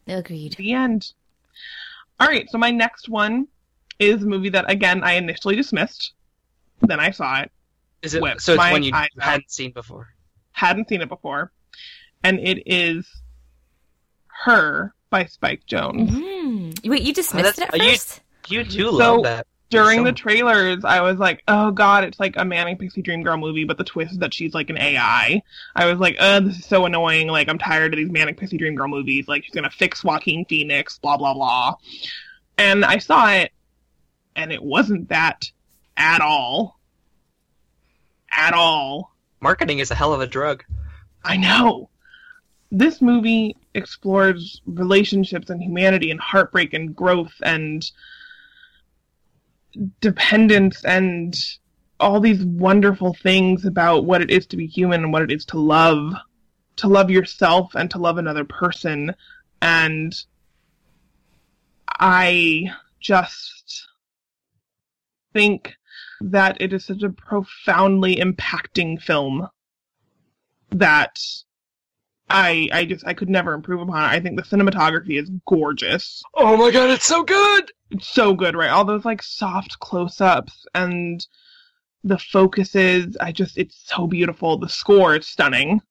Agreed. 0.07 0.53
The 0.57 0.73
end. 0.73 1.11
All 2.19 2.27
right, 2.27 2.49
so 2.49 2.57
my 2.57 2.71
next 2.71 3.09
one 3.09 3.47
is 3.99 4.23
a 4.23 4.25
movie 4.25 4.49
that 4.49 4.69
again 4.69 5.03
I 5.03 5.13
initially 5.13 5.55
dismissed. 5.55 6.13
Then 6.81 6.99
I 6.99 7.11
saw 7.11 7.41
it, 7.41 7.51
Is 8.01 8.13
it? 8.13 8.21
Whip 8.21 8.39
So 8.39 8.53
it's 8.53 8.57
my 8.57 8.71
one 8.71 8.83
you 8.83 8.91
hadn't 9.19 9.51
seen 9.51 9.71
before. 9.71 10.09
Hadn't 10.55 10.87
seen 10.87 11.01
it 11.01 11.09
before, 11.09 11.51
and 12.23 12.39
it 12.39 12.63
is 12.65 13.05
Her 14.27 14.93
by 15.09 15.25
Spike 15.25 15.63
Jonze. 15.69 16.09
Mm. 16.09 16.89
Wait, 16.89 17.01
you 17.01 17.13
dismissed 17.13 17.59
it 17.59 17.67
at 17.73 17.77
you- 17.77 17.91
first? 17.91 18.21
You 18.47 18.63
do 18.63 18.85
So, 18.85 18.91
love 18.91 19.23
that. 19.23 19.47
During 19.69 19.99
So- 19.99 20.03
the 20.05 20.11
trailers, 20.13 20.85
I 20.85 21.01
was 21.01 21.17
like, 21.17 21.41
"Oh 21.47 21.71
God, 21.71 22.03
it's 22.05 22.19
like 22.19 22.35
a 22.37 22.45
Manic 22.45 22.79
Pixie 22.79 23.01
Dream 23.01 23.21
Girl 23.23 23.35
movie," 23.35 23.65
but 23.65 23.77
the 23.77 23.83
twist 23.83 24.13
is 24.13 24.19
that 24.19 24.33
she's 24.33 24.53
like 24.53 24.69
an 24.69 24.77
AI. 24.77 25.41
I 25.75 25.85
was 25.87 25.99
like, 25.99 26.15
"Oh, 26.19 26.39
this 26.39 26.59
is 26.59 26.65
so 26.65 26.85
annoying. 26.85 27.27
Like, 27.27 27.49
I'm 27.49 27.57
tired 27.57 27.93
of 27.93 27.97
these 27.97 28.09
Manic 28.11 28.37
Pixie 28.37 28.57
Dream 28.57 28.75
Girl 28.75 28.87
movies. 28.87 29.27
Like, 29.27 29.43
she's 29.43 29.53
gonna 29.53 29.69
fix 29.71 30.03
Joaquin 30.05 30.45
Phoenix, 30.45 30.99
blah 30.99 31.17
blah 31.17 31.33
blah." 31.33 31.73
And 32.57 32.85
I 32.85 32.99
saw 32.99 33.29
it, 33.31 33.51
and 34.37 34.53
it 34.53 34.63
wasn't 34.63 35.09
that 35.09 35.51
at 35.97 36.21
all. 36.21 36.79
At 38.31 38.53
all. 38.53 39.14
Marketing 39.45 39.77
is 39.77 39.91
a 39.91 39.95
hell 39.95 40.11
of 40.11 40.21
a 40.21 40.25
drug. 40.25 40.63
I 41.23 41.37
know. 41.37 41.91
This 42.71 42.99
movie 42.99 43.55
explores 43.75 44.59
relationships 44.65 45.51
and 45.51 45.61
humanity 45.61 46.09
and 46.09 46.19
heartbreak 46.19 46.73
and 46.73 46.95
growth 46.95 47.35
and 47.43 47.85
dependence 50.01 50.83
and 50.83 51.35
all 51.99 52.19
these 52.19 52.43
wonderful 52.43 53.13
things 53.21 53.65
about 53.65 54.05
what 54.05 54.23
it 54.23 54.31
is 54.31 54.47
to 54.47 54.57
be 54.57 54.65
human 54.65 55.03
and 55.03 55.13
what 55.13 55.21
it 55.21 55.31
is 55.31 55.45
to 55.45 55.59
love, 55.59 56.13
to 56.77 56.87
love 56.87 57.11
yourself 57.11 57.75
and 57.75 57.91
to 57.91 57.99
love 57.99 58.17
another 58.17 58.45
person. 58.45 59.13
And 59.61 60.11
I 61.99 62.73
just 62.99 63.89
think 65.33 65.75
that 66.21 66.57
it 66.59 66.73
is 66.73 66.85
such 66.85 67.03
a 67.03 67.09
profoundly 67.09 68.15
impacting 68.17 69.01
film 69.01 69.47
that 70.71 71.19
I 72.29 72.69
I 72.71 72.85
just 72.85 73.05
I 73.05 73.13
could 73.13 73.29
never 73.29 73.53
improve 73.53 73.81
upon 73.81 74.03
it. 74.03 74.07
I 74.07 74.19
think 74.19 74.37
the 74.37 74.43
cinematography 74.43 75.21
is 75.21 75.29
gorgeous. 75.47 76.23
Oh 76.33 76.57
my 76.57 76.71
god, 76.71 76.89
it's 76.89 77.05
so 77.05 77.23
good! 77.23 77.71
It's 77.91 78.07
so 78.07 78.33
good, 78.33 78.55
right? 78.55 78.69
All 78.69 78.85
those 78.85 79.05
like 79.05 79.21
soft 79.21 79.79
close-ups 79.79 80.65
and 80.73 81.25
the 82.03 82.17
focuses, 82.17 83.17
I 83.19 83.31
just 83.31 83.57
it's 83.57 83.81
so 83.85 84.07
beautiful. 84.07 84.57
The 84.57 84.69
score 84.69 85.15
is 85.15 85.27
stunning. 85.27 85.81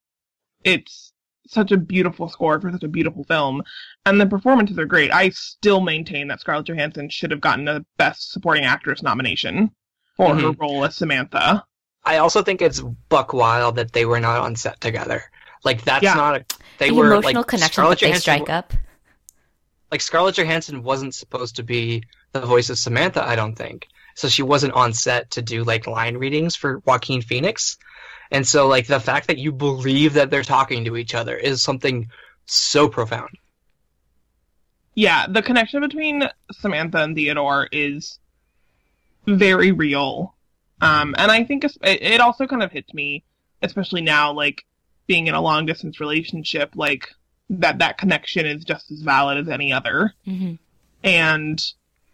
It's 0.65 1.13
such 1.47 1.73
a 1.73 1.77
beautiful 1.77 2.29
score 2.29 2.61
for 2.61 2.73
such 2.73 2.85
a 2.85 2.89
beautiful 2.89 3.25
film. 3.25 3.63
And 4.07 4.21
the 4.21 4.27
performances 4.27 4.79
are 4.79 4.87
great. 4.87 5.13
I 5.13 5.29
still 5.31 5.81
maintain 5.81 6.29
that 6.29 6.41
Scarlett 6.41 6.67
Johansson 6.67 7.11
should 7.11 7.31
have 7.31 7.41
gotten 7.41 7.69
a 7.69 7.85
best 7.99 8.33
supporting 8.33 8.65
actress 8.65 9.03
nomination 9.03 9.71
for 10.17 10.35
her 10.35 10.41
mm-hmm. 10.41 10.61
role 10.61 10.85
as 10.85 10.97
Samantha. 10.97 11.65
I 12.05 12.19
also 12.19 12.43
think 12.43 12.61
it's 12.61 12.81
buck 13.09 13.33
wild 13.33 13.77
that 13.77 13.93
they 13.93 14.05
were 14.05 14.21
not 14.21 14.41
on 14.41 14.57
set 14.57 14.81
together. 14.81 15.23
Like 15.65 15.83
that's 15.83 16.03
Yeah. 16.03 16.15
not 16.15 16.37
a. 16.37 16.45
They 16.79 16.91
the 16.91 16.95
were 16.95 17.07
emotional 17.13 17.43
like 17.43 17.47
connection 17.49 17.73
Scarlett 17.73 17.99
that 18.01 18.05
they 18.05 18.11
Johansson 18.11 18.21
strike 18.23 18.49
wa- 18.49 18.55
up. 18.55 18.73
Like 19.91 20.01
Scarlett 20.01 20.37
Johansson 20.37 20.83
wasn't 20.83 21.15
supposed 21.15 21.57
to 21.57 21.63
be 21.63 22.03
the 22.33 22.41
voice 22.41 22.69
of 22.69 22.79
Samantha. 22.79 23.27
I 23.27 23.37
don't 23.37 23.55
think 23.55 23.87
so. 24.17 24.29
She 24.29 24.43
wasn't 24.43 24.75
on 24.75 24.93
set 24.93 25.31
to 25.33 25.43
do 25.43 25.65
like 25.65 25.87
line 25.87 26.17
readings 26.17 26.57
for 26.57 26.81
Joaquin 26.85 27.23
Phoenix, 27.23 27.79
and 28.31 28.47
so 28.47 28.67
like 28.67 28.87
the 28.87 29.01
fact 29.01 29.29
that 29.29 29.39
you 29.39 29.53
believe 29.53 30.15
that 30.15 30.31
they're 30.31 30.43
talking 30.43 30.85
to 30.85 30.97
each 30.97 31.15
other 31.15 31.37
is 31.37 31.63
something 31.63 32.09
so 32.47 32.89
profound. 32.89 33.31
yeah, 34.95 35.27
the 35.29 35.43
connection 35.43 35.81
between 35.81 36.29
Samantha 36.53 36.99
and 36.99 37.15
Theodore 37.17 37.69
is 37.73 38.19
very 39.27 39.73
real. 39.73 40.35
Um, 40.81 41.15
and 41.19 41.31
I 41.31 41.45
think 41.45 41.65
it, 41.65 41.77
it 41.83 42.21
also 42.21 42.47
kind 42.47 42.63
of 42.63 42.73
hits 42.73 42.93
me, 42.93 43.25
especially 43.63 44.03
now, 44.03 44.33
like 44.33 44.65
being 45.07 45.27
in 45.27 45.35
a 45.35 45.41
long 45.41 45.67
distance 45.67 46.01
relationship, 46.01 46.73
like 46.75 47.09
that 47.51 47.79
that 47.79 47.99
connection 47.99 48.47
is 48.47 48.65
just 48.65 48.91
as 48.91 49.03
valid 49.03 49.39
as 49.39 49.49
any 49.49 49.73
other. 49.73 50.15
hmm 50.25 50.55
And, 51.03 51.63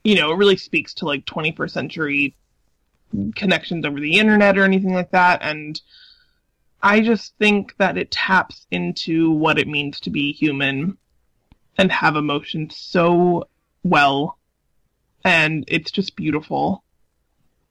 you 0.04 0.16
know, 0.16 0.32
it 0.32 0.36
really 0.36 0.56
speaks 0.56 0.94
to 0.94 1.06
like 1.06 1.24
21st 1.24 1.70
century 1.70 2.36
connections 3.34 3.84
over 3.84 4.00
the 4.00 4.18
internet 4.18 4.58
or 4.58 4.64
anything 4.64 4.94
like 4.94 5.10
that. 5.10 5.40
And 5.42 5.80
I 6.82 7.00
just 7.00 7.34
think 7.38 7.76
that 7.78 7.98
it 7.98 8.10
taps 8.10 8.66
into 8.70 9.30
what 9.30 9.58
it 9.58 9.68
means 9.68 10.00
to 10.00 10.10
be 10.10 10.32
human 10.32 10.96
and 11.76 11.92
have 11.92 12.16
emotions 12.16 12.76
so 12.76 13.48
well. 13.82 14.38
And 15.24 15.64
it's 15.68 15.90
just 15.90 16.16
beautiful. 16.16 16.82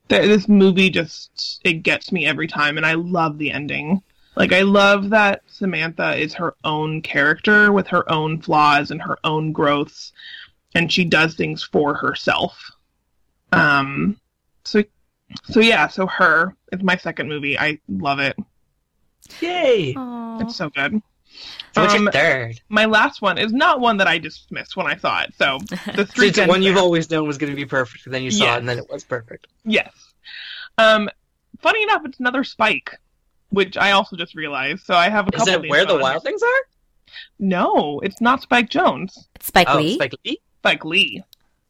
Th- 0.09 0.27
This 0.27 0.47
movie 0.47 0.89
just, 0.89 1.61
it 1.63 1.83
gets 1.83 2.11
me 2.11 2.25
every 2.25 2.47
time, 2.47 2.77
and 2.77 2.85
I 2.85 2.93
love 2.93 3.37
the 3.37 3.51
ending. 3.51 4.01
Like, 4.35 4.53
I 4.53 4.61
love 4.61 5.09
that 5.09 5.41
Samantha 5.47 6.15
is 6.15 6.33
her 6.35 6.55
own 6.63 7.01
character 7.01 7.71
with 7.71 7.87
her 7.87 8.09
own 8.11 8.41
flaws 8.41 8.91
and 8.91 9.01
her 9.01 9.17
own 9.23 9.51
growths, 9.51 10.13
and 10.75 10.91
she 10.91 11.03
does 11.05 11.35
things 11.35 11.63
for 11.63 11.93
herself. 11.93 12.71
Um, 13.51 14.17
so 14.63 14.83
So 15.43 15.59
yeah, 15.59 15.87
so 15.87 16.07
her 16.07 16.55
is 16.71 16.81
my 16.81 16.97
second 16.97 17.27
movie. 17.27 17.57
I 17.57 17.79
love 17.87 18.19
it. 18.19 18.37
Yay! 19.41 19.93
Aw. 19.95 20.39
It's 20.41 20.55
so 20.55 20.69
good. 20.69 21.01
So 21.75 21.81
what's 21.83 21.93
Um, 21.93 22.03
your 22.03 22.11
third? 22.11 22.59
My 22.69 22.85
last 22.85 23.21
one 23.21 23.37
is 23.37 23.53
not 23.53 23.79
one 23.79 23.97
that 23.97 24.07
I 24.07 24.17
dismissed 24.17 24.75
when 24.75 24.87
I 24.87 24.95
saw 24.97 25.21
it. 25.21 25.33
So 25.37 25.59
the 25.69 25.93
So 25.97 26.03
three 26.05 26.27
it's 26.29 26.39
one 26.47 26.61
you've 26.63 26.77
always 26.77 27.09
known 27.11 27.27
was 27.27 27.37
going 27.37 27.51
to 27.51 27.55
be 27.55 27.65
perfect, 27.65 28.05
and 28.05 28.13
then 28.13 28.23
you 28.23 28.31
saw 28.31 28.45
Yes. 28.45 28.55
it, 28.55 28.59
and 28.59 28.69
then 28.69 28.77
it 28.79 28.89
was 28.89 29.03
perfect. 29.03 29.47
Yes. 29.65 29.91
Um, 30.77 31.09
funny 31.61 31.83
enough, 31.83 32.01
it's 32.05 32.19
another 32.19 32.43
Spike, 32.43 32.97
which 33.49 33.77
I 33.77 33.91
also 33.91 34.15
just 34.15 34.33
realized. 34.35 34.85
So 34.85 34.93
I 34.95 35.09
have 35.09 35.27
a 35.27 35.35
Is 35.35 35.43
couple. 35.43 35.65
it 35.65 35.69
where 35.69 35.85
the 35.85 35.97
wild 35.97 36.23
things 36.23 36.41
are? 36.41 36.61
No, 37.39 37.99
it's 38.03 38.21
not 38.21 38.41
Spike 38.41 38.69
Jonze. 38.69 39.17
Spike 39.39 39.67
Oh, 39.69 39.77
Lee. 39.77 39.95
Spike 39.95 40.13
Lee. 40.25 40.41
Spike 40.59 40.85
Lee. 40.85 41.23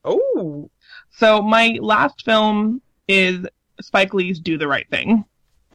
Oh, 0.05 0.69
So 1.11 1.41
my 1.41 1.77
last 1.81 2.23
film 2.23 2.81
is 3.07 3.45
Spike 3.81 4.13
Lee's 4.13 4.39
Do 4.39 4.57
the 4.57 4.67
Right 4.67 4.87
Thing, 4.89 5.25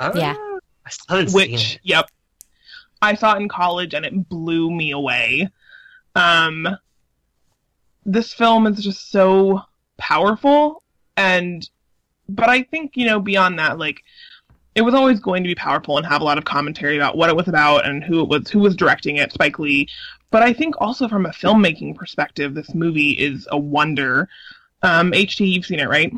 Ah, 0.01 0.12
Yeah. 0.14 0.34
I 0.86 0.90
still 0.90 1.16
haven't 1.16 1.30
seen 1.30 1.36
which 1.53 1.74
it. 1.76 1.80
yep, 1.82 2.11
I 3.05 3.14
saw 3.14 3.34
it 3.34 3.42
in 3.42 3.48
college 3.48 3.94
and 3.94 4.05
it 4.05 4.28
blew 4.28 4.70
me 4.70 4.90
away. 4.92 5.48
Um, 6.14 6.68
this 8.05 8.32
film 8.32 8.66
is 8.66 8.82
just 8.82 9.11
so 9.11 9.62
powerful 9.96 10.82
and 11.16 11.68
but 12.28 12.48
I 12.48 12.62
think, 12.62 12.96
you 12.96 13.07
know, 13.07 13.20
beyond 13.20 13.59
that, 13.59 13.78
like 13.78 14.02
it 14.74 14.82
was 14.82 14.94
always 14.94 15.20
going 15.20 15.42
to 15.42 15.48
be 15.48 15.55
powerful 15.55 15.96
and 15.98 16.07
have 16.07 16.20
a 16.20 16.24
lot 16.24 16.38
of 16.38 16.44
commentary 16.44 16.96
about 16.96 17.16
what 17.16 17.30
it 17.30 17.36
was 17.36 17.48
about 17.48 17.86
and 17.86 18.02
who 18.02 18.22
it 18.22 18.28
was 18.28 18.50
who 18.50 18.61
was 18.61 18.74
directing 18.74 19.16
it, 19.16 19.32
Spike 19.32 19.59
Lee. 19.59 19.88
But 20.30 20.42
I 20.42 20.52
think 20.52 20.74
also 20.78 21.07
from 21.07 21.26
a 21.26 21.30
filmmaking 21.30 21.96
perspective, 21.96 22.55
this 22.55 22.74
movie 22.74 23.12
is 23.12 23.46
a 23.52 23.59
wonder. 23.59 24.28
Um, 24.82 25.12
HT, 25.12 25.52
you've 25.52 25.66
seen 25.66 25.78
it, 25.78 25.88
right? 25.88 26.12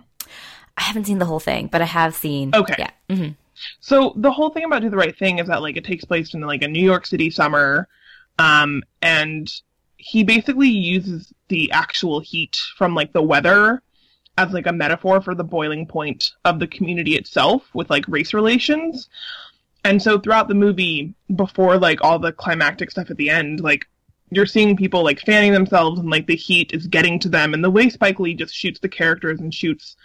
I 0.76 0.82
haven't 0.82 1.04
seen 1.04 1.18
the 1.18 1.26
whole 1.26 1.40
thing, 1.40 1.66
but 1.66 1.82
I 1.82 1.86
have 1.86 2.14
seen. 2.14 2.54
Okay. 2.54 2.76
Yeah. 2.78 2.90
hmm 3.14 3.28
So 3.80 4.12
the 4.16 4.30
whole 4.30 4.50
thing 4.50 4.64
about 4.64 4.82
Do 4.82 4.90
the 4.90 4.96
Right 4.96 5.16
Thing 5.16 5.38
is 5.38 5.48
that 5.48 5.62
like 5.62 5.76
it 5.76 5.84
takes 5.84 6.04
place 6.04 6.34
in 6.34 6.40
like 6.40 6.62
a 6.62 6.68
New 6.68 6.84
York 6.84 7.06
City 7.06 7.30
summer, 7.30 7.88
um, 8.38 8.82
and 9.02 9.50
he 9.96 10.24
basically 10.24 10.68
uses 10.68 11.32
the 11.48 11.70
actual 11.72 12.20
heat 12.20 12.56
from 12.76 12.94
like 12.94 13.12
the 13.12 13.22
weather 13.22 13.82
as 14.38 14.52
like 14.52 14.66
a 14.66 14.72
metaphor 14.72 15.20
for 15.20 15.34
the 15.34 15.44
boiling 15.44 15.86
point 15.86 16.32
of 16.44 16.60
the 16.60 16.66
community 16.66 17.16
itself 17.16 17.62
with 17.74 17.88
like 17.88 18.06
race 18.06 18.34
relations. 18.34 19.08
And 19.84 20.02
so 20.02 20.18
throughout 20.18 20.48
the 20.48 20.54
movie, 20.54 21.14
before 21.34 21.78
like 21.78 22.02
all 22.02 22.18
the 22.18 22.32
climactic 22.32 22.90
stuff 22.90 23.10
at 23.10 23.16
the 23.16 23.30
end, 23.30 23.60
like 23.60 23.86
you're 24.30 24.46
seeing 24.46 24.76
people 24.76 25.04
like 25.04 25.20
fanning 25.20 25.52
themselves 25.52 26.00
and 26.00 26.10
like 26.10 26.26
the 26.26 26.36
heat 26.36 26.72
is 26.72 26.86
getting 26.86 27.18
to 27.20 27.28
them 27.28 27.54
and 27.54 27.62
the 27.62 27.70
way 27.70 27.88
Spike 27.88 28.18
Lee 28.18 28.34
just 28.34 28.54
shoots 28.54 28.80
the 28.80 28.88
characters 28.88 29.40
and 29.40 29.54
shoots 29.54 29.96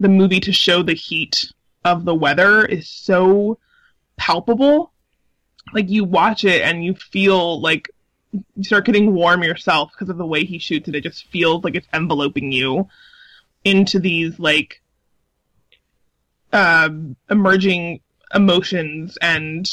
the 0.00 0.08
movie 0.08 0.40
to 0.40 0.52
show 0.52 0.82
the 0.82 0.94
heat 0.94 1.52
of 1.92 2.04
the 2.04 2.14
weather 2.14 2.64
is 2.64 2.88
so 2.88 3.58
palpable. 4.16 4.92
Like 5.72 5.88
you 5.88 6.04
watch 6.04 6.44
it 6.44 6.62
and 6.62 6.84
you 6.84 6.94
feel 6.94 7.60
like 7.60 7.90
you 8.32 8.64
start 8.64 8.84
getting 8.84 9.14
warm 9.14 9.42
yourself 9.42 9.90
because 9.92 10.10
of 10.10 10.18
the 10.18 10.26
way 10.26 10.44
he 10.44 10.58
shoots 10.58 10.88
it. 10.88 10.94
It 10.94 11.02
just 11.04 11.26
feels 11.26 11.64
like 11.64 11.74
it's 11.74 11.88
enveloping 11.92 12.52
you 12.52 12.88
into 13.64 13.98
these 13.98 14.38
like 14.38 14.80
um 16.52 17.16
emerging 17.28 18.00
emotions 18.34 19.18
and 19.20 19.68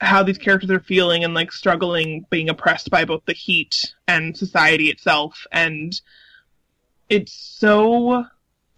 how 0.00 0.22
these 0.22 0.38
characters 0.38 0.70
are 0.70 0.80
feeling 0.80 1.24
and 1.24 1.34
like 1.34 1.52
struggling 1.52 2.26
being 2.30 2.48
oppressed 2.48 2.90
by 2.90 3.04
both 3.04 3.24
the 3.26 3.32
heat 3.32 3.94
and 4.08 4.36
society 4.36 4.88
itself 4.88 5.46
and 5.52 6.00
it's 7.08 7.32
so 7.32 8.24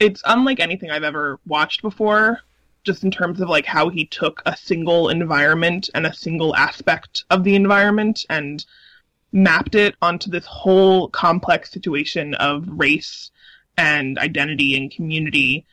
it's 0.03 0.23
unlike 0.27 0.59
anything 0.59 0.91
I've 0.91 1.05
ever 1.05 1.39
watched 1.47 1.81
before, 1.81 2.41
just 2.83 3.05
in 3.05 3.13
terms 3.13 3.41
of 3.41 3.49
like 3.49 3.67
how 3.67 3.89
he 3.89 4.05
took 4.05 4.43
a 4.45 4.57
single 4.57 5.09
environment 5.09 5.89
and 5.95 6.05
a 6.05 6.13
single 6.13 6.57
aspect 6.57 7.25
of 7.31 7.45
the 7.45 7.55
environment 7.55 8.27
and 8.29 8.65
mapped 9.31 9.77
it 9.77 9.95
onto 10.03 10.29
this 10.29 10.45
whole 10.45 11.09
complex 11.09 11.71
situation 11.71 12.35
of 12.35 12.67
race 12.69 13.31
and 13.79 14.19
identity 14.19 14.77
and 14.77 14.91
community. 14.91 15.65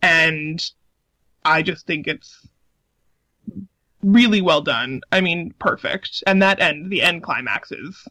And 0.00 0.64
I 1.44 1.62
just 1.62 1.84
think 1.84 2.06
it's 2.06 2.46
really 4.00 4.42
well 4.42 4.62
done. 4.62 5.00
I 5.10 5.20
mean, 5.20 5.54
perfect. 5.58 6.22
And 6.24 6.40
that 6.40 6.60
end, 6.60 6.92
the 6.92 7.02
end 7.02 7.24
climax 7.24 7.72
is 7.72 8.06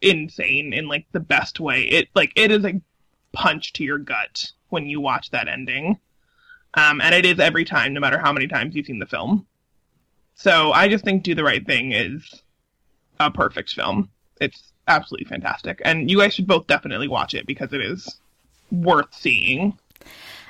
insane 0.00 0.72
in 0.72 0.86
like 0.86 1.06
the 1.10 1.20
best 1.20 1.58
way. 1.58 1.82
It 1.82 2.08
like 2.14 2.32
it 2.36 2.52
is 2.52 2.64
a 2.64 2.80
punch 3.32 3.72
to 3.74 3.84
your 3.84 3.98
gut 3.98 4.52
when 4.68 4.86
you 4.86 5.00
watch 5.00 5.30
that 5.30 5.48
ending. 5.48 5.98
Um, 6.74 7.00
and 7.00 7.14
it 7.14 7.26
is 7.26 7.40
every 7.40 7.64
time, 7.64 7.92
no 7.92 8.00
matter 8.00 8.18
how 8.18 8.32
many 8.32 8.46
times 8.46 8.74
you've 8.74 8.86
seen 8.86 8.98
the 8.98 9.06
film. 9.06 9.46
So 10.34 10.72
I 10.72 10.88
just 10.88 11.04
think 11.04 11.22
Do 11.22 11.34
the 11.34 11.44
Right 11.44 11.64
Thing 11.66 11.92
is 11.92 12.42
a 13.18 13.30
perfect 13.30 13.70
film. 13.70 14.10
It's 14.40 14.72
absolutely 14.86 15.26
fantastic. 15.26 15.82
And 15.84 16.10
you 16.10 16.18
guys 16.18 16.34
should 16.34 16.46
both 16.46 16.66
definitely 16.66 17.08
watch 17.08 17.34
it 17.34 17.46
because 17.46 17.72
it 17.72 17.80
is 17.80 18.20
worth 18.70 19.12
seeing. 19.12 19.78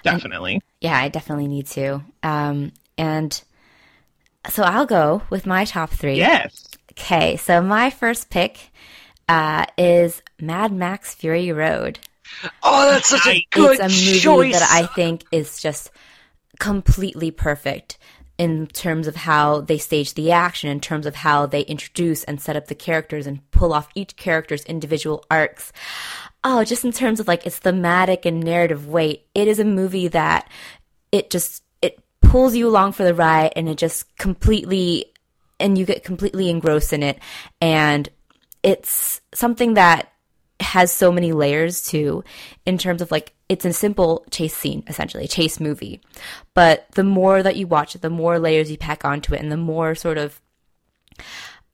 Definitely. 0.03 0.63
Yeah, 0.81 0.99
I 0.99 1.09
definitely 1.09 1.49
need 1.49 1.67
to. 1.69 2.03
Um, 2.23 2.73
and 2.97 3.43
so 4.49 4.63
I'll 4.63 4.87
go 4.87 5.23
with 5.31 5.47
my 5.47 5.65
top 5.65 5.91
three. 5.91 6.17
Yes. 6.17 6.67
Okay, 6.93 7.37
so 7.37 7.61
my 7.61 7.91
first 7.91 8.31
pick 8.31 8.71
uh, 9.29 9.67
is 9.77 10.23
Mad 10.41 10.73
Max 10.73 11.15
Fury 11.15 11.53
Road. 11.53 11.99
Oh, 12.63 12.89
that's 12.91 13.09
such 13.09 13.27
a 13.27 13.31
Nice. 13.31 13.43
good 13.51 13.81
it's 13.81 13.81
a 13.81 13.89
movie 14.07 14.21
choice. 14.21 14.59
that 14.59 14.69
I 14.71 14.87
think 14.87 15.25
is 15.33 15.61
just 15.61 15.91
completely 16.59 17.31
perfect 17.31 17.99
in 18.39 18.67
terms 18.69 19.07
of 19.07 19.17
how 19.17 19.61
they 19.61 19.77
stage 19.77 20.15
the 20.15 20.33
action, 20.33 20.71
in 20.71 20.81
terms 20.81 21.05
of 21.05 21.15
how 21.15 21.45
they 21.45 21.61
introduce 21.63 22.25
and 22.25 22.41
set 22.41 22.57
up 22.57 22.69
the 22.69 22.75
characters 22.75 23.27
and 23.27 23.49
pull 23.51 23.73
off 23.75 23.89
each 23.95 24.17
character's 24.17 24.65
individual 24.65 25.25
arcs. 25.31 25.73
Oh, 26.43 26.65
just 26.65 26.85
in 26.85 26.93
terms 26.93 27.21
of 27.21 27.29
like 27.29 27.47
its 27.47 27.59
thematic 27.59 28.25
and 28.25 28.41
narrative 28.41 28.89
weight, 28.89 29.27
it 29.35 29.47
is 29.47 29.59
a 29.59 29.65
movie 29.65 30.09
that 30.09 30.51
it 31.13 31.29
just 31.29 31.63
it 31.83 31.99
pulls 32.23 32.57
you 32.57 32.67
along 32.67 32.93
for 32.93 33.05
the 33.05 33.15
ride 33.15 33.53
and 33.57 33.69
it 33.69 33.77
just 33.77 34.17
completely 34.17 35.05
and 35.59 35.77
you 35.77 35.85
get 35.85 36.03
completely 36.05 36.49
engrossed 36.49 36.95
in 36.95 37.03
it 37.03 37.19
and 37.61 38.09
it's 38.63 39.21
something 39.35 39.75
that 39.75 40.13
has 40.61 40.93
so 40.93 41.11
many 41.11 41.33
layers 41.33 41.83
too 41.83 42.23
in 42.67 42.79
terms 42.79 43.03
of 43.03 43.11
like 43.11 43.33
it's 43.49 43.65
a 43.65 43.73
simple 43.73 44.25
chase 44.31 44.57
scene 44.57 44.85
essentially 44.87 45.25
a 45.25 45.29
chase 45.29 45.61
movie. 45.61 46.01
But 46.55 46.87
the 46.93 47.05
more 47.05 47.43
that 47.43 47.57
you 47.57 47.67
watch 47.67 47.95
it 47.95 48.03
the 48.03 48.11
more 48.11 48.39
layers 48.39 48.71
you 48.71 48.79
pack 48.79 49.05
onto 49.05 49.35
it 49.35 49.41
and 49.41 49.51
the 49.51 49.57
more 49.57 49.95
sort 49.95 50.19
of 50.19 50.41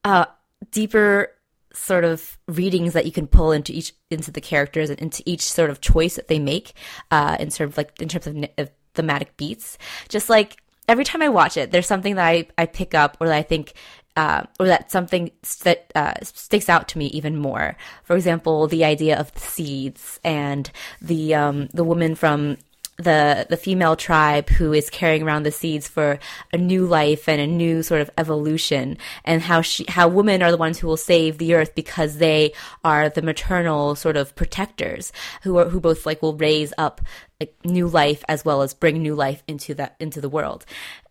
uh 0.05 0.27
deeper 0.71 1.33
sort 1.73 2.05
of 2.05 2.39
readings 2.49 2.95
that 2.95 3.05
you 3.05 3.13
can 3.13 3.27
pull 3.27 3.53
into 3.53 3.73
each 3.73 3.93
into 4.11 4.31
the 4.31 4.41
characters 4.41 4.89
and 4.89 4.99
into 5.01 5.23
each 5.27 5.43
sort 5.43 5.69
of 5.69 5.81
choice 5.81 6.17
that 6.17 6.29
they 6.29 6.39
make 6.39 6.73
uh 7.11 7.37
in 7.39 7.51
terms 7.51 7.73
of 7.73 7.77
like 7.77 8.01
in 8.01 8.09
terms 8.09 8.27
of, 8.27 8.45
of 8.59 8.71
thematic 8.95 9.37
beats. 9.37 9.77
Just 10.09 10.31
like 10.31 10.57
every 10.89 11.05
time 11.05 11.23
i 11.23 11.29
watch 11.29 11.57
it 11.57 11.71
there's 11.71 11.87
something 11.87 12.15
that 12.15 12.27
i, 12.27 12.47
I 12.57 12.67
pick 12.67 12.95
up 12.95 13.17
or 13.21 13.27
that 13.27 13.37
i 13.37 13.43
think 13.43 13.75
uh, 14.17 14.45
or 14.59 14.67
that 14.67 14.91
something 14.91 15.31
that 15.63 15.93
uh, 15.95 16.15
sticks 16.23 16.69
out 16.69 16.89
to 16.89 16.99
me 16.99 17.07
even 17.07 17.37
more. 17.37 17.77
For 18.05 18.17
example, 18.17 18.67
the 18.67 18.85
idea 18.85 19.19
of 19.19 19.33
the 19.35 19.41
seeds 19.41 20.19
and 20.25 20.71
the 21.01 21.35
um, 21.35 21.69
the 21.75 21.85
woman 21.85 22.15
from 22.15 22.57
the 22.99 23.47
the 23.51 23.59
female 23.59 23.95
tribe 23.95 24.49
who 24.49 24.73
is 24.73 24.89
carrying 24.89 25.23
around 25.23 25.43
the 25.43 25.53
seeds 25.53 25.87
for 25.87 26.19
a 26.53 26.57
new 26.57 26.87
life 26.87 27.29
and 27.29 27.41
a 27.41 27.47
new 27.47 27.83
sort 27.83 28.01
of 28.01 28.11
evolution, 28.17 28.97
and 29.25 29.43
how 29.43 29.61
she 29.61 29.85
how 29.89 30.09
women 30.09 30.43
are 30.43 30.51
the 30.51 30.57
ones 30.57 30.79
who 30.79 30.87
will 30.87 30.97
save 30.97 31.39
the 31.39 31.55
earth 31.55 31.75
because 31.75 32.17
they 32.17 32.53
are 32.85 33.09
the 33.11 33.23
maternal 33.23 33.95
sort 33.95 34.17
of 34.17 34.35
protectors 34.35 35.13
who 35.43 35.59
are 35.59 35.69
who 35.69 35.81
both 35.81 36.07
like 36.07 36.23
will 36.23 36.37
raise 36.37 36.73
up 36.79 37.03
like 37.39 37.55
new 37.65 37.87
life 37.87 38.25
as 38.29 38.45
well 38.47 38.63
as 38.63 38.73
bring 38.73 39.03
new 39.03 39.15
life 39.15 39.43
into 39.47 39.75
that 39.75 39.95
into 40.01 40.21
the 40.21 40.29
world. 40.31 40.65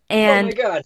oh 0.09 0.43
my 0.43 0.51
god, 0.53 0.83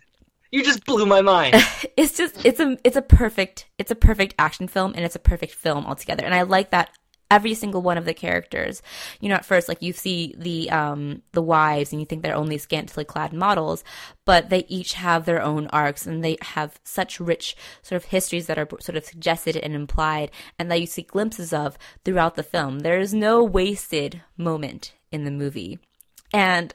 you 0.51 0.63
just 0.63 0.85
blew 0.85 1.05
my 1.05 1.21
mind. 1.21 1.55
it's 1.97 2.17
just 2.17 2.45
it's 2.45 2.59
a 2.59 2.77
it's 2.83 2.95
a 2.95 3.01
perfect 3.01 3.67
it's 3.77 3.91
a 3.91 3.95
perfect 3.95 4.35
action 4.39 4.67
film 4.67 4.93
and 4.95 5.05
it's 5.05 5.15
a 5.15 5.19
perfect 5.19 5.53
film 5.53 5.85
altogether. 5.85 6.23
And 6.23 6.33
i 6.33 6.43
like 6.43 6.71
that 6.71 6.89
every 7.31 7.53
single 7.53 7.83
one 7.83 7.97
of 7.97 8.05
the 8.05 8.13
characters. 8.13 8.81
You 9.19 9.29
know 9.29 9.35
at 9.35 9.45
first 9.45 9.67
like 9.67 9.81
you 9.81 9.93
see 9.93 10.33
the 10.37 10.71
um 10.71 11.21
the 11.33 11.41
wives 11.41 11.91
and 11.91 12.01
you 12.01 12.05
think 12.05 12.23
they're 12.23 12.35
only 12.35 12.57
scantily 12.57 13.05
clad 13.05 13.33
models 13.33 13.83
but 14.25 14.49
they 14.49 14.65
each 14.67 14.93
have 14.93 15.25
their 15.25 15.41
own 15.41 15.67
arcs 15.67 16.07
and 16.07 16.23
they 16.23 16.37
have 16.41 16.79
such 16.83 17.19
rich 17.19 17.55
sort 17.81 18.01
of 18.01 18.09
histories 18.09 18.47
that 18.47 18.57
are 18.57 18.67
sort 18.79 18.95
of 18.97 19.05
suggested 19.05 19.55
and 19.55 19.75
implied 19.75 20.31
and 20.57 20.71
that 20.71 20.81
you 20.81 20.87
see 20.87 21.03
glimpses 21.03 21.53
of 21.53 21.77
throughout 22.03 22.35
the 22.35 22.43
film. 22.43 22.79
There 22.79 22.99
is 22.99 23.13
no 23.13 23.43
wasted 23.43 24.23
moment 24.37 24.93
in 25.11 25.25
the 25.25 25.31
movie. 25.31 25.79
And 26.33 26.73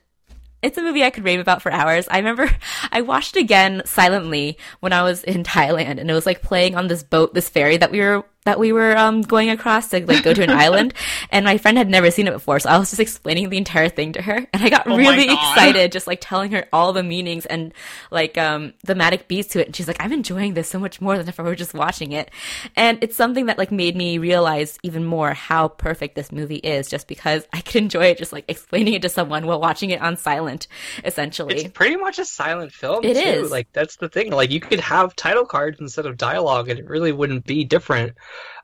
it's 0.64 0.78
a 0.78 0.82
movie 0.82 1.04
I 1.04 1.10
could 1.10 1.24
rave 1.24 1.40
about 1.40 1.62
for 1.62 1.70
hours. 1.70 2.08
I 2.10 2.18
remember 2.18 2.50
I 2.92 3.02
watched 3.02 3.36
again 3.36 3.82
silently 3.84 4.58
when 4.80 4.92
I 4.92 5.02
was 5.02 5.22
in 5.24 5.44
Thailand 5.44 6.00
and 6.00 6.10
it 6.10 6.14
was 6.14 6.26
like 6.26 6.42
playing 6.42 6.74
on 6.74 6.88
this 6.88 7.02
boat, 7.02 7.34
this 7.34 7.48
ferry 7.48 7.76
that 7.76 7.90
we 7.90 8.00
were 8.00 8.24
that 8.44 8.58
we 8.58 8.72
were 8.72 8.96
um, 8.96 9.22
going 9.22 9.50
across 9.50 9.88
to 9.88 10.04
like 10.06 10.22
go 10.22 10.32
to 10.34 10.42
an 10.42 10.50
island, 10.64 10.94
and 11.30 11.44
my 11.44 11.58
friend 11.58 11.78
had 11.78 11.88
never 11.88 12.10
seen 12.10 12.26
it 12.28 12.32
before, 12.32 12.60
so 12.60 12.68
I 12.68 12.78
was 12.78 12.90
just 12.90 13.00
explaining 13.00 13.48
the 13.48 13.56
entire 13.56 13.88
thing 13.88 14.12
to 14.12 14.22
her, 14.22 14.36
and 14.52 14.62
I 14.62 14.68
got 14.70 14.86
Oh 14.86 14.96
really 14.96 15.24
excited, 15.24 15.92
just 15.92 16.06
like 16.06 16.18
telling 16.20 16.52
her 16.52 16.66
all 16.72 16.92
the 16.92 17.02
meanings 17.02 17.46
and 17.46 17.72
like 18.10 18.36
um, 18.38 18.74
thematic 18.84 19.28
beats 19.28 19.48
to 19.48 19.60
it, 19.60 19.66
and 19.66 19.76
she's 19.76 19.88
like, 19.88 19.96
"I'm 20.00 20.12
enjoying 20.12 20.54
this 20.54 20.68
so 20.68 20.78
much 20.78 21.00
more 21.00 21.16
than 21.16 21.28
if 21.28 21.40
I 21.40 21.42
were 21.42 21.54
just 21.54 21.74
watching 21.74 22.12
it," 22.12 22.30
and 22.76 22.98
it's 23.02 23.16
something 23.16 23.46
that 23.46 23.58
like 23.58 23.72
made 23.72 23.96
me 23.96 24.18
realize 24.18 24.78
even 24.82 25.04
more 25.04 25.32
how 25.32 25.68
perfect 25.68 26.14
this 26.14 26.30
movie 26.30 26.56
is, 26.56 26.88
just 26.88 27.08
because 27.08 27.46
I 27.52 27.60
could 27.60 27.76
enjoy 27.76 28.06
it, 28.06 28.18
just 28.18 28.32
like 28.32 28.44
explaining 28.48 28.94
it 28.94 29.02
to 29.02 29.08
someone 29.08 29.46
while 29.46 29.60
watching 29.60 29.90
it 29.90 30.00
on 30.02 30.16
silent, 30.16 30.68
essentially. 31.04 31.54
It's 31.54 31.72
pretty 31.72 31.96
much 31.96 32.18
a 32.18 32.24
silent 32.24 32.72
film 32.72 33.04
It 33.04 33.14
too. 33.14 33.20
is. 33.20 33.50
Like 33.50 33.68
that's 33.72 33.96
the 33.96 34.08
thing. 34.08 34.32
Like 34.32 34.50
you 34.50 34.60
could 34.60 34.80
have 34.80 35.16
title 35.16 35.46
cards 35.46 35.80
instead 35.80 36.06
of 36.06 36.16
dialogue, 36.18 36.68
and 36.68 36.78
it 36.78 36.88
really 36.88 37.12
wouldn't 37.12 37.46
be 37.46 37.64
different. 37.64 38.12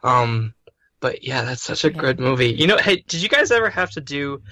Um, 0.03 0.55
but 1.01 1.23
yeah, 1.25 1.43
that's 1.43 1.63
such 1.63 1.85
a 1.85 1.91
Yeah. 1.91 1.99
good 2.01 2.21
movie. 2.21 2.51
You 2.53 2.67
know, 2.67 2.77
hey, 2.79 3.03
did 3.09 3.23
you 3.23 3.29
guys 3.29 3.51
ever 3.51 3.71
have 3.71 3.91
to 3.93 4.01
do? 4.01 4.43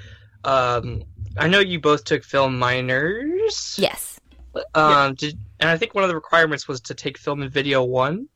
Um, 0.44 1.02
I 1.36 1.48
know 1.48 1.60
you 1.60 1.80
both 1.80 2.04
took 2.04 2.24
film 2.24 2.58
minors. 2.58 3.74
yes, 3.78 4.18
Um, 4.74 5.14
did 5.14 5.38
and 5.60 5.68
I 5.68 5.76
think 5.76 5.94
one 5.94 6.04
of 6.04 6.08
the 6.08 6.14
requirements 6.14 6.68
was 6.68 6.80
to 6.82 6.94
take 6.94 7.18
film 7.18 7.42
and 7.42 7.50
video 7.50 7.82
one. 7.82 8.28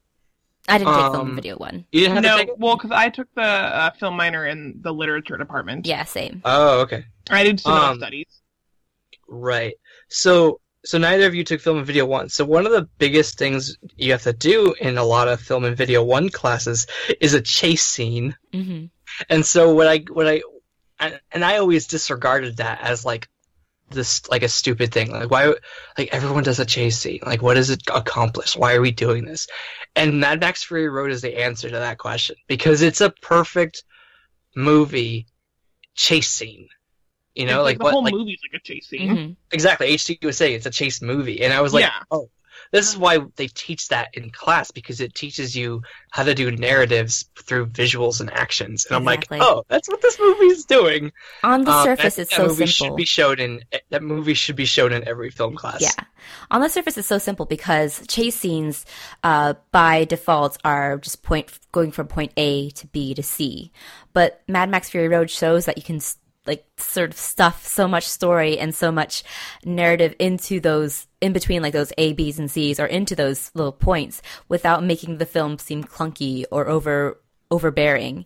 I 0.68 0.78
didn't 0.78 0.95
take 0.95 1.05
film 1.07 1.14
Um, 1.14 1.26
and 1.28 1.37
video 1.37 1.57
one. 1.57 1.87
You 1.93 2.01
didn't 2.01 2.14
have 2.14 2.22
to 2.24 2.28
No, 2.28 2.37
take 2.39 2.49
it. 2.49 2.59
well, 2.59 2.76
because 2.76 2.91
I 2.93 3.09
took 3.09 3.28
the 3.35 3.43
uh, 3.43 3.91
film 3.93 4.16
minor 4.16 4.47
in 4.47 4.80
the 4.80 4.93
literature 4.93 5.37
department. 5.37 5.87
Yeah, 5.87 6.05
same. 6.05 6.43
Oh, 6.45 6.80
okay. 6.80 7.05
I 7.30 7.43
did 7.45 7.61
cinema 7.61 7.91
Um, 7.93 7.99
studies. 7.99 8.26
Right. 9.28 9.74
So 10.09 10.61
so 10.85 10.99
neither 10.99 11.26
of 11.26 11.35
you 11.35 11.45
took 11.45 11.61
film 11.61 11.78
and 11.78 11.87
video 11.87 12.05
one. 12.05 12.28
So 12.28 12.45
one 12.45 12.66
of 12.66 12.72
the 12.72 12.89
biggest 12.99 13.39
things 13.39 13.76
you 13.97 14.12
have 14.12 14.22
to 14.22 14.33
do 14.33 14.74
in 14.80 14.99
a 14.99 15.05
lot 15.05 15.28
of 15.28 15.41
film 15.41 15.64
and 15.64 15.76
video 15.76 16.03
one 16.03 16.28
classes 16.28 16.87
is 17.20 17.35
a 17.35 17.41
chase 17.41 17.85
scene. 17.85 18.37
hmm 18.53 18.87
And 19.28 19.45
so 19.47 19.74
what 19.74 19.87
I 19.87 19.99
what 20.11 20.26
I 20.26 20.43
and, 20.99 21.20
and 21.30 21.45
I 21.45 21.59
always 21.59 21.87
disregarded 21.87 22.57
that 22.57 22.80
as 22.80 23.05
like 23.05 23.28
this 23.91 24.28
like 24.28 24.43
a 24.43 24.49
stupid 24.49 24.93
thing. 24.93 25.11
Like 25.12 25.30
why 25.30 25.55
like 25.97 26.09
everyone 26.12 26.43
does 26.43 26.59
a 26.59 26.66
chase 26.66 26.99
scene. 26.99 27.20
Like 27.24 27.43
what 27.43 27.55
does 27.55 27.70
it 27.70 27.83
accomplish? 27.93 28.57
Why 28.57 28.74
are 28.74 28.80
we 28.80 28.91
doing 28.91 29.24
this? 29.24 29.47
And 29.95 30.20
Mad 30.20 30.41
Max 30.41 30.64
Fury 30.64 30.89
Road 30.89 31.12
is 31.12 31.22
the 31.22 31.43
answer 31.43 31.68
to 31.68 31.76
that 31.76 31.99
question 31.99 32.37
because 32.49 32.83
it's 32.83 33.01
a 33.01 33.11
perfect 33.11 33.85
movie 34.57 35.26
chase 35.95 36.30
scene. 36.30 36.68
You 37.35 37.47
know, 37.47 37.61
It's 37.61 37.64
like, 37.64 37.78
the 37.78 37.85
what 37.85 37.93
whole 37.95 38.05
like 38.05 38.14
movie's 38.14 38.41
like 38.51 38.61
a 38.61 38.64
chase 38.64 38.89
scene. 38.89 39.16
hmm 39.16 39.33
exactly 39.53 39.89
HTUSA. 39.95 40.51
It's 40.55 40.66
a 40.66 40.70
chase 40.70 41.01
movie, 41.03 41.43
and 41.43 41.53
I 41.53 41.61
was 41.61 41.72
like, 41.74 41.83
Yeah. 41.85 42.03
oh, 42.11 42.28
this 42.70 42.89
is 42.89 42.97
why 42.97 43.18
they 43.37 43.49
teach 43.49 43.89
that 43.89 44.09
in 44.14 44.30
class 44.30 44.70
because 44.70 45.01
it 45.01 45.14
teaches 45.14 45.55
you 45.57 45.83
how 46.11 46.22
to 46.24 46.35
do 46.35 46.51
narratives 46.51 47.24
through 47.45 47.66
visuals 47.66 48.20
and 48.20 48.30
actions. 48.33 48.87
And 48.91 49.03
Exactly. 49.03 49.39
I'm 49.39 49.41
like, 49.41 49.51
oh, 49.51 49.64
that's 49.68 49.89
what 49.89 50.01
this 50.03 50.18
movie 50.20 50.47
is 50.47 50.64
doing. 50.64 51.12
On 51.43 51.64
the 51.64 51.70
Um, 51.70 51.85
surface, 51.85 52.16
and 52.18 52.22
it's 52.22 52.30
that 52.30 52.37
so 52.37 52.43
movie 52.49 52.66
simple. 52.66 52.70
should 52.89 52.97
be 52.97 53.05
shown 53.05 53.39
in 53.41 53.62
that 53.91 54.03
movie 54.03 54.35
should 54.35 54.57
be 54.57 54.64
shown 54.66 54.93
in 54.93 55.07
every 55.09 55.30
film 55.30 55.55
class. 55.57 55.80
Yeah. 55.83 55.91
On 56.51 56.61
the 56.61 56.68
surface, 56.68 56.97
it's 56.97 57.09
so 57.09 57.18
simple 57.18 57.47
because 57.47 58.07
chase 58.07 58.37
scenes, 58.37 58.87
uh, 59.24 59.55
by 59.72 60.05
default 60.05 60.57
are 60.64 60.99
just 60.99 61.22
point, 61.22 61.51
going 61.72 61.91
from 61.91 62.07
point 62.07 62.33
A 62.37 62.70
to 62.70 62.87
B 62.89 63.12
to 63.14 63.22
C. 63.22 63.72
But 64.12 64.43
Mad 64.47 64.68
Max 64.70 64.89
Fury 64.91 65.09
Road 65.09 65.30
shows 65.30 65.64
that 65.64 65.76
you 65.78 65.83
can, 65.83 65.97
s- 65.97 66.18
like, 66.47 66.66
sort 66.76 67.11
of 67.11 67.16
stuff 67.16 67.66
so 67.66 67.86
much 67.86 68.07
story 68.07 68.59
and 68.59 68.74
so 68.74 68.90
much 68.93 69.22
narrative 69.64 70.14
into 70.18 70.61
those, 70.61 71.07
in 71.20 71.32
between, 71.32 71.62
like, 71.62 71.72
those 71.72 71.93
A, 71.99 72.12
B's, 72.12 72.38
and 72.38 72.51
C's 72.51 72.80
or 72.80 72.86
into 72.86 73.14
those 73.14 73.51
little 73.55 73.72
points 73.72 74.22
without 74.49 74.84
making 74.84 75.18
the 75.18 75.26
film 75.26 75.59
seem 75.59 75.84
clunky 75.84 76.45
or 76.51 76.68
over, 76.68 77.20
overbearing. 77.51 78.24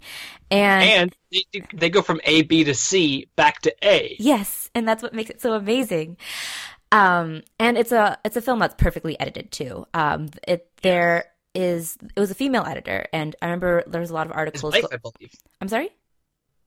And, 0.50 0.84
And 0.84 1.16
they, 1.52 1.62
they 1.74 1.90
go 1.90 2.02
from 2.02 2.20
A, 2.24 2.42
B 2.42 2.64
to 2.64 2.74
C 2.74 3.28
back 3.36 3.60
to 3.62 3.74
A. 3.82 4.16
Yes, 4.18 4.70
and 4.74 4.86
that's 4.86 5.02
what 5.02 5.14
makes 5.14 5.30
it 5.30 5.40
so 5.40 5.54
amazing. 5.54 6.16
Um, 6.92 7.42
and 7.58 7.76
it's 7.76 7.90
a 7.90 8.16
it's 8.24 8.36
a 8.36 8.40
film 8.40 8.60
that's 8.60 8.76
perfectly 8.78 9.18
edited 9.18 9.50
too. 9.50 9.86
Um, 9.92 10.28
it 10.46 10.70
there 10.82 11.24
is 11.52 11.98
it 12.14 12.20
was 12.20 12.30
a 12.30 12.34
female 12.34 12.64
editor, 12.64 13.08
and 13.12 13.34
I 13.42 13.46
remember 13.46 13.82
there 13.88 14.00
was 14.00 14.10
a 14.10 14.14
lot 14.14 14.26
of 14.26 14.32
articles. 14.32 14.74
I 14.74 14.96
believe. 14.96 15.34
I'm 15.60 15.68
sorry, 15.68 15.90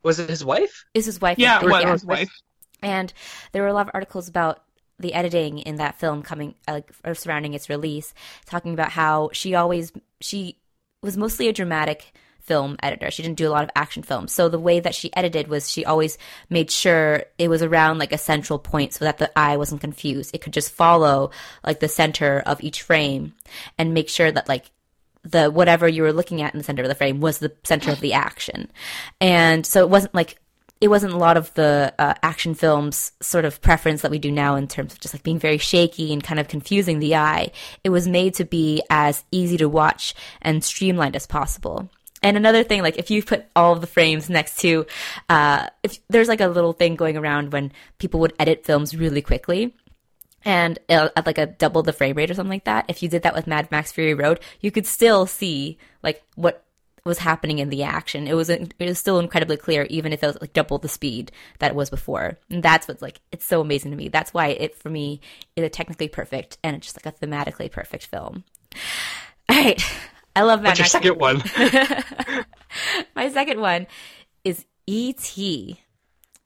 Was 0.04 0.20
it 0.20 0.30
his 0.30 0.44
wife? 0.44 0.86
is 0.94 1.06
his 1.06 1.20
wife? 1.20 1.38
Yeah, 1.38 1.56
I 1.56 1.58
it 1.58 1.60
think, 1.62 1.72
was 1.72 1.84
yeah. 1.84 1.92
his 1.92 2.06
wife. 2.06 2.42
And 2.82 3.14
there 3.52 3.62
were 3.62 3.68
a 3.68 3.74
lot 3.74 3.88
of 3.88 3.92
articles 3.94 4.30
about 4.30 4.64
the 5.00 5.14
editing 5.14 5.60
in 5.60 5.78
that 5.78 6.00
film 6.00 6.22
coming 6.22 6.56
uh, 6.68 6.74
like 6.74 6.92
or 7.06 7.14
surrounding 7.16 7.54
its 7.54 7.70
release, 7.70 8.14
talking 8.46 8.74
about 8.74 8.92
how 8.92 9.30
she 9.34 9.56
always 9.56 9.92
she 10.22 10.58
was 11.02 11.18
mostly 11.18 11.48
a 11.48 11.54
dramatic 11.54 12.14
film 12.50 12.76
editor. 12.82 13.12
She 13.12 13.22
didn't 13.22 13.38
do 13.38 13.48
a 13.48 13.52
lot 13.52 13.64
of 13.64 13.70
action 13.76 14.02
films. 14.02 14.32
So 14.32 14.50
the 14.50 14.60
way 14.60 14.80
that 14.80 14.96
she 14.96 15.16
edited 15.16 15.48
was 15.48 15.70
she 15.70 15.86
always 15.86 16.18
made 16.50 16.72
sure 16.72 17.24
it 17.38 17.48
was 17.48 17.62
around 17.62 18.00
like 18.00 18.12
a 18.12 18.18
central 18.18 18.58
point 18.58 18.94
so 18.94 19.06
that 19.06 19.20
the 19.20 19.32
eye 19.38 19.58
wasn't 19.58 19.82
confused. 19.82 20.34
It 20.34 20.42
could 20.42 20.54
just 20.54 20.72
follow 20.72 21.30
like 21.64 21.80
the 21.80 21.88
center 21.88 22.42
of 22.46 22.64
each 22.64 22.82
frame 22.82 23.34
and 23.78 23.94
make 23.94 24.10
sure 24.10 24.32
that 24.32 24.50
like 24.50 24.72
the 25.24 25.50
whatever 25.50 25.88
you 25.88 26.04
were 26.04 26.14
looking 26.14 26.42
at 26.42 26.54
in 26.54 26.58
the 26.58 26.64
center 26.64 26.84
of 26.84 26.90
the 26.90 26.96
frame 26.96 27.20
was 27.20 27.40
the 27.40 27.52
center 27.64 27.92
of 27.92 28.00
the 28.00 28.14
action. 28.14 28.72
And 29.20 29.66
so 29.66 29.82
it 29.82 29.90
wasn't 29.90 30.16
like 30.16 30.40
it 30.82 30.88
wasn't 30.88 31.14
a 31.14 31.18
lot 31.18 31.36
of 31.36 31.54
the 31.56 31.94
uh, 32.00 32.14
action 32.24 32.54
films 32.54 33.12
sort 33.22 33.44
of 33.44 33.62
preference 33.62 34.02
that 34.02 34.12
we 34.12 34.20
do 34.20 34.32
now 34.32 34.56
in 34.56 34.68
terms 34.68 34.94
of 34.94 35.00
just 35.00 35.14
like 35.14 35.24
being 35.24 35.40
very 35.40 35.58
shaky 35.58 36.14
and 36.14 36.24
kind 36.24 36.40
of 36.40 36.48
confusing 36.48 37.00
the 37.00 37.16
eye. 37.16 37.52
It 37.84 37.90
was 37.90 38.08
made 38.08 38.36
to 38.36 38.46
be 38.46 38.82
as 38.90 39.26
easy 39.32 39.58
to 39.58 39.68
watch 39.68 40.16
and 40.42 40.64
streamlined 40.64 41.18
as 41.18 41.28
possible. 41.28 41.90
And 42.22 42.36
another 42.36 42.64
thing, 42.64 42.82
like 42.82 42.98
if 42.98 43.10
you 43.10 43.24
put 43.24 43.46
all 43.56 43.76
the 43.76 43.88
frames 43.88 44.30
next 44.30 44.60
to, 44.60 44.86
uh, 45.30 45.68
if 45.84 46.00
there's 46.10 46.28
like 46.28 46.42
a 46.42 46.48
little 46.48 46.74
thing 46.74 46.96
going 46.96 47.16
around 47.16 47.54
when 47.54 47.72
people 47.98 48.20
would 48.20 48.34
edit 48.40 48.66
films 48.66 48.96
really 48.96 49.22
quickly, 49.22 49.74
and 50.46 50.80
uh, 50.90 51.10
at 51.16 51.26
like 51.26 51.38
a 51.38 51.46
double 51.48 51.84
the 51.84 51.94
frame 51.94 52.16
rate 52.16 52.32
or 52.32 52.34
something 52.34 52.50
like 52.50 52.66
that. 52.66 52.86
If 52.88 53.04
you 53.04 53.10
did 53.10 53.24
that 53.24 53.36
with 53.36 53.48
Mad 53.48 53.70
Max 53.72 53.92
Fury 53.92 54.14
Road, 54.14 54.40
you 54.62 54.72
could 54.72 54.86
still 54.88 55.26
see 55.26 55.78
like 56.04 56.24
what 56.36 56.66
was 57.06 57.20
happening 57.20 57.60
in 57.60 57.70
the 57.70 57.84
action. 57.84 58.28
It 58.28 58.34
was 58.36 58.50
it 58.50 58.74
was 58.80 59.00
still 59.00 59.20
incredibly 59.20 59.58
clear, 59.58 59.84
even 59.90 60.14
if 60.14 60.24
it 60.24 60.28
was 60.28 60.38
like 60.42 60.54
double 60.54 60.78
the 60.78 60.90
speed 60.90 61.32
that 61.60 61.72
it 61.72 61.76
was 61.76 61.90
before. 61.90 62.38
And 62.50 62.62
that's 62.62 62.88
what's 62.88 63.02
like 63.02 63.22
it's 63.32 63.46
so 63.46 63.62
amazing 63.62 63.92
to 63.92 63.98
me. 63.98 64.10
That's 64.10 64.34
why 64.34 64.48
it 64.48 64.76
for 64.76 64.90
me 64.90 65.22
is 65.56 65.64
a 65.64 65.70
technically 65.70 66.08
perfect 66.08 66.58
and 66.64 66.76
it's 66.76 66.88
just 66.92 67.04
like 67.04 67.14
a 67.14 67.18
thematically 67.18 67.72
perfect 67.72 68.06
film. 68.06 68.44
All 69.50 69.56
right, 69.56 69.82
I 70.36 70.44
love 70.44 70.62
Mad 70.62 70.78
What's 70.78 70.80
your 70.80 70.84
Max. 70.84 70.92
second 70.92 71.20
one? 71.20 72.46
My 73.16 73.30
second 73.32 73.60
one 73.60 73.88
is 74.44 74.66
E.T. 74.86 75.80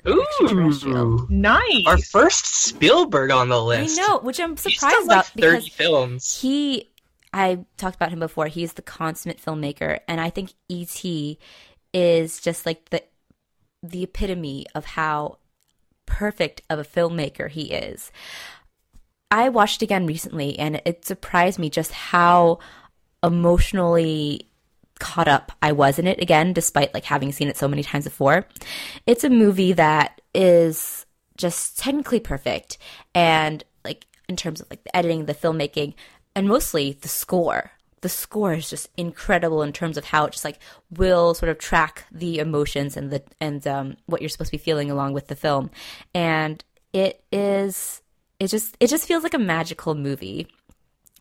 Ooh, 0.07 1.27
Nice. 1.29 1.83
our 1.87 1.97
first 1.97 2.45
Spielberg 2.65 3.31
on 3.31 3.49
the 3.49 3.61
list. 3.63 3.99
I 3.99 4.01
know, 4.07 4.19
which 4.19 4.39
I'm 4.39 4.51
He's 4.57 4.61
surprised 4.75 4.95
done 4.95 5.07
like 5.07 5.25
about 5.27 5.31
because 5.35 5.53
thirty 5.63 5.69
films. 5.69 6.41
he 6.41 6.89
I 7.33 7.59
talked 7.77 7.95
about 7.95 8.11
him 8.11 8.19
before. 8.19 8.47
He's 8.47 8.73
the 8.73 8.81
consummate 8.81 9.41
filmmaker, 9.43 9.99
and 10.07 10.19
I 10.21 10.29
think 10.29 10.53
E.T. 10.69 11.39
is 11.93 12.39
just 12.41 12.65
like 12.65 12.89
the 12.89 13.01
the 13.81 14.03
epitome 14.03 14.65
of 14.75 14.85
how 14.85 15.37
perfect 16.05 16.61
of 16.69 16.79
a 16.79 16.83
filmmaker 16.83 17.49
he 17.49 17.71
is. 17.71 18.11
I 19.31 19.49
watched 19.49 19.81
again 19.81 20.05
recently, 20.05 20.59
and 20.59 20.81
it 20.85 21.05
surprised 21.05 21.57
me 21.57 21.69
just 21.69 21.91
how 21.91 22.59
emotionally 23.23 24.47
caught 25.03 25.27
up 25.27 25.51
I 25.61 25.73
was 25.73 25.99
in 25.99 26.07
it 26.07 26.21
again, 26.21 26.53
despite 26.53 26.93
like 26.93 27.03
having 27.03 27.33
seen 27.33 27.49
it 27.49 27.57
so 27.57 27.67
many 27.67 27.83
times 27.83 28.05
before. 28.05 28.47
It's 29.05 29.25
a 29.25 29.29
movie 29.29 29.73
that 29.73 30.21
is 30.33 31.05
just 31.35 31.77
technically 31.77 32.21
perfect, 32.21 32.77
and 33.13 33.61
like 33.83 34.05
in 34.29 34.37
terms 34.37 34.61
of 34.61 34.69
like 34.69 34.81
the 34.85 34.95
editing, 34.95 35.25
the 35.25 35.35
filmmaking, 35.35 35.93
and 36.35 36.47
mostly 36.47 36.93
the 36.93 37.09
score. 37.09 37.71
The 37.99 38.07
score 38.07 38.53
is 38.53 38.69
just 38.69 38.89
incredible 38.95 39.61
in 39.61 39.73
terms 39.73 39.97
of 39.97 40.05
how 40.05 40.23
it 40.25 40.31
just 40.31 40.45
like 40.45 40.59
will 40.89 41.33
sort 41.33 41.49
of 41.49 41.57
track 41.57 42.05
the 42.09 42.39
emotions 42.39 42.95
and 42.95 43.11
the 43.11 43.23
and 43.41 43.65
um, 43.67 43.97
what 44.05 44.21
you're 44.21 44.29
supposed 44.29 44.51
to 44.51 44.57
be 44.57 44.63
feeling 44.63 44.89
along 44.89 45.11
with 45.11 45.27
the 45.27 45.35
film, 45.35 45.69
and 46.13 46.63
it 46.93 47.25
is 47.33 48.01
it 48.39 48.47
just 48.47 48.77
it 48.79 48.87
just 48.87 49.05
feels 49.05 49.23
like 49.23 49.33
a 49.33 49.39
magical 49.39 49.95
movie. 49.95 50.47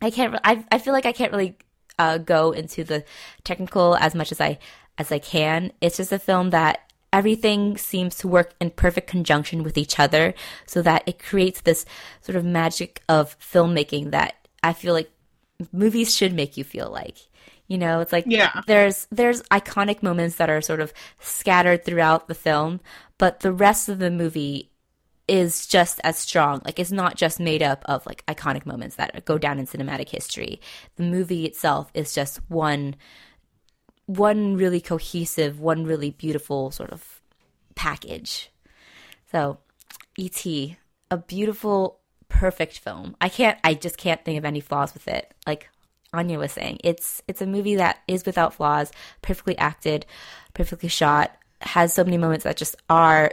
I 0.00 0.10
can't. 0.10 0.38
I 0.44 0.64
I 0.70 0.78
feel 0.78 0.92
like 0.92 1.06
I 1.06 1.12
can't 1.12 1.32
really 1.32 1.56
uh, 1.98 2.18
go 2.18 2.52
into 2.52 2.84
the 2.84 3.04
technical 3.44 3.96
as 3.96 4.14
much 4.14 4.32
as 4.32 4.40
I 4.40 4.58
as 4.98 5.10
I 5.12 5.18
can. 5.18 5.72
It's 5.80 5.96
just 5.96 6.12
a 6.12 6.18
film 6.18 6.50
that 6.50 6.80
everything 7.12 7.76
seems 7.76 8.16
to 8.18 8.28
work 8.28 8.54
in 8.60 8.70
perfect 8.70 9.06
conjunction 9.08 9.62
with 9.62 9.76
each 9.76 9.98
other, 10.00 10.34
so 10.66 10.82
that 10.82 11.02
it 11.06 11.18
creates 11.18 11.60
this 11.62 11.84
sort 12.20 12.36
of 12.36 12.44
magic 12.44 13.02
of 13.08 13.38
filmmaking 13.38 14.10
that 14.12 14.34
I 14.62 14.72
feel 14.72 14.94
like 14.94 15.10
movies 15.72 16.14
should 16.14 16.32
make 16.34 16.56
you 16.56 16.64
feel 16.64 16.90
like. 16.90 17.18
You 17.68 17.78
know, 17.78 18.00
it's 18.00 18.12
like 18.12 18.24
Yeah. 18.26 18.62
there's 18.66 19.06
there's 19.10 19.42
iconic 19.44 20.02
moments 20.02 20.36
that 20.36 20.50
are 20.50 20.60
sort 20.60 20.80
of 20.80 20.92
scattered 21.20 21.84
throughout 21.84 22.28
the 22.28 22.34
film, 22.34 22.80
but 23.18 23.40
the 23.40 23.52
rest 23.52 23.88
of 23.88 23.98
the 23.98 24.10
movie 24.10 24.70
is 25.28 25.66
just 25.66 26.00
as 26.04 26.18
strong. 26.18 26.60
Like 26.64 26.78
it's 26.78 26.92
not 26.92 27.16
just 27.16 27.40
made 27.40 27.62
up 27.62 27.82
of 27.86 28.04
like 28.06 28.24
iconic 28.26 28.66
moments 28.66 28.96
that 28.96 29.24
go 29.24 29.38
down 29.38 29.58
in 29.58 29.66
cinematic 29.66 30.08
history. 30.08 30.60
The 30.96 31.04
movie 31.04 31.44
itself 31.46 31.90
is 31.94 32.14
just 32.14 32.38
one 32.48 32.96
one 34.06 34.56
really 34.56 34.80
cohesive, 34.80 35.60
one 35.60 35.84
really 35.84 36.10
beautiful 36.10 36.70
sort 36.70 36.90
of 36.90 37.20
package. 37.74 38.50
So, 39.30 39.58
E.T., 40.18 40.76
a 41.10 41.16
beautiful, 41.16 42.00
perfect 42.28 42.78
film. 42.78 43.16
I 43.20 43.28
can't, 43.28 43.58
I 43.64 43.74
just 43.74 43.96
can't 43.96 44.22
think 44.24 44.38
of 44.38 44.44
any 44.44 44.60
flaws 44.60 44.92
with 44.92 45.08
it. 45.08 45.32
Like 45.46 45.68
Anya 46.12 46.38
was 46.38 46.52
saying, 46.52 46.78
it's 46.84 47.22
it's 47.28 47.40
a 47.40 47.46
movie 47.46 47.76
that 47.76 48.00
is 48.08 48.26
without 48.26 48.54
flaws, 48.54 48.90
perfectly 49.22 49.56
acted, 49.56 50.04
perfectly 50.52 50.88
shot, 50.88 51.34
has 51.60 51.94
so 51.94 52.04
many 52.04 52.18
moments 52.18 52.44
that 52.44 52.56
just 52.56 52.76
are 52.90 53.32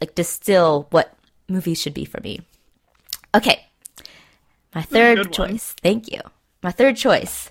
like 0.00 0.14
distill 0.14 0.86
what 0.90 1.17
movies 1.48 1.80
should 1.80 1.94
be 1.94 2.04
for 2.04 2.20
me. 2.20 2.40
Okay, 3.34 3.66
my 4.74 4.82
third 4.82 5.32
choice. 5.32 5.74
Thank 5.82 6.12
you. 6.12 6.20
My 6.62 6.72
third 6.72 6.96
choice. 6.96 7.48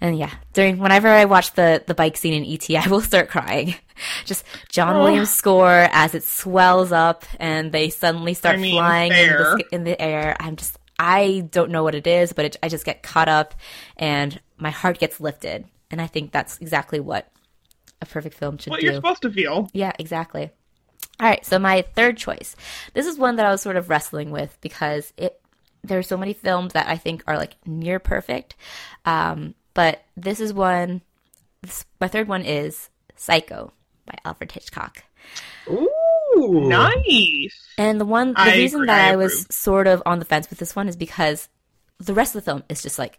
And 0.00 0.16
yeah, 0.16 0.32
during 0.52 0.78
whenever 0.78 1.08
I 1.08 1.24
watch 1.24 1.54
the 1.54 1.82
the 1.86 1.94
bike 1.94 2.16
scene 2.16 2.34
in 2.34 2.44
ET, 2.44 2.70
I 2.70 2.88
will 2.88 3.00
start 3.00 3.28
crying. 3.28 3.74
Just 4.24 4.44
John 4.68 4.96
oh. 4.96 5.02
Williams 5.02 5.30
score 5.30 5.88
as 5.90 6.14
it 6.14 6.22
swells 6.22 6.92
up 6.92 7.24
and 7.40 7.72
they 7.72 7.90
suddenly 7.90 8.34
start 8.34 8.56
I 8.56 8.58
mean, 8.58 8.74
flying 8.74 9.12
in 9.12 9.28
the, 9.28 9.64
in 9.72 9.84
the, 9.84 10.00
air. 10.00 10.36
I'm 10.38 10.54
just 10.54 10.78
I 11.00 11.48
don't 11.50 11.72
know 11.72 11.82
what 11.82 11.96
it 11.96 12.06
is, 12.06 12.32
but 12.32 12.44
it, 12.44 12.56
I 12.62 12.68
just 12.68 12.84
get 12.84 13.02
caught 13.02 13.28
up 13.28 13.54
and 13.96 14.40
my 14.56 14.70
heart 14.70 15.00
gets 15.00 15.20
lifted. 15.20 15.64
And 15.90 16.00
I 16.00 16.06
think 16.06 16.30
that's 16.30 16.58
exactly 16.58 17.00
what 17.00 17.28
a 18.00 18.06
perfect 18.06 18.36
film 18.36 18.58
should 18.58 18.70
what 18.70 18.80
do. 18.80 18.86
What 18.86 18.92
you're 18.92 18.94
supposed 18.94 19.22
to 19.22 19.32
feel. 19.32 19.68
Yeah, 19.72 19.92
exactly. 19.98 20.50
All 21.20 21.28
right, 21.28 21.44
so 21.44 21.58
my 21.58 21.82
third 21.94 22.16
choice. 22.16 22.54
This 22.94 23.06
is 23.06 23.18
one 23.18 23.36
that 23.36 23.46
I 23.46 23.50
was 23.50 23.60
sort 23.60 23.76
of 23.76 23.90
wrestling 23.90 24.30
with 24.30 24.56
because 24.60 25.12
it 25.16 25.40
there 25.82 25.98
are 25.98 26.02
so 26.02 26.16
many 26.16 26.32
films 26.32 26.72
that 26.72 26.88
I 26.88 26.96
think 26.96 27.22
are 27.26 27.36
like 27.36 27.56
near 27.66 27.98
perfect. 27.98 28.56
Um, 29.04 29.54
but 29.74 30.02
this 30.16 30.40
is 30.40 30.52
one. 30.52 31.02
This, 31.62 31.84
my 32.00 32.08
third 32.08 32.28
one 32.28 32.42
is 32.42 32.90
Psycho 33.16 33.72
by 34.06 34.18
Alfred 34.24 34.52
Hitchcock. 34.52 35.04
Ooh, 35.68 36.68
nice. 36.68 37.68
And 37.76 38.00
the 38.00 38.04
one, 38.04 38.32
the 38.32 38.40
I 38.40 38.56
reason 38.56 38.80
agree, 38.82 38.86
that 38.86 39.08
I, 39.08 39.12
I 39.12 39.16
was 39.16 39.46
sort 39.50 39.86
of 39.86 40.02
on 40.06 40.18
the 40.18 40.24
fence 40.24 40.48
with 40.50 40.58
this 40.58 40.76
one 40.76 40.88
is 40.88 40.96
because 40.96 41.48
the 41.98 42.14
rest 42.14 42.34
of 42.34 42.44
the 42.44 42.50
film 42.50 42.62
is 42.68 42.82
just 42.82 42.98
like 42.98 43.18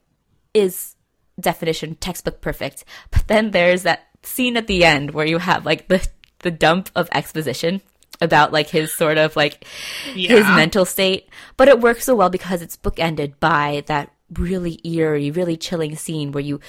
is 0.54 0.96
definition 1.40 1.96
textbook 1.96 2.42
perfect. 2.42 2.86
But 3.12 3.28
then 3.28 3.52
there's 3.52 3.84
that 3.84 4.08
scene 4.24 4.58
at 4.58 4.68
the 4.68 4.84
end 4.84 5.12
where 5.12 5.26
you 5.26 5.38
have 5.38 5.66
like 5.66 5.88
the 5.88 6.06
the 6.40 6.52
dump 6.52 6.90
of 6.96 7.10
exposition 7.12 7.82
about 8.22 8.52
like 8.52 8.70
his 8.70 8.94
sort 8.94 9.18
of 9.18 9.36
like 9.36 9.66
yeah. 10.14 10.36
his 10.36 10.46
mental 10.48 10.86
state. 10.86 11.30
But 11.58 11.68
it 11.68 11.80
works 11.80 12.06
so 12.06 12.16
well 12.16 12.30
because 12.30 12.62
it's 12.62 12.78
bookended 12.78 13.34
by 13.40 13.84
that 13.88 14.12
really 14.34 14.80
eerie, 14.84 15.32
really 15.32 15.58
chilling 15.58 15.96
scene 15.96 16.32
where 16.32 16.44
you 16.44 16.60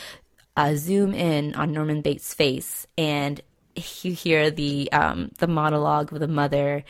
uh, 0.57 0.75
zoom 0.77 1.15
in 1.15 1.55
on 1.55 1.73
Norman 1.73 2.01
Bates' 2.01 2.35
face 2.35 2.87
and 2.97 3.41
you 4.03 4.13
hear 4.13 4.51
the 4.51 4.91
um, 4.93 5.31
the 5.39 5.47
monologue 5.47 6.13
of 6.13 6.21
the 6.21 6.29
mother 6.29 6.85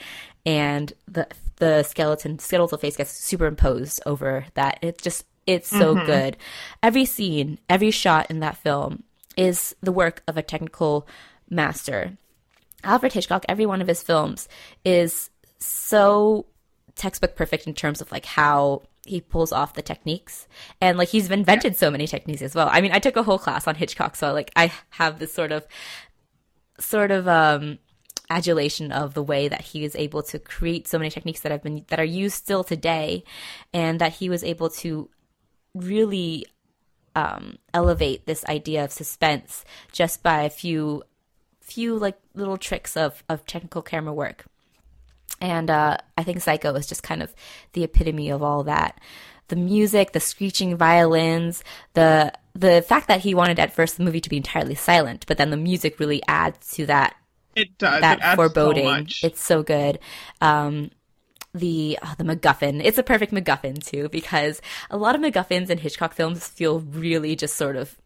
and 0.45 0.93
the 1.07 1.27
the 1.57 1.83
skeleton 1.83 2.39
skeletal 2.39 2.79
face 2.79 2.97
gets 2.97 3.13
superimposed 3.13 4.01
over 4.07 4.47
that. 4.55 4.79
It's 4.83 5.03
just 5.03 5.27
it's 5.47 5.69
so 5.69 5.95
mm-hmm. 5.95 6.07
good. 6.07 6.37
Every 6.83 7.05
scene, 7.05 7.59
every 7.69 7.91
shot 7.91 8.31
in 8.31 8.41
that 8.41 8.57
film 8.57 9.05
is 9.37 9.75
the 9.81 9.93
work 9.93 10.23
of 10.27 10.37
a 10.37 10.43
technical 10.43 11.07
master. 11.49 12.17
Alfred 12.85 13.13
Hitchcock, 13.13 13.45
every 13.49 13.67
one 13.67 13.81
of 13.81 13.89
his 13.89 14.03
films 14.03 14.49
is 14.85 15.31
so 15.59 16.47
textbook 16.95 17.37
perfect 17.37 17.67
in 17.67 17.75
terms 17.75 18.01
of 18.01 18.11
like 18.13 18.27
how 18.27 18.83
he 19.07 19.21
pulls 19.21 19.53
off 19.53 19.75
the 19.75 19.83
techniques. 19.83 20.47
And 20.81 20.99
like 20.99 21.09
he's 21.09 21.31
invented 21.31 21.77
so 21.77 21.91
many 21.91 22.07
techniques 22.07 22.43
as 22.43 22.55
well. 22.55 22.69
I 22.71 22.81
mean 22.81 22.93
i 22.93 22.99
took 22.99 23.17
a 23.17 23.23
whole 23.23 23.39
class 23.39 23.67
on 23.67 23.75
hitchcock 23.75 24.17
so 24.17 24.33
like 24.33 24.51
i 24.57 24.73
have 24.91 25.19
this 25.19 25.33
sort 25.33 25.53
of 25.53 25.67
sort 26.79 27.11
of 27.11 27.29
um 27.29 27.79
adulation 28.31 28.93
of 28.93 29.15
the 29.15 29.23
way 29.23 29.49
that 29.49 29.61
he 29.61 29.85
is 29.85 29.97
able 29.97 30.23
to 30.23 30.39
create 30.39 30.87
so 30.87 30.99
many 30.99 31.11
techniques 31.11 31.41
that 31.41 31.53
have 31.53 31.63
been 31.63 31.85
that 31.89 31.99
are 31.99 32.05
used 32.05 32.37
still 32.37 32.63
today 32.63 33.25
and 33.73 34.01
that 34.01 34.13
he 34.15 34.29
was 34.29 34.45
able 34.45 34.71
to 34.71 35.11
really 35.75 36.47
um, 37.17 37.59
elevate 37.75 38.27
this 38.27 38.45
idea 38.45 38.85
of 38.85 38.93
suspense 38.93 39.65
just 39.91 40.23
by 40.23 40.45
a 40.45 40.51
few 40.51 41.03
few 41.71 41.97
like 41.97 42.19
little 42.35 42.57
tricks 42.57 42.97
of 42.97 43.23
of 43.29 43.47
technical 43.47 43.83
camera 43.83 44.13
work. 44.13 44.45
And 45.41 45.71
uh, 45.71 45.97
I 46.19 46.25
think 46.25 46.41
Psycho 46.41 46.75
is 46.75 46.87
just 46.87 47.03
kind 47.03 47.23
of 47.23 47.33
the 47.73 47.85
epitome 47.85 48.31
of 48.31 48.43
all 48.43 48.65
that. 48.65 49.01
The 49.49 49.57
music, 49.57 50.13
the 50.13 50.21
screeching 50.21 50.77
violins, 50.77 51.65
the 51.95 52.33
the 52.55 52.83
fact 52.83 53.09
that 53.09 53.21
he 53.21 53.35
wanted 53.35 53.59
at 53.59 53.73
first 53.73 53.97
the 53.97 54.05
movie 54.05 54.21
to 54.21 54.29
be 54.29 54.37
entirely 54.37 54.75
silent, 54.75 55.25
but 55.27 55.39
then 55.39 55.51
the 55.51 55.57
music 55.57 55.99
really 55.99 56.23
adds 56.29 56.73
to 56.75 56.87
that. 56.87 57.15
It 57.57 57.79
does. 57.79 58.01
That 58.01 58.21
it 58.23 58.37
foreboding. 58.37 59.09
So 59.09 59.27
it's 59.27 59.43
so 59.43 59.63
good. 59.63 59.99
Um, 60.41 60.91
the 61.55 61.99
oh, 62.03 62.15
the 62.19 62.25
MacGuffin. 62.25 62.81
It's 62.85 62.99
a 62.99 63.03
perfect 63.03 63.33
MacGuffin 63.33 63.85
too 63.85 64.09
because 64.09 64.61
a 64.91 64.97
lot 64.97 65.15
of 65.15 65.21
MacGuffins 65.21 65.71
in 65.71 65.79
Hitchcock 65.79 66.15
films 66.15 66.47
feel 66.47 66.81
really 66.81 67.35
just 67.35 67.57
sort 67.57 67.77
of 67.77 67.97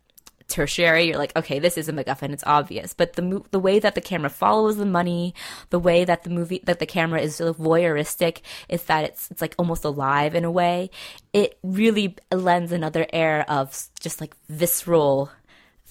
tertiary. 0.49 1.05
You're 1.05 1.19
like, 1.19 1.37
okay, 1.37 1.59
this 1.59 1.77
is 1.79 1.89
a 1.89 1.93
MacGuffin. 1.93 2.33
It's 2.33 2.45
obvious. 2.47 2.95
But 2.95 3.15
the 3.15 3.43
the 3.51 3.59
way 3.59 3.79
that 3.79 3.95
the 3.95 4.01
camera 4.01 4.31
follows 4.31 4.77
the 4.77 4.87
money, 4.87 5.35
the 5.71 5.79
way 5.79 6.05
that 6.05 6.25
the 6.25 6.31
movie 6.31 6.61
that 6.65 6.79
the 6.79 6.87
camera 6.87 7.21
is 7.21 7.37
sort 7.37 7.51
of 7.51 7.57
voyeuristic, 7.57 8.41
is 8.69 8.85
that 8.85 9.05
it's 9.05 9.31
it's 9.31 9.41
like 9.41 9.55
almost 9.59 9.85
alive 9.85 10.35
in 10.35 10.45
a 10.45 10.51
way. 10.51 10.91
It 11.33 11.59
really 11.63 12.17
lends 12.33 12.73
another 12.73 13.07
air 13.13 13.49
of 13.51 13.89
just 14.01 14.21
like 14.21 14.37
visceral 14.49 15.31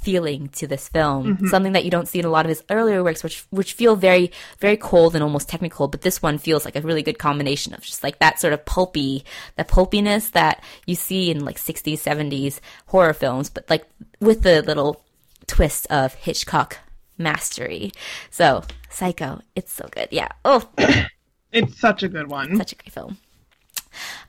feeling 0.04 0.50
to 0.50 0.68
this 0.68 0.90
film. 0.90 1.36
Mm-hmm. 1.36 1.48
Something 1.48 1.74
that 1.74 1.86
you 1.86 1.92
don't 1.92 2.08
see 2.08 2.20
in 2.20 2.26
a 2.26 2.30
lot 2.30 2.46
of 2.46 2.50
his 2.50 2.64
earlier 2.70 3.04
works, 3.04 3.24
which 3.24 3.46
which 3.50 3.74
feel 3.74 3.96
very 3.96 4.32
very 4.60 4.78
cold 4.78 5.16
and 5.16 5.24
almost 5.24 5.50
technical. 5.50 5.88
But 5.88 6.02
this 6.02 6.22
one 6.22 6.38
feels 6.38 6.66
like 6.66 6.76
a 6.76 6.82
really 6.82 7.04
good 7.04 7.20
combination 7.20 7.74
of 7.74 7.82
just 7.82 8.04
like 8.04 8.20
that 8.20 8.40
sort 8.40 8.54
of 8.54 8.66
pulpy, 8.66 9.24
the 9.58 9.64
pulpiness 9.64 10.32
that 10.32 10.64
you 10.86 10.96
see 10.96 11.32
in 11.32 11.46
like 11.46 11.58
60s, 11.58 11.94
70s 11.94 12.60
horror 12.88 13.14
films, 13.14 13.50
but 13.50 13.70
like 13.70 13.86
with 14.20 14.44
the 14.44 14.62
little 14.62 15.04
twist 15.48 15.88
of 15.90 16.14
Hitchcock 16.14 16.78
mastery. 17.18 17.92
So 18.30 18.64
Psycho, 18.90 19.42
it's 19.56 19.74
so 19.74 19.88
good. 19.92 20.10
Yeah. 20.12 20.30
Oh, 20.46 20.70
it's 21.52 21.80
such 21.80 22.04
a 22.04 22.10
good 22.10 22.30
one. 22.30 22.56
Such 22.58 22.74
a 22.74 22.76
great 22.76 22.94
film. 22.94 23.18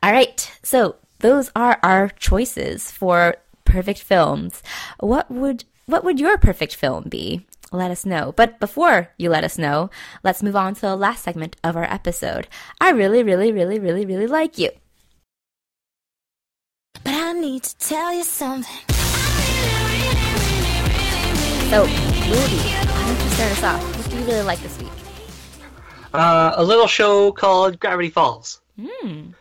All 0.02 0.12
right, 0.12 0.58
so 0.62 0.96
those 1.20 1.50
are 1.56 1.78
our 1.82 2.08
choices 2.10 2.90
for 2.90 3.36
perfect 3.74 4.00
films. 4.00 4.62
What 5.00 5.28
would 5.30 5.64
what 5.86 6.04
would 6.04 6.20
your 6.20 6.38
perfect 6.38 6.76
film 6.76 7.04
be? 7.08 7.44
Let 7.72 7.90
us 7.90 8.06
know. 8.06 8.32
But 8.36 8.60
before 8.60 9.10
you 9.18 9.28
let 9.28 9.42
us 9.42 9.58
know, 9.58 9.90
let's 10.22 10.44
move 10.44 10.54
on 10.54 10.74
to 10.76 10.80
the 10.80 10.96
last 10.96 11.24
segment 11.24 11.56
of 11.64 11.76
our 11.76 11.82
episode. 11.82 12.46
I 12.80 12.90
really, 12.90 13.24
really, 13.24 13.50
really, 13.50 13.80
really, 13.80 14.06
really 14.06 14.28
like 14.28 14.58
you. 14.58 14.70
But 17.02 17.14
I 17.14 17.32
need 17.32 17.64
to 17.64 17.76
tell 17.78 18.14
you 18.14 18.22
something. 18.22 18.80
So, 21.68 21.82
Rudy, 21.82 22.62
why 22.70 23.06
don't 23.08 23.24
you 23.24 23.30
start 23.30 23.52
us 23.52 23.62
off? 23.64 23.96
What 23.98 24.10
do 24.10 24.18
you 24.18 24.24
really 24.24 24.42
like 24.42 24.60
this 24.60 24.78
week? 24.78 24.92
Uh, 26.12 26.52
a 26.54 26.62
little 26.62 26.86
show 26.86 27.32
called 27.32 27.80
Gravity 27.80 28.10
Falls. 28.10 28.60
Hmm. 28.80 29.32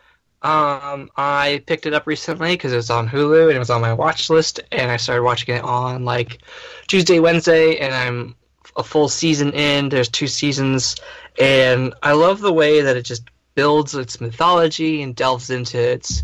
Um, 0.44 1.10
I 1.16 1.62
picked 1.66 1.86
it 1.86 1.94
up 1.94 2.06
recently 2.06 2.50
because 2.50 2.74
it 2.74 2.76
was 2.76 2.90
on 2.90 3.08
Hulu 3.08 3.46
and 3.46 3.56
it 3.56 3.58
was 3.58 3.70
on 3.70 3.80
my 3.80 3.94
watch 3.94 4.28
list, 4.28 4.60
and 4.70 4.90
I 4.90 4.98
started 4.98 5.22
watching 5.22 5.56
it 5.56 5.64
on 5.64 6.04
like 6.04 6.42
Tuesday, 6.86 7.18
Wednesday, 7.18 7.78
and 7.78 7.94
I'm 7.94 8.34
a 8.76 8.84
full 8.84 9.08
season 9.08 9.52
in. 9.52 9.88
There's 9.88 10.10
two 10.10 10.26
seasons, 10.26 10.96
and 11.40 11.94
I 12.02 12.12
love 12.12 12.40
the 12.40 12.52
way 12.52 12.82
that 12.82 12.94
it 12.94 13.06
just 13.06 13.22
builds 13.54 13.94
its 13.94 14.20
mythology 14.20 15.00
and 15.00 15.16
delves 15.16 15.48
into 15.48 15.78
its 15.78 16.22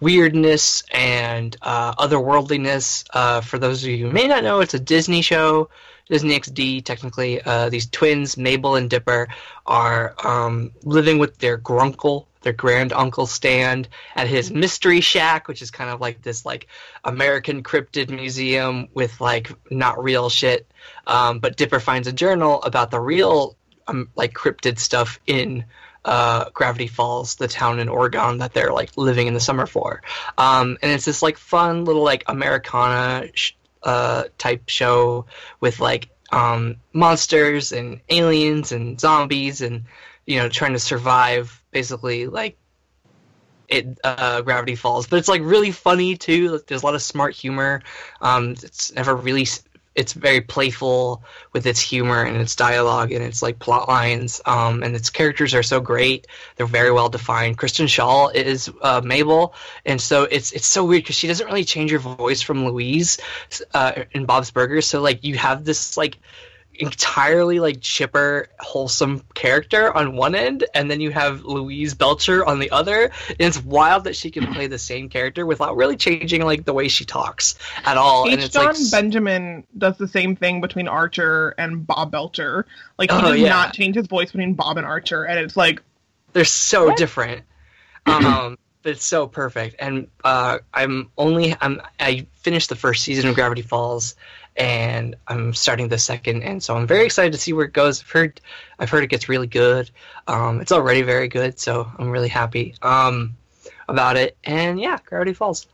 weirdness 0.00 0.82
and 0.92 1.56
uh, 1.62 1.94
otherworldliness. 1.94 3.04
Uh, 3.14 3.40
for 3.40 3.58
those 3.58 3.82
of 3.82 3.88
you 3.88 4.06
who 4.06 4.12
may 4.12 4.26
not 4.26 4.44
know, 4.44 4.60
it's 4.60 4.74
a 4.74 4.80
Disney 4.80 5.22
show. 5.22 5.70
Disney 6.12 6.38
XD, 6.38 6.84
technically. 6.84 7.40
Uh, 7.40 7.70
these 7.70 7.86
twins, 7.86 8.36
Mabel 8.36 8.76
and 8.76 8.90
Dipper, 8.90 9.28
are 9.64 10.14
um, 10.22 10.72
living 10.82 11.18
with 11.18 11.38
their 11.38 11.56
grunkle 11.56 12.26
their 12.42 12.52
grand 12.52 12.92
uncle 12.92 13.26
Stan 13.26 13.86
at 14.14 14.26
his 14.26 14.50
mystery 14.50 15.00
shack, 15.00 15.48
which 15.48 15.62
is 15.62 15.70
kind 15.70 15.88
of 15.90 16.00
like 16.00 16.20
this 16.22 16.44
like 16.44 16.66
American 17.04 17.62
cryptid 17.62 18.10
museum 18.10 18.88
with 18.92 19.20
like 19.20 19.52
not 19.70 20.02
real 20.02 20.28
shit. 20.28 20.70
Um, 21.06 21.38
but 21.38 21.56
Dipper 21.56 21.80
finds 21.80 22.08
a 22.08 22.12
journal 22.12 22.62
about 22.62 22.90
the 22.90 23.00
real 23.00 23.56
um, 23.86 24.10
like 24.14 24.34
cryptid 24.34 24.78
stuff 24.78 25.20
in 25.26 25.64
uh, 26.04 26.50
Gravity 26.50 26.88
Falls, 26.88 27.36
the 27.36 27.48
town 27.48 27.78
in 27.78 27.88
Oregon 27.88 28.38
that 28.38 28.52
they're 28.52 28.72
like 28.72 28.96
living 28.96 29.28
in 29.28 29.34
the 29.34 29.40
summer 29.40 29.66
for. 29.66 30.02
Um, 30.36 30.76
and 30.82 30.90
it's 30.90 31.04
this 31.04 31.22
like 31.22 31.38
fun 31.38 31.84
little 31.84 32.02
like 32.02 32.24
Americana 32.26 33.28
sh- 33.34 33.52
uh, 33.84 34.24
type 34.38 34.62
show 34.68 35.26
with 35.60 35.80
like 35.80 36.08
um, 36.32 36.76
monsters 36.92 37.72
and 37.72 38.00
aliens 38.08 38.72
and 38.72 38.98
zombies 38.98 39.60
and 39.60 39.84
you 40.26 40.38
know 40.38 40.48
trying 40.48 40.72
to 40.72 40.78
survive 40.78 41.62
basically 41.72 42.26
like 42.26 42.56
it 43.68 43.98
uh, 44.04 44.42
Gravity 44.42 44.74
Falls, 44.74 45.06
but 45.06 45.18
it's 45.18 45.28
like 45.28 45.40
really 45.42 45.70
funny 45.70 46.16
too. 46.16 46.60
There's 46.66 46.82
a 46.82 46.86
lot 46.86 46.94
of 46.94 47.02
smart 47.02 47.34
humor. 47.34 47.82
Um, 48.20 48.50
it's 48.50 48.92
never 48.92 49.16
really 49.16 49.46
it's 49.94 50.12
very 50.12 50.40
playful 50.40 51.22
with 51.52 51.66
its 51.66 51.80
humor 51.80 52.22
and 52.22 52.36
its 52.36 52.56
dialogue 52.56 53.12
and 53.12 53.22
its 53.22 53.42
like 53.42 53.58
plot 53.58 53.88
lines. 53.88 54.40
Um, 54.46 54.82
and 54.82 54.94
its 54.96 55.10
characters 55.10 55.54
are 55.54 55.62
so 55.62 55.80
great; 55.80 56.26
they're 56.56 56.66
very 56.66 56.92
well 56.92 57.08
defined. 57.08 57.58
Kristen 57.58 57.86
Schaal 57.86 58.34
is 58.34 58.70
uh, 58.80 59.00
Mabel, 59.04 59.54
and 59.84 60.00
so 60.00 60.24
it's 60.24 60.52
it's 60.52 60.66
so 60.66 60.84
weird 60.84 61.02
because 61.02 61.16
she 61.16 61.28
doesn't 61.28 61.46
really 61.46 61.64
change 61.64 61.90
her 61.90 61.98
voice 61.98 62.42
from 62.42 62.66
Louise 62.66 63.18
uh, 63.74 64.04
in 64.12 64.24
Bob's 64.24 64.50
Burgers. 64.50 64.86
So 64.86 65.00
like 65.00 65.24
you 65.24 65.36
have 65.36 65.64
this 65.64 65.96
like 65.96 66.18
entirely 66.82 67.60
like 67.60 67.80
chipper, 67.80 68.48
wholesome 68.58 69.22
character 69.34 69.90
on 69.96 70.16
one 70.16 70.34
end, 70.34 70.64
and 70.74 70.90
then 70.90 71.00
you 71.00 71.10
have 71.10 71.44
Louise 71.44 71.94
Belcher 71.94 72.44
on 72.44 72.58
the 72.58 72.70
other. 72.70 73.04
And 73.28 73.36
it's 73.38 73.62
wild 73.62 74.04
that 74.04 74.16
she 74.16 74.30
can 74.30 74.52
play 74.52 74.66
the 74.66 74.78
same 74.78 75.08
character 75.08 75.46
without 75.46 75.76
really 75.76 75.96
changing 75.96 76.44
like 76.44 76.64
the 76.64 76.72
way 76.74 76.88
she 76.88 77.04
talks 77.04 77.56
at 77.84 77.96
all. 77.96 78.24
and 78.28 78.38
H. 78.40 78.44
it's 78.46 78.54
Jon 78.54 78.66
like 78.66 78.90
Benjamin 78.90 79.66
does 79.76 79.96
the 79.96 80.08
same 80.08 80.36
thing 80.36 80.60
between 80.60 80.88
Archer 80.88 81.54
and 81.56 81.86
Bob 81.86 82.10
Belcher. 82.10 82.66
Like 82.98 83.10
he 83.10 83.16
Oh, 83.16 83.22
does 83.22 83.38
yeah. 83.38 83.48
not 83.48 83.72
change 83.74 83.96
his 83.96 84.06
voice 84.08 84.32
between 84.32 84.54
Bob 84.54 84.76
and 84.76 84.86
Archer, 84.86 85.24
and 85.24 85.38
it's 85.38 85.56
like 85.56 85.80
they're 86.32 86.44
so 86.44 86.86
What? 86.86 86.96
different. 86.98 87.42
Um, 88.06 88.58
but 88.82 88.92
it's 88.92 89.04
so 89.04 89.28
perfect. 89.28 89.76
And 89.78 90.08
uh, 90.24 90.58
I'm 90.74 91.10
only 91.16 91.54
I'm 91.60 91.80
I 92.00 92.26
finished 92.40 92.68
the 92.68 92.74
first 92.76 93.04
season 93.04 93.28
of 93.28 93.36
Gravity 93.36 93.62
Falls, 93.62 94.16
and 94.56 95.16
I'm 95.28 95.54
starting 95.54 95.88
the 95.88 95.98
second, 95.98 96.42
and 96.42 96.62
so 96.62 96.76
I'm 96.76 96.86
very 96.86 97.04
excited 97.06 97.32
to 97.32 97.38
see 97.38 97.52
where 97.52 97.64
it 97.64 97.72
goes. 97.72 98.00
I've 98.02 98.10
heard 98.10 98.40
I've 98.78 98.90
heard 98.90 99.04
it 99.04 99.08
gets 99.08 99.28
really 99.28 99.46
good. 99.46 99.90
Um, 100.26 100.60
it's 100.60 100.72
already 100.72 101.02
very 101.02 101.28
good, 101.28 101.58
so 101.58 101.90
I'm 101.98 102.10
really 102.10 102.28
happy 102.28 102.74
um, 102.82 103.36
about 103.88 104.16
it. 104.16 104.36
And 104.44 104.80
yeah, 104.80 104.98
Gravity 105.04 105.32
Falls. 105.32 105.66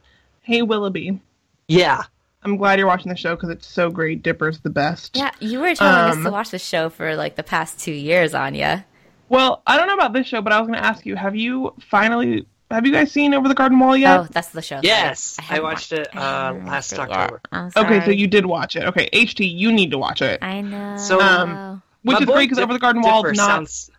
Hey 0.42 0.62
Willoughby, 0.62 1.20
Yeah, 1.66 2.02
I'm 2.42 2.56
glad 2.56 2.78
you're 2.78 2.88
watching 2.88 3.10
the 3.10 3.16
show 3.16 3.34
because 3.36 3.50
it's 3.50 3.66
so 3.66 3.90
great. 3.90 4.22
Dipper's 4.22 4.60
the 4.60 4.70
best. 4.70 5.16
Yeah, 5.16 5.30
you 5.40 5.60
were 5.60 5.74
telling 5.74 6.10
us 6.10 6.16
Um, 6.16 6.24
to 6.24 6.30
watch 6.30 6.50
the 6.50 6.58
show 6.58 6.88
for 6.88 7.14
like 7.16 7.36
the 7.36 7.42
past 7.42 7.78
two 7.78 7.92
years, 7.92 8.32
Anya. 8.34 8.86
Well, 9.28 9.60
I 9.66 9.76
don't 9.76 9.86
know 9.88 9.94
about 9.94 10.14
this 10.14 10.26
show, 10.26 10.40
but 10.40 10.54
I 10.54 10.58
was 10.60 10.68
going 10.68 10.78
to 10.78 10.84
ask 10.86 11.04
you: 11.04 11.16
Have 11.16 11.36
you 11.36 11.74
finally? 11.80 12.46
Have 12.70 12.84
you 12.84 12.92
guys 12.92 13.10
seen 13.10 13.32
Over 13.32 13.48
the 13.48 13.54
Garden 13.54 13.78
Wall 13.78 13.96
yet? 13.96 14.20
Oh, 14.20 14.26
that's 14.30 14.48
the 14.48 14.60
show. 14.60 14.80
Yes, 14.82 15.36
I 15.38 15.42
haven't 15.42 15.64
watched 15.64 15.92
it, 15.92 16.08
I 16.12 16.48
uh, 16.48 16.52
last 16.54 16.96
watched 16.98 17.10
it. 17.10 17.16
October. 17.52 17.70
Okay, 17.76 18.04
so 18.04 18.10
you 18.10 18.26
did 18.26 18.44
watch 18.44 18.76
it. 18.76 18.84
Okay, 18.84 19.08
HT, 19.12 19.40
you 19.56 19.72
need 19.72 19.90
to 19.92 19.98
watch 19.98 20.20
it, 20.20 20.38
I 20.42 20.60
know. 20.60 20.96
So, 20.98 21.18
um, 21.20 21.82
which 22.02 22.16
My 22.16 22.20
is 22.20 22.26
boy 22.26 22.32
great 22.34 22.44
because 22.46 22.58
Dip- 22.58 22.64
Over 22.64 22.74
the 22.74 22.78
Garden 22.78 23.00
Wall 23.02 23.22
Dipper 23.22 23.32
is 23.32 23.38
not. 23.38 23.46
sounds. 23.48 23.90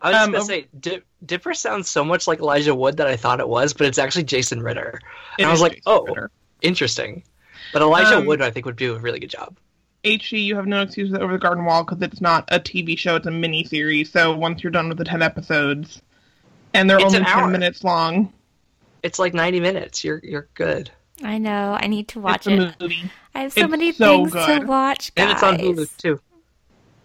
I 0.00 0.08
was 0.10 0.14
just 0.14 0.24
Um, 0.24 0.32
gonna 0.32 0.42
Over- 0.44 0.46
say, 0.52 0.66
Dip, 0.80 1.06
Dipper 1.26 1.54
sounds 1.54 1.88
so 1.90 2.04
much 2.04 2.26
like 2.26 2.38
Elijah 2.38 2.74
Wood 2.74 2.96
that 2.96 3.06
I 3.08 3.16
thought 3.16 3.40
it 3.40 3.48
was, 3.48 3.74
but 3.74 3.86
it's 3.86 3.98
actually 3.98 4.24
Jason 4.24 4.62
Ritter. 4.62 5.00
it 5.38 5.42
and 5.42 5.48
I 5.48 5.52
was 5.52 5.60
like, 5.60 5.72
Jason 5.72 5.82
oh. 5.86 6.04
Ritter. 6.06 6.30
Interesting. 6.62 7.24
But 7.74 7.82
Elijah 7.82 8.16
Um, 8.18 8.24
Wood, 8.26 8.40
I 8.40 8.50
think, 8.50 8.64
would 8.64 8.76
do 8.76 8.94
a 8.94 8.98
really 8.98 9.20
good 9.20 9.30
job. 9.30 9.58
HG, 10.04 10.42
you 10.42 10.54
have 10.56 10.66
no 10.66 10.80
excuse 10.82 11.10
with 11.10 11.20
Over 11.20 11.34
the 11.34 11.38
Garden 11.38 11.64
Wall 11.66 11.84
because 11.84 12.00
it's 12.00 12.20
not 12.22 12.44
a 12.48 12.58
TV 12.58 12.96
show; 12.96 13.16
it's 13.16 13.26
a 13.26 13.30
mini 13.30 13.64
series. 13.64 14.10
So 14.10 14.34
once 14.34 14.62
you're 14.62 14.70
done 14.70 14.88
with 14.88 14.96
the 14.96 15.04
ten 15.04 15.20
episodes, 15.22 16.00
and 16.74 16.88
they're 16.88 16.98
It's 16.98 17.06
only 17.14 17.24
ten 17.24 17.50
minutes 17.52 17.84
long, 17.84 18.32
It's 19.02 19.18
like 19.18 19.34
90 19.34 19.60
minutes. 19.60 20.04
You're 20.04 20.20
you're 20.22 20.48
good. 20.54 20.90
I 21.22 21.38
know. 21.38 21.76
I 21.80 21.86
need 21.88 22.08
to 22.08 22.20
watch 22.20 22.46
it's 22.46 22.60
a 22.60 22.68
it. 22.68 22.74
movie. 22.80 23.10
I 23.34 23.40
have 23.42 23.52
so 23.52 23.62
It's 23.62 23.70
many 23.70 23.92
so 23.92 24.06
things 24.28 24.32
to 24.32 24.64
watch, 24.66 25.14
guys. 25.14 25.22
And 25.24 25.32
it's 25.32 25.42
on 25.42 25.58
Hulu 25.58 25.96
too. 25.96 26.20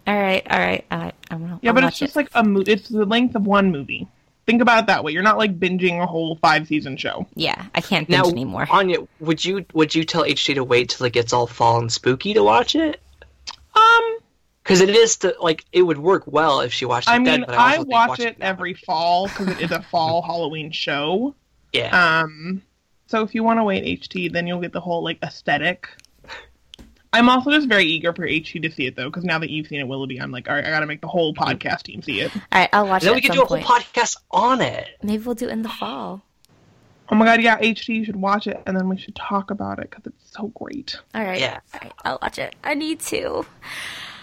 All 0.06 0.14
right, 0.14 0.46
all 0.50 0.58
right. 0.58 0.84
Uh, 0.90 1.10
I'm 1.30 1.40
gonna. 1.40 1.58
Yeah, 1.62 1.70
I'll 1.70 1.74
but 1.74 1.84
watch 1.84 1.92
it's 1.94 1.98
just 2.00 2.12
it. 2.12 2.16
like 2.16 2.28
a 2.34 2.44
mo- 2.44 2.62
It's 2.66 2.88
the 2.88 3.04
length 3.06 3.34
of 3.36 3.46
one 3.46 3.70
movie. 3.72 4.06
Think 4.46 4.60
about 4.60 4.80
it 4.84 4.86
that 4.88 5.02
way. 5.02 5.12
You're 5.12 5.22
not 5.22 5.38
like 5.38 5.58
binging 5.58 6.02
a 6.02 6.06
whole 6.06 6.36
five 6.36 6.66
season 6.68 6.98
show. 6.98 7.26
yeah. 7.34 7.64
I 7.74 7.80
can't 7.80 8.06
binge 8.06 8.22
Now, 8.24 8.28
anymore. 8.30 8.66
Anya, 8.70 8.98
would 9.20 9.42
you 9.42 9.64
would 9.72 9.94
you 9.94 10.04
tell 10.04 10.24
HT 10.24 10.54
to 10.56 10.62
wait 10.64 10.90
till 10.90 11.06
it 11.06 11.14
gets 11.14 11.32
all 11.32 11.46
fall 11.46 11.78
and 11.80 11.90
spooky 11.90 12.34
to 12.34 12.42
watch 12.44 12.74
it? 12.76 13.00
Um, 13.74 14.18
Because 14.64 14.80
it 14.80 14.88
is 14.90 15.16
to 15.18 15.36
like 15.40 15.64
it 15.72 15.82
would 15.82 15.98
work 15.98 16.24
well 16.26 16.60
if 16.60 16.72
she 16.72 16.86
watched 16.86 17.06
it 17.08 17.12
I 17.12 17.14
then. 17.18 17.24
mean, 17.40 17.44
But 17.46 17.54
I, 17.54 17.66
also 17.76 17.82
think 17.82 17.92
watch 17.92 18.08
watching 18.08 18.26
it 18.28 18.38
now- 18.38 18.46
every 18.48 18.74
fall 18.74 19.28
because 19.28 19.48
it 19.48 19.60
is 19.60 19.70
a 19.70 19.82
fall 19.82 20.22
Halloween 20.26 20.72
show. 20.72 21.34
Yeah. 21.72 22.20
Um, 22.22 22.62
so 23.06 23.22
if 23.22 23.34
you 23.34 23.44
want 23.44 23.58
to 23.60 23.64
wait 23.64 23.84
HT, 24.00 24.32
then 24.32 24.46
you'll 24.46 24.60
get 24.60 24.72
the 24.72 24.80
whole 24.80 25.04
like 25.04 25.18
aesthetic. 25.22 25.88
I'm 27.12 27.28
also 27.28 27.52
just 27.52 27.68
very 27.68 27.84
eager 27.84 28.12
for 28.12 28.26
HT 28.26 28.62
to 28.62 28.70
see 28.72 28.86
it 28.86 28.96
though, 28.96 29.04
because 29.08 29.22
now 29.22 29.38
that 29.38 29.48
you've 29.50 29.68
seen 29.68 29.78
it, 29.80 29.86
Willoughby, 29.86 30.20
I'm 30.20 30.32
like, 30.32 30.48
all 30.48 30.54
right, 30.56 30.64
I 30.64 30.70
got 30.70 30.80
to 30.80 30.86
make 30.86 31.00
the 31.00 31.06
whole 31.06 31.32
podcast 31.32 31.82
team 31.84 32.02
see 32.02 32.20
it. 32.22 32.34
all 32.34 32.42
right, 32.52 32.68
I'll 32.72 32.88
watch 32.88 33.02
And 33.02 33.08
then 33.10 33.12
it 33.12 33.16
we 33.16 33.20
can 33.20 33.32
do 33.36 33.42
a 33.42 33.46
whole 33.46 33.58
podcast 33.58 34.16
on 34.32 34.60
it. 34.60 34.88
Maybe 35.02 35.22
we'll 35.22 35.36
do 35.36 35.46
it 35.48 35.52
in 35.52 35.62
the 35.62 35.68
fall. 35.68 36.22
Oh 37.10 37.14
my 37.14 37.24
god, 37.26 37.40
yeah, 37.42 37.58
HT, 37.60 37.88
you 37.88 38.04
should 38.04 38.16
watch 38.16 38.46
it, 38.48 38.60
and 38.66 38.76
then 38.76 38.88
we 38.88 38.96
should 38.96 39.14
talk 39.14 39.50
about 39.52 39.78
it 39.78 39.90
because 39.90 40.06
it's 40.06 40.32
so 40.32 40.48
great. 40.54 40.96
All 41.14 41.22
right. 41.22 41.38
Yeah. 41.38 41.60
All 41.74 41.80
right, 41.82 41.92
I'll 42.04 42.18
watch 42.22 42.38
it. 42.38 42.56
I 42.64 42.74
need 42.74 42.98
to. 43.00 43.44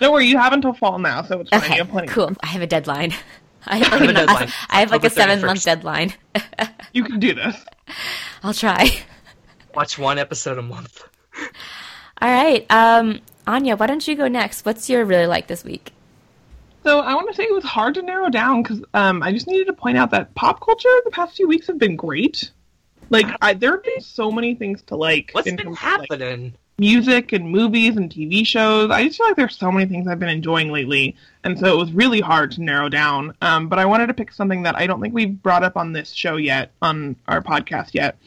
Don't 0.01 0.11
worry, 0.13 0.25
you 0.25 0.37
have 0.39 0.51
until 0.51 0.73
fall 0.73 0.97
now, 0.97 1.21
so 1.21 1.41
it's 1.41 1.51
fine. 1.51 1.61
Okay. 1.61 1.73
you 1.75 1.77
have 1.83 1.89
plenty. 1.89 2.07
of 2.07 2.13
Cool. 2.13 2.25
time. 2.27 2.37
I 2.41 2.47
have 2.47 2.61
a 2.63 2.67
deadline. 2.67 3.13
I 3.67 3.77
have, 3.77 3.87
have 3.87 4.01
a 4.01 4.13
deadline. 4.13 4.51
I 4.71 4.79
have 4.79 4.89
like 4.89 5.03
a 5.03 5.05
October 5.05 5.21
seven 5.21 5.45
month 5.45 5.63
deadline. 5.63 6.13
You 6.93 7.05
can 7.05 7.21
do 7.21 7.33
this. 7.33 7.55
I'll 8.43 8.53
try. 8.53 8.89
Watch 9.73 9.97
one 9.97 10.19
episode 10.19 10.57
a 10.57 10.61
month. 10.61 11.01
All 12.21 12.29
right. 12.29 12.65
Um, 12.69 13.21
Anya, 13.47 13.77
why 13.77 13.87
don't 13.87 14.05
you 14.05 14.15
go 14.15 14.27
next? 14.27 14.65
What's 14.65 14.89
your 14.89 15.05
really 15.05 15.25
like 15.25 15.47
this 15.47 15.63
week? 15.63 15.93
So 16.83 16.99
I 16.99 17.13
want 17.13 17.29
to 17.29 17.33
say 17.33 17.43
it 17.43 17.53
was 17.53 17.63
hard 17.63 17.93
to 17.93 18.01
narrow 18.01 18.27
down 18.27 18.61
because 18.61 18.83
um, 18.93 19.23
I 19.23 19.31
just 19.31 19.47
needed 19.47 19.67
to 19.67 19.73
point 19.73 19.97
out 19.97 20.11
that 20.11 20.35
pop 20.35 20.59
culture 20.59 20.89
the 21.05 21.11
past 21.11 21.37
few 21.37 21.47
weeks 21.47 21.67
have 21.67 21.77
been 21.77 21.95
great. 21.95 22.51
Like 23.09 23.27
I, 23.41 23.53
there 23.53 23.71
have 23.71 23.83
been 23.83 24.01
so 24.01 24.31
many 24.31 24.53
things 24.55 24.81
to 24.87 24.97
like 24.97 25.29
What's 25.31 25.47
in 25.47 25.55
been 25.55 25.67
terms 25.67 25.77
of, 25.77 25.83
like, 25.83 26.09
happening? 26.09 26.55
Music 26.81 27.31
and 27.31 27.49
movies 27.49 27.95
and 27.95 28.09
TV 28.09 28.45
shows. 28.45 28.89
I 28.89 29.05
just 29.05 29.17
feel 29.17 29.27
like 29.27 29.35
there's 29.37 29.55
so 29.55 29.71
many 29.71 29.85
things 29.85 30.07
I've 30.07 30.19
been 30.19 30.27
enjoying 30.29 30.71
lately, 30.71 31.15
and 31.43 31.57
so 31.57 31.67
it 31.71 31.77
was 31.77 31.91
really 31.93 32.19
hard 32.19 32.51
to 32.53 32.61
narrow 32.63 32.89
down. 32.89 33.33
Um, 33.41 33.69
but 33.69 33.77
I 33.79 33.85
wanted 33.85 34.07
to 34.07 34.13
pick 34.15 34.31
something 34.33 34.63
that 34.63 34.75
I 34.75 34.87
don't 34.87 34.99
think 34.99 35.13
we've 35.13 35.41
brought 35.43 35.63
up 35.63 35.77
on 35.77 35.93
this 35.93 36.11
show 36.11 36.37
yet, 36.37 36.71
on 36.81 37.15
our 37.27 37.39
podcast 37.41 37.93
yet, 37.93 38.17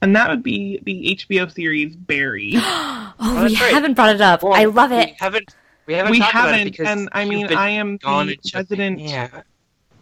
and 0.00 0.16
that 0.16 0.30
would 0.30 0.42
be 0.42 0.80
the 0.84 1.16
HBO 1.24 1.52
series 1.52 1.94
Barry. 1.94 2.54
Oh, 2.80 3.14
Oh, 3.20 3.34
we 3.44 3.48
that's 3.50 3.60
right. 3.60 3.74
haven't 3.74 3.94
brought 3.94 4.14
it 4.14 4.20
up. 4.20 4.42
Well, 4.44 4.54
I 4.54 4.66
love 4.66 4.90
We 4.90 4.96
it. 4.98 5.14
haven't. 5.18 5.54
We 5.86 5.94
haven't. 5.94 6.12
we 6.12 6.18
talked 6.20 6.32
haven't, 6.32 6.64
because 6.64 6.86
and 6.86 7.08
I 7.12 7.24
mean, 7.24 7.52
I 7.52 7.70
am 7.70 7.96
gone 7.96 8.28
the 8.28 8.38
resident. 8.54 9.00
Yeah. 9.00 9.42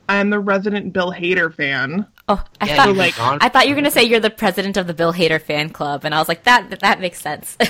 I 0.08 0.16
am 0.16 0.28
the 0.30 0.38
resident 0.38 0.92
Bill 0.92 1.10
Hader 1.12 1.52
fan. 1.54 2.06
Oh, 2.28 2.42
I 2.60 2.66
Yeah, 2.66 2.76
thought 2.76 2.88
you've 2.88 2.96
like- 2.96 3.14
I 3.20 3.48
thought 3.48 3.68
you 3.68 3.74
were 3.74 3.80
gonna 3.80 3.90
say 3.90 4.02
you're 4.02 4.18
the 4.20 4.30
president 4.30 4.76
of 4.76 4.86
the 4.88 4.94
Bill 4.94 5.12
Hader 5.12 5.40
fan 5.40 5.70
club, 5.70 6.04
and 6.04 6.14
I 6.14 6.18
was 6.18 6.28
like, 6.28 6.42
that 6.44 6.80
that 6.80 7.00
makes 7.00 7.20
sense. 7.20 7.56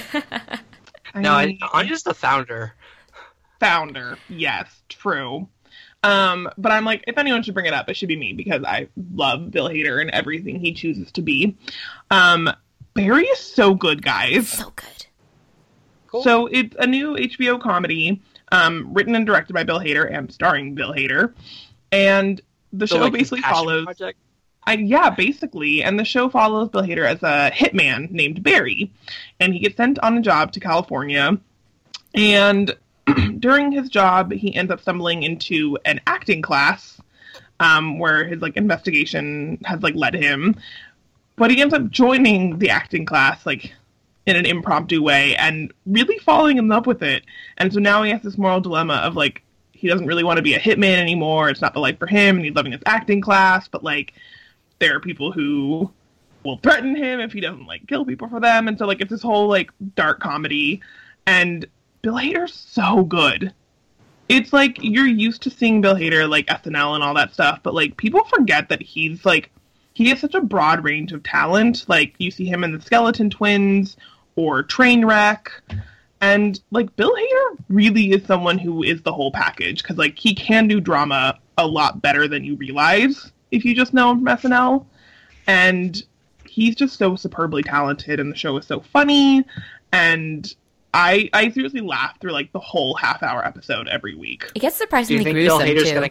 No, 1.14 1.32
I, 1.32 1.56
I'm 1.72 1.86
just 1.88 2.04
the 2.04 2.12
founder. 2.12 2.74
founder. 3.58 4.18
Yes, 4.28 4.82
true. 4.90 5.48
Um, 6.02 6.50
but 6.58 6.72
I'm 6.72 6.84
like, 6.84 7.04
if 7.06 7.16
anyone 7.16 7.42
should 7.42 7.54
bring 7.54 7.64
it 7.64 7.72
up, 7.72 7.88
it 7.88 7.96
should 7.96 8.08
be 8.08 8.16
me 8.16 8.34
because 8.34 8.62
I 8.64 8.88
love 9.14 9.50
Bill 9.50 9.68
Hader 9.70 10.00
and 10.02 10.10
everything 10.10 10.60
he 10.60 10.74
chooses 10.74 11.10
to 11.12 11.22
be. 11.22 11.56
Um, 12.10 12.50
Barry 12.92 13.24
is 13.24 13.38
so 13.38 13.72
good, 13.74 14.02
guys. 14.04 14.48
so 14.50 14.72
good. 14.76 15.06
Cool. 16.08 16.22
So 16.22 16.46
it's 16.48 16.76
a 16.78 16.86
new 16.86 17.14
HBO 17.16 17.58
comedy, 17.60 18.20
um, 18.52 18.92
written 18.92 19.14
and 19.14 19.24
directed 19.24 19.54
by 19.54 19.64
Bill 19.64 19.80
Hader 19.80 20.12
and 20.12 20.30
starring 20.30 20.74
Bill 20.74 20.92
Hader, 20.92 21.32
and 21.92 22.40
the 22.74 22.86
So, 22.86 22.96
show 22.96 23.02
like, 23.04 23.14
basically 23.14 23.40
follows. 23.40 23.84
project? 23.86 24.18
I, 24.66 24.74
yeah, 24.74 25.10
basically. 25.10 25.82
And 25.82 25.98
the 25.98 26.04
show 26.04 26.28
follows 26.28 26.68
Bill 26.68 26.82
Hader 26.82 27.06
as 27.06 27.22
a 27.22 27.54
hitman 27.54 28.10
named 28.10 28.42
Barry. 28.42 28.92
And 29.38 29.52
he 29.52 29.60
gets 29.60 29.76
sent 29.76 29.98
on 30.00 30.18
a 30.18 30.22
job 30.22 30.52
to 30.52 30.60
California. 30.60 31.38
And 32.14 32.76
during 33.38 33.72
his 33.72 33.88
job, 33.88 34.32
he 34.32 34.54
ends 34.54 34.72
up 34.72 34.80
stumbling 34.80 35.22
into 35.22 35.78
an 35.84 36.00
acting 36.06 36.42
class 36.42 37.00
um, 37.60 37.98
where 37.98 38.24
his 38.24 38.42
like 38.42 38.56
investigation 38.56 39.58
has 39.64 39.82
like 39.82 39.94
led 39.94 40.14
him. 40.14 40.56
But 41.36 41.50
he 41.50 41.60
ends 41.60 41.74
up 41.74 41.90
joining 41.90 42.58
the 42.58 42.70
acting 42.70 43.06
class 43.06 43.44
like 43.46 43.72
in 44.26 44.36
an 44.36 44.46
impromptu 44.46 45.02
way 45.02 45.36
and 45.36 45.72
really 45.86 46.18
falling 46.18 46.58
in 46.58 46.68
love 46.68 46.86
with 46.86 47.02
it. 47.02 47.24
And 47.58 47.72
so 47.72 47.78
now 47.78 48.02
he 48.02 48.10
has 48.10 48.22
this 48.22 48.36
moral 48.36 48.60
dilemma 48.60 48.94
of 48.94 49.14
like 49.14 49.42
he 49.76 49.88
doesn't 49.88 50.06
really 50.06 50.24
want 50.24 50.38
to 50.38 50.42
be 50.42 50.54
a 50.54 50.60
hitman 50.60 50.98
anymore. 50.98 51.48
It's 51.48 51.60
not 51.60 51.74
the 51.74 51.80
life 51.80 51.98
for 51.98 52.06
him, 52.06 52.36
and 52.36 52.44
he's 52.44 52.54
loving 52.54 52.72
his 52.72 52.82
acting 52.86 53.20
class. 53.20 53.68
But 53.68 53.84
like, 53.84 54.14
there 54.78 54.96
are 54.96 55.00
people 55.00 55.32
who 55.32 55.90
will 56.44 56.58
threaten 56.58 56.94
him 56.94 57.20
if 57.20 57.32
he 57.32 57.40
doesn't 57.40 57.66
like 57.66 57.86
kill 57.86 58.04
people 58.04 58.28
for 58.28 58.40
them, 58.40 58.68
and 58.68 58.78
so 58.78 58.86
like 58.86 59.00
it's 59.00 59.10
this 59.10 59.22
whole 59.22 59.48
like 59.48 59.70
dark 59.94 60.20
comedy. 60.20 60.80
And 61.26 61.66
Bill 62.02 62.14
Hader's 62.14 62.54
so 62.54 63.02
good. 63.04 63.52
It's 64.28 64.52
like 64.52 64.78
you're 64.80 65.06
used 65.06 65.42
to 65.42 65.50
seeing 65.50 65.80
Bill 65.80 65.94
Hader 65.94 66.28
like 66.28 66.46
SNL 66.46 66.94
and 66.94 67.02
all 67.02 67.14
that 67.14 67.34
stuff, 67.34 67.60
but 67.62 67.74
like 67.74 67.96
people 67.96 68.24
forget 68.24 68.68
that 68.68 68.82
he's 68.82 69.24
like 69.24 69.50
he 69.94 70.08
has 70.10 70.20
such 70.20 70.34
a 70.34 70.40
broad 70.40 70.84
range 70.84 71.12
of 71.12 71.22
talent. 71.22 71.84
Like 71.88 72.14
you 72.18 72.30
see 72.30 72.44
him 72.44 72.64
in 72.64 72.72
the 72.72 72.80
Skeleton 72.80 73.30
Twins 73.30 73.96
or 74.36 74.62
Trainwreck. 74.62 75.48
And 76.20 76.60
like 76.70 76.94
Bill 76.96 77.14
Hader 77.14 77.58
really 77.68 78.12
is 78.12 78.24
someone 78.24 78.58
who 78.58 78.82
is 78.82 79.02
the 79.02 79.12
whole 79.12 79.32
package 79.32 79.82
because 79.82 79.96
like 79.96 80.18
he 80.18 80.34
can 80.34 80.68
do 80.68 80.80
drama 80.80 81.38
a 81.58 81.66
lot 81.66 82.02
better 82.02 82.28
than 82.28 82.44
you 82.44 82.56
realize 82.56 83.32
if 83.50 83.64
you 83.64 83.74
just 83.74 83.94
know 83.94 84.10
him 84.12 84.24
from 84.24 84.36
SNL. 84.50 84.86
And 85.46 86.02
he's 86.44 86.74
just 86.74 86.98
so 86.98 87.14
superbly 87.16 87.62
talented, 87.62 88.18
and 88.18 88.32
the 88.32 88.36
show 88.36 88.56
is 88.56 88.66
so 88.66 88.80
funny. 88.80 89.44
And 89.92 90.52
I 90.92 91.28
I 91.32 91.50
seriously 91.50 91.80
laugh 91.82 92.18
through 92.20 92.32
like 92.32 92.52
the 92.52 92.58
whole 92.58 92.94
half 92.94 93.22
hour 93.22 93.44
episode 93.44 93.86
every 93.88 94.14
week. 94.16 94.50
It 94.54 94.60
gets 94.60 94.76
Do 94.76 94.82
you 94.82 94.86
surprisingly 94.86 95.24
think 95.24 95.34
gruesome 95.36 95.66
too. 95.66 95.94
gonna? 95.94 96.10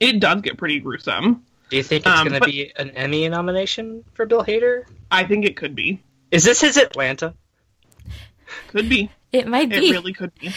It 0.00 0.20
does 0.20 0.42
get 0.42 0.56
pretty 0.58 0.80
gruesome. 0.80 1.44
Do 1.70 1.76
you 1.76 1.82
think 1.82 2.06
it's 2.06 2.14
Um, 2.20 2.26
gonna 2.28 2.40
but- 2.40 2.46
be 2.46 2.72
an 2.76 2.90
Emmy 2.90 3.28
nomination 3.28 4.04
for 4.14 4.26
Bill 4.26 4.44
Hader? 4.44 4.84
I 5.10 5.24
think 5.24 5.44
it 5.44 5.56
could 5.56 5.74
be. 5.74 6.00
Is 6.30 6.44
this 6.44 6.60
his 6.60 6.76
Atlanta? 6.76 7.34
Could 8.68 8.88
be. 8.88 9.10
It 9.32 9.46
might 9.48 9.70
be. 9.70 9.88
It 9.88 9.92
really 9.92 10.12
could 10.12 10.34
be. 10.38 10.52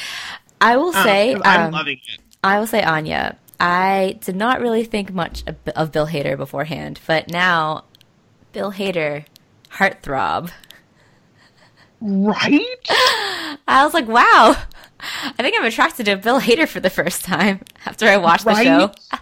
I 0.59 0.77
will 0.77 0.95
Um, 0.95 1.41
I'm 1.43 1.65
um, 1.67 1.71
loving 1.71 1.99
it. 2.07 2.19
I 2.43 2.59
will 2.59 2.67
say, 2.67 2.83
Anya, 2.83 3.37
I 3.59 4.17
did 4.21 4.35
not 4.35 4.61
really 4.61 4.83
think 4.83 5.13
much 5.13 5.43
of, 5.47 5.55
of 5.75 5.91
Bill 5.91 6.07
Hader 6.07 6.37
beforehand, 6.37 6.99
but 7.07 7.29
now, 7.29 7.85
Bill 8.53 8.71
Hader, 8.71 9.25
heartthrob. 9.71 10.51
Right? 11.99 12.61
I 13.67 13.83
was 13.83 13.93
like, 13.93 14.07
wow, 14.07 14.55
I 14.99 15.33
think 15.37 15.55
I'm 15.57 15.65
attracted 15.65 16.05
to 16.05 16.17
Bill 16.17 16.39
Hader 16.39 16.67
for 16.67 16.79
the 16.79 16.89
first 16.91 17.23
time 17.25 17.61
after 17.85 18.07
I 18.07 18.17
watched 18.17 18.47
the 18.47 18.51
Right? 18.51 18.65
show. 18.65 18.91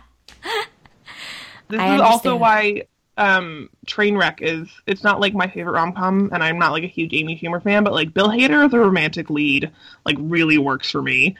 This 1.67 1.79
I 1.81 1.95
is 1.95 2.01
also 2.01 2.35
why 2.35 2.83
um 3.17 3.69
Trainwreck 3.87 4.41
is 4.41 4.67
it's 4.85 5.03
not 5.03 5.19
like 5.21 5.33
my 5.33 5.47
favorite 5.47 5.71
rom 5.73 5.93
com 5.93 6.29
and 6.33 6.43
I'm 6.43 6.59
not 6.59 6.73
like 6.73 6.83
a 6.83 6.87
huge 6.87 7.13
Amy 7.13 7.39
Schumer 7.39 7.63
fan, 7.63 7.83
but 7.83 7.93
like 7.93 8.13
Bill 8.13 8.27
Hader 8.29 8.65
as 8.65 8.73
a 8.73 8.79
romantic 8.79 9.29
lead 9.29 9.71
like 10.05 10.17
really 10.19 10.57
works 10.57 10.91
for 10.91 11.01
me. 11.01 11.35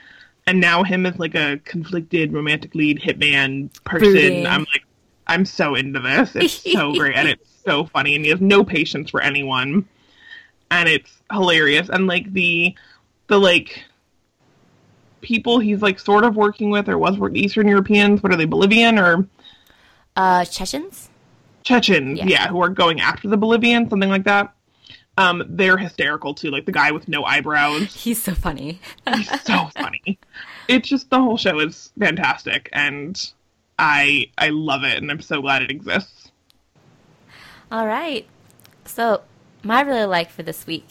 And 0.46 0.60
now 0.60 0.84
him 0.84 1.06
as 1.06 1.18
like 1.18 1.34
a 1.34 1.58
conflicted 1.64 2.32
romantic 2.32 2.74
lead 2.74 3.00
hitman 3.00 3.72
person, 3.84 4.12
Brooding. 4.12 4.46
I'm 4.46 4.60
like 4.60 4.84
I'm 5.26 5.44
so 5.44 5.74
into 5.74 5.98
this. 6.00 6.36
It's 6.36 6.72
so 6.72 6.92
great 6.96 7.16
and 7.16 7.28
it's 7.28 7.50
so 7.64 7.84
funny 7.86 8.14
and 8.14 8.24
he 8.24 8.30
has 8.30 8.40
no 8.40 8.62
patience 8.64 9.10
for 9.10 9.20
anyone. 9.20 9.88
And 10.70 10.88
it's 10.88 11.12
hilarious. 11.32 11.88
And 11.88 12.06
like 12.06 12.32
the 12.32 12.74
the 13.26 13.38
like 13.38 13.84
people 15.20 15.58
he's 15.58 15.82
like 15.82 15.98
sort 15.98 16.24
of 16.24 16.36
working 16.36 16.70
with 16.70 16.88
or 16.88 16.96
was 16.98 17.18
working 17.18 17.38
Eastern 17.38 17.66
Europeans, 17.66 18.22
what 18.22 18.32
are 18.32 18.36
they, 18.36 18.44
Bolivian 18.44 18.98
or 18.98 19.26
Uh, 20.14 20.44
Chechens? 20.44 21.10
Chechens, 21.64 22.18
Yeah. 22.18 22.26
yeah. 22.26 22.48
who 22.48 22.62
are 22.62 22.68
going 22.68 23.00
after 23.00 23.26
the 23.28 23.36
Bolivians, 23.36 23.90
something 23.90 24.08
like 24.10 24.24
that. 24.24 24.54
Um, 25.18 25.44
they're 25.48 25.78
hysterical 25.78 26.34
too. 26.34 26.50
Like 26.50 26.66
the 26.66 26.72
guy 26.72 26.90
with 26.90 27.08
no 27.08 27.24
eyebrows, 27.24 27.94
He's 27.94 28.22
so 28.22 28.34
funny. 28.34 28.80
he's 29.14 29.42
so 29.42 29.70
funny. 29.76 30.18
It's 30.68 30.88
just 30.88 31.10
the 31.10 31.20
whole 31.20 31.36
show 31.36 31.58
is 31.60 31.90
fantastic, 31.98 32.68
and 32.72 33.32
I 33.78 34.30
I 34.36 34.50
love 34.50 34.84
it, 34.84 34.98
and 34.98 35.10
I'm 35.10 35.20
so 35.20 35.40
glad 35.40 35.62
it 35.62 35.70
exists. 35.70 36.30
All 37.70 37.86
right. 37.86 38.26
So, 38.84 39.22
my 39.62 39.80
really 39.80 40.04
like 40.04 40.30
for 40.30 40.42
this 40.42 40.66
week 40.66 40.86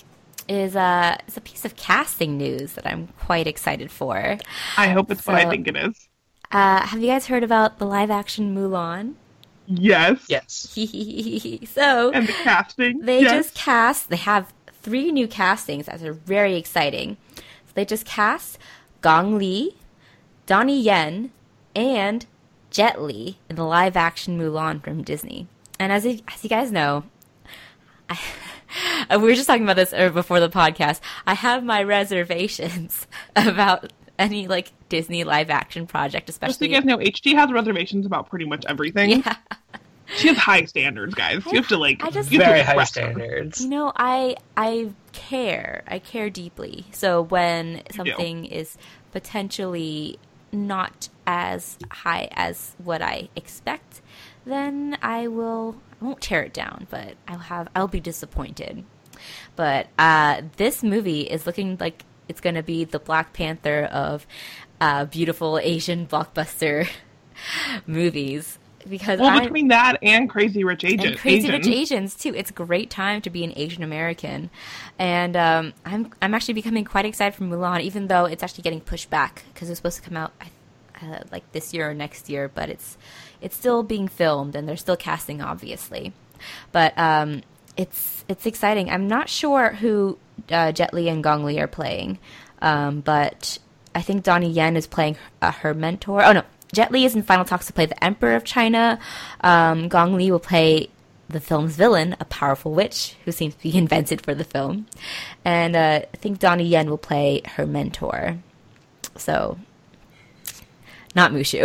is 0.48 0.76
uh, 0.76 1.18
is 1.28 1.38
a 1.38 1.42
piece 1.42 1.66
of 1.66 1.76
casting 1.76 2.38
news 2.38 2.74
that 2.74 2.86
I'm 2.86 3.08
quite 3.20 3.48
excited 3.48 3.92
for. 3.92 4.38
I 4.78 4.90
hope 4.90 5.12
it's 5.12 5.26
what 5.26 5.36
I 5.36 5.50
think 5.50 5.68
it 5.68 5.78
is. 5.78 6.08
Uh, 6.52 6.86
have 6.86 7.02
you 7.02 7.08
guys 7.08 7.28
heard 7.28 7.44
about 7.44 7.80
the 7.80 7.86
live 7.86 8.12
action 8.12 8.56
Mulan? 8.56 9.16
Yes. 9.68 10.26
Yes. 10.30 10.54
so, 11.70 12.12
And 12.12 12.28
the 12.28 12.34
casting. 12.44 13.00
they 13.00 13.22
yes. 13.22 13.32
just 13.32 13.56
cast, 13.56 14.10
they 14.10 14.16
have 14.18 14.54
three 14.82 15.12
new 15.12 15.28
castings 15.28 15.88
that 15.88 16.02
are 16.04 16.14
very 16.14 16.56
exciting. 16.56 17.18
So 17.36 17.72
they 17.74 17.86
just 17.86 18.06
cast 18.06 18.58
Gong 19.02 19.38
Li, 19.38 19.76
Donnie 20.46 20.82
Yen, 20.82 21.32
and 21.76 22.26
Jet 22.70 23.02
Li 23.02 23.40
in 23.50 23.56
the 23.56 23.64
live 23.64 23.98
action 23.98 24.40
Mulan 24.40 24.84
from 24.84 25.02
Disney. 25.04 25.48
And 25.80 25.92
as 25.92 26.06
you, 26.06 26.20
as 26.28 26.44
you 26.44 26.50
guys 26.50 26.72
know, 26.72 27.04
I, 28.10 28.20
we 29.12 29.18
were 29.18 29.34
just 29.34 29.48
talking 29.48 29.64
about 29.64 29.76
this 29.76 29.94
uh, 29.94 30.10
before 30.10 30.40
the 30.40 30.50
podcast. 30.50 31.00
I 31.26 31.34
have 31.34 31.64
my 31.64 31.82
reservations 31.84 33.08
about 33.36 33.92
any 34.18 34.48
like 34.48 34.72
Disney 34.90 35.24
live 35.24 35.50
action 35.50 35.88
project, 35.88 36.30
especially. 36.30 36.50
Just 36.50 36.60
so 36.60 36.66
especially. 36.66 36.90
you 36.90 36.98
guys 36.98 37.06
know, 37.06 37.32
HD 37.34 37.36
has 37.40 37.52
reservations 37.52 38.06
about 38.06 38.30
pretty 38.30 38.46
much 38.46 38.66
everything. 38.68 39.24
yeah. 39.24 39.36
She 40.18 40.28
has 40.28 40.38
high 40.38 40.66
standards, 40.66 41.16
guys. 41.16 41.44
You 41.48 41.54
have 41.56 41.68
to 41.70 41.78
like. 41.78 42.04
I 42.04 42.12
just- 42.12 42.32
you 42.32 42.40
have 42.40 42.50
to 42.50 42.54
Very 42.54 42.62
high 42.64 42.84
standards. 42.84 43.60
You 43.62 43.70
know, 43.70 43.92
I 43.96 44.36
I 44.56 44.92
care. 45.14 45.84
I 45.88 45.98
care 45.98 46.30
deeply. 46.30 46.86
So 46.92 47.24
when 47.24 47.82
something 47.92 48.46
is 48.46 48.78
potentially 49.12 50.20
not 50.52 51.10
as 51.26 51.80
high 51.90 52.30
as 52.34 52.76
what 52.78 53.02
I 53.02 53.30
expect, 53.36 54.02
then 54.46 54.96
I 55.02 55.28
will 55.28 55.78
I 56.00 56.06
won't 56.06 56.22
tear 56.22 56.44
it 56.44 56.54
down, 56.54 56.86
but 56.92 57.16
I'll 57.28 57.40
have 57.40 57.68
I'll 57.76 57.88
be 57.88 58.00
disappointed. 58.00 58.84
But 59.56 59.88
uh, 59.98 60.44
this 60.58 60.84
movie 60.84 61.22
is 61.22 61.48
looking 61.48 61.78
like 61.80 62.05
it's 62.28 62.42
going 62.42 62.56
to 62.56 62.64
be 62.64 62.84
the 62.84 63.00
Black 63.00 63.34
Panther 63.34 63.84
of 63.86 64.26
uh, 64.82 65.06
beautiful 65.06 65.60
Asian 65.60 66.08
blockbuster 66.08 66.88
movies 67.88 68.58
because 68.90 69.20
Well, 69.20 69.30
I'm, 69.30 69.44
between 69.44 69.70
that 69.70 69.98
and 70.02 70.30
Crazy 70.30 70.64
Rich 70.64 70.84
Agents, 70.84 71.06
and 71.06 71.18
Crazy 71.18 71.50
Rich 71.50 71.68
Asians, 71.68 71.76
Asians 71.76 72.16
too. 72.16 72.34
It's 72.36 72.50
a 72.50 72.54
great 72.54 72.90
time 72.90 73.22
to 73.22 73.30
be 73.30 73.44
an 73.44 73.54
Asian 73.56 73.84
American, 73.84 74.50
and 75.00 75.36
um, 75.36 75.74
I'm 75.86 76.12
I'm 76.22 76.34
actually 76.34 76.54
becoming 76.54 76.86
quite 76.86 77.06
excited 77.06 77.36
for 77.36 77.44
Mulan, 77.44 77.82
even 77.82 78.08
though 78.08 78.26
it's 78.26 78.44
actually 78.44 78.64
getting 78.64 78.82
pushed 78.82 79.10
back 79.10 79.44
because 79.54 79.70
it's 79.70 79.78
supposed 79.78 79.98
to 79.98 80.04
come 80.04 80.18
out 80.18 80.34
uh, 81.02 81.20
like 81.32 81.50
this 81.52 81.74
year 81.74 81.90
or 81.90 81.94
next 81.94 82.30
year, 82.30 82.50
but 82.54 82.70
it's 82.70 82.98
it's 83.42 83.56
still 83.56 83.84
being 83.84 84.08
filmed 84.08 84.56
and 84.56 84.68
they're 84.68 84.78
still 84.78 84.98
casting, 84.98 85.42
obviously, 85.42 86.14
but 86.72 86.98
um, 86.98 87.42
it's 87.78 88.24
it's 88.28 88.46
exciting. 88.46 88.90
I'm 88.90 89.08
not 89.08 89.30
sure 89.30 89.74
who 89.74 90.18
uh, 90.50 90.72
Jet 90.72 90.94
Li 90.94 91.10
and 91.10 91.24
Gong 91.24 91.44
Li 91.44 91.60
are 91.60 91.68
playing, 91.68 92.20
um, 92.62 93.02
but 93.02 93.58
I 93.94 94.02
think 94.02 94.24
Donnie 94.24 94.50
Yen 94.50 94.76
is 94.76 94.88
playing 94.88 95.18
uh, 95.42 95.52
her 95.52 95.74
mentor. 95.74 96.24
Oh 96.24 96.34
no, 96.34 96.44
Jet 96.74 96.92
Li 96.92 97.06
is 97.06 97.16
in 97.16 97.24
final 97.24 97.46
talks 97.46 97.68
to 97.68 97.74
play 97.74 97.86
the 97.86 98.04
Emperor 98.04 98.36
of 98.36 98.44
China. 98.44 99.00
Um, 99.42 99.88
Gong 99.88 100.16
Li 100.16 100.32
will 100.32 100.40
play 100.40 100.90
the 101.28 101.40
film's 101.40 101.76
villain, 101.76 102.16
a 102.20 102.26
powerful 102.26 102.72
witch 102.74 103.16
who 103.26 103.32
seems 103.32 103.56
to 103.56 103.64
be 103.64 103.76
invented 103.78 104.22
for 104.22 104.36
the 104.36 104.44
film, 104.44 104.88
and 105.44 105.76
uh, 105.76 106.02
I 106.14 106.18
think 106.18 106.40
Donnie 106.40 106.66
Yen 106.68 106.90
will 106.90 106.98
play 106.98 107.42
her 107.56 107.66
mentor. 107.66 108.38
So. 109.18 109.58
Not 111.16 111.32
Mushu. 111.32 111.64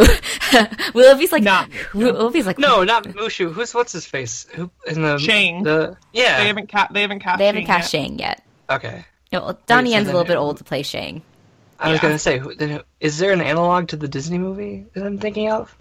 Willoughby's 0.95 1.33
like 1.33 1.43
Not 1.43 1.69
Willoughby's 1.95 2.47
like 2.47 2.57
No, 2.59 2.85
not 2.85 3.03
Mushu. 3.03 3.53
Who's 3.53 3.75
what's 3.75 3.91
his 3.91 4.07
face? 4.07 4.47
Who 4.55 4.71
in 4.87 5.03
the 5.03 5.19
Shang. 5.19 5.65
The 5.65 5.97
yeah. 6.13 6.39
They 6.39 6.47
haven't 6.47 6.71
ca- 6.71 6.87
they 6.93 7.01
haven't 7.01 7.19
cast. 7.19 7.39
they 7.41 7.47
haven't 7.47 7.63
Shang 7.63 7.67
cast 7.67 7.93
yet. 7.93 8.01
Shang 8.01 8.19
yet. 8.21 8.45
Okay. 8.71 9.05
No, 9.33 9.41
well, 9.43 9.59
Donnie 9.67 9.91
so 9.91 9.97
Yen's 9.97 10.09
a 10.09 10.13
little 10.13 10.27
bit 10.27 10.37
old 10.37 10.59
to 10.59 10.65
play 10.65 10.83
Shang. 10.83 11.23
I 11.79 11.91
was 11.91 11.97
Yeah. 11.99 12.03
gonna 12.03 12.19
say, 12.19 12.39
who- 12.39 12.55
then 12.55 12.71
who- 12.71 12.81
is 13.01 13.19
there 13.19 13.33
an 13.33 13.41
analog 13.41 13.89
to 13.89 13.97
the 13.97 14.09
Disney 14.09 14.39
movie 14.39 14.87
that 14.95 15.05
I'm 15.07 15.19
thinking 15.19 15.51
of? 15.51 15.75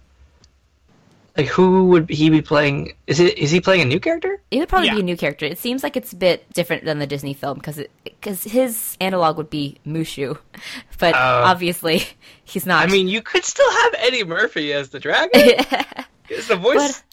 Like, 1.37 1.47
who 1.47 1.85
would 1.87 2.09
he 2.09 2.29
be 2.29 2.41
playing? 2.41 2.93
Is 3.07 3.19
it 3.19 3.37
is 3.37 3.49
he 3.51 3.61
playing 3.61 3.81
a 3.81 3.85
new 3.85 3.99
character? 3.99 4.41
It 4.51 4.59
would 4.59 4.67
probably 4.67 4.87
Yeah. 4.89 4.95
be 4.95 4.99
a 5.01 5.03
new 5.03 5.15
character. 5.15 5.45
It 5.45 5.57
seems 5.57 5.83
like 5.83 5.95
it's 5.95 6.11
a 6.11 6.15
bit 6.15 6.51
different 6.53 6.83
than 6.85 6.99
the 6.99 7.07
Disney 7.07 7.33
film 7.33 7.57
because 7.59 7.79
because 8.03 8.43
his 8.43 8.97
analog 8.99 9.37
would 9.37 9.49
be 9.49 9.77
Mushu, 9.87 10.37
but 10.99 11.13
Oh. 11.15 11.17
obviously 11.45 12.03
he's 12.43 12.65
not. 12.65 12.83
I 12.87 12.91
mean, 12.91 13.07
you 13.07 13.21
could 13.21 13.45
still 13.45 13.69
have 13.71 13.95
Eddie 13.99 14.23
Murphy 14.25 14.73
as 14.73 14.89
the 14.89 14.99
dragon. 14.99 15.41
Is 16.29 16.47
the 16.47 16.55
voice? 16.57 16.75
but 16.77 17.03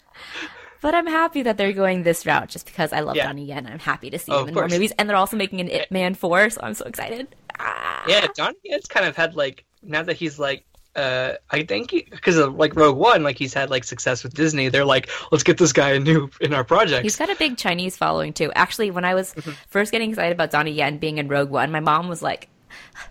but 0.81 0.93
I'm 0.95 1.07
happy 1.07 1.41
that 1.43 1.57
they're 1.57 1.73
going 1.73 2.03
this 2.03 2.25
route 2.25 2.49
just 2.49 2.65
because 2.65 2.93
I 2.93 2.99
love 3.01 3.15
Yeah. 3.15 3.27
Donnie 3.27 3.45
Yen. 3.45 3.59
and 3.59 3.69
I'm 3.69 3.79
happy 3.79 4.09
to 4.09 4.19
see 4.19 4.31
Oh, 4.31 4.41
him 4.43 4.49
in 4.49 4.53
more 4.53 4.67
movies, 4.67 4.91
and 4.97 5.09
they're 5.09 5.17
also 5.17 5.37
making 5.37 5.59
an 5.61 5.69
Ip 5.69 5.91
Man 5.91 6.13
four, 6.13 6.49
so 6.49 6.61
I'm 6.63 6.73
so 6.73 6.85
excited. 6.85 7.27
Ah. 7.59 8.03
yeah, 8.07 8.27
Donnie 8.35 8.57
Yen's 8.63 8.87
kind 8.87 9.05
of 9.05 9.15
had 9.15 9.35
like 9.35 9.65
now 9.83 10.03
that 10.03 10.15
he's 10.17 10.37
like. 10.39 10.63
Uh, 10.95 11.35
I 11.51 11.61
think 11.61 11.91
because 11.91 12.37
of 12.37 12.55
like 12.55 12.75
Rogue 12.75 12.97
One, 12.97 13.21
like 13.21 13.37
he's 13.37 13.53
had 13.53 13.69
like 13.69 13.83
success 13.83 14.23
with 14.23 14.33
Disney. 14.33 14.69
They're 14.69 14.83
like, 14.83 15.11
let's 15.31 15.43
get 15.43 15.59
this 15.59 15.71
guy 15.71 15.91
a 15.91 15.99
new 15.99 16.27
in 16.41 16.55
our 16.55 16.63
project. 16.63 17.03
He's 17.03 17.15
got 17.15 17.29
a 17.29 17.35
big 17.35 17.55
Chinese 17.55 17.95
following 17.95 18.33
too. 18.33 18.51
Actually, 18.55 18.89
when 18.89 19.05
I 19.05 19.13
was 19.13 19.31
Mm-hmm. 19.35 19.51
first 19.69 19.91
getting 19.91 20.09
excited 20.09 20.31
about 20.31 20.49
Donnie 20.49 20.71
Yen 20.71 20.97
being 20.97 21.19
in 21.19 21.27
Rogue 21.27 21.51
One, 21.51 21.71
my 21.71 21.81
mom 21.81 22.07
was 22.09 22.23
like, 22.23 22.49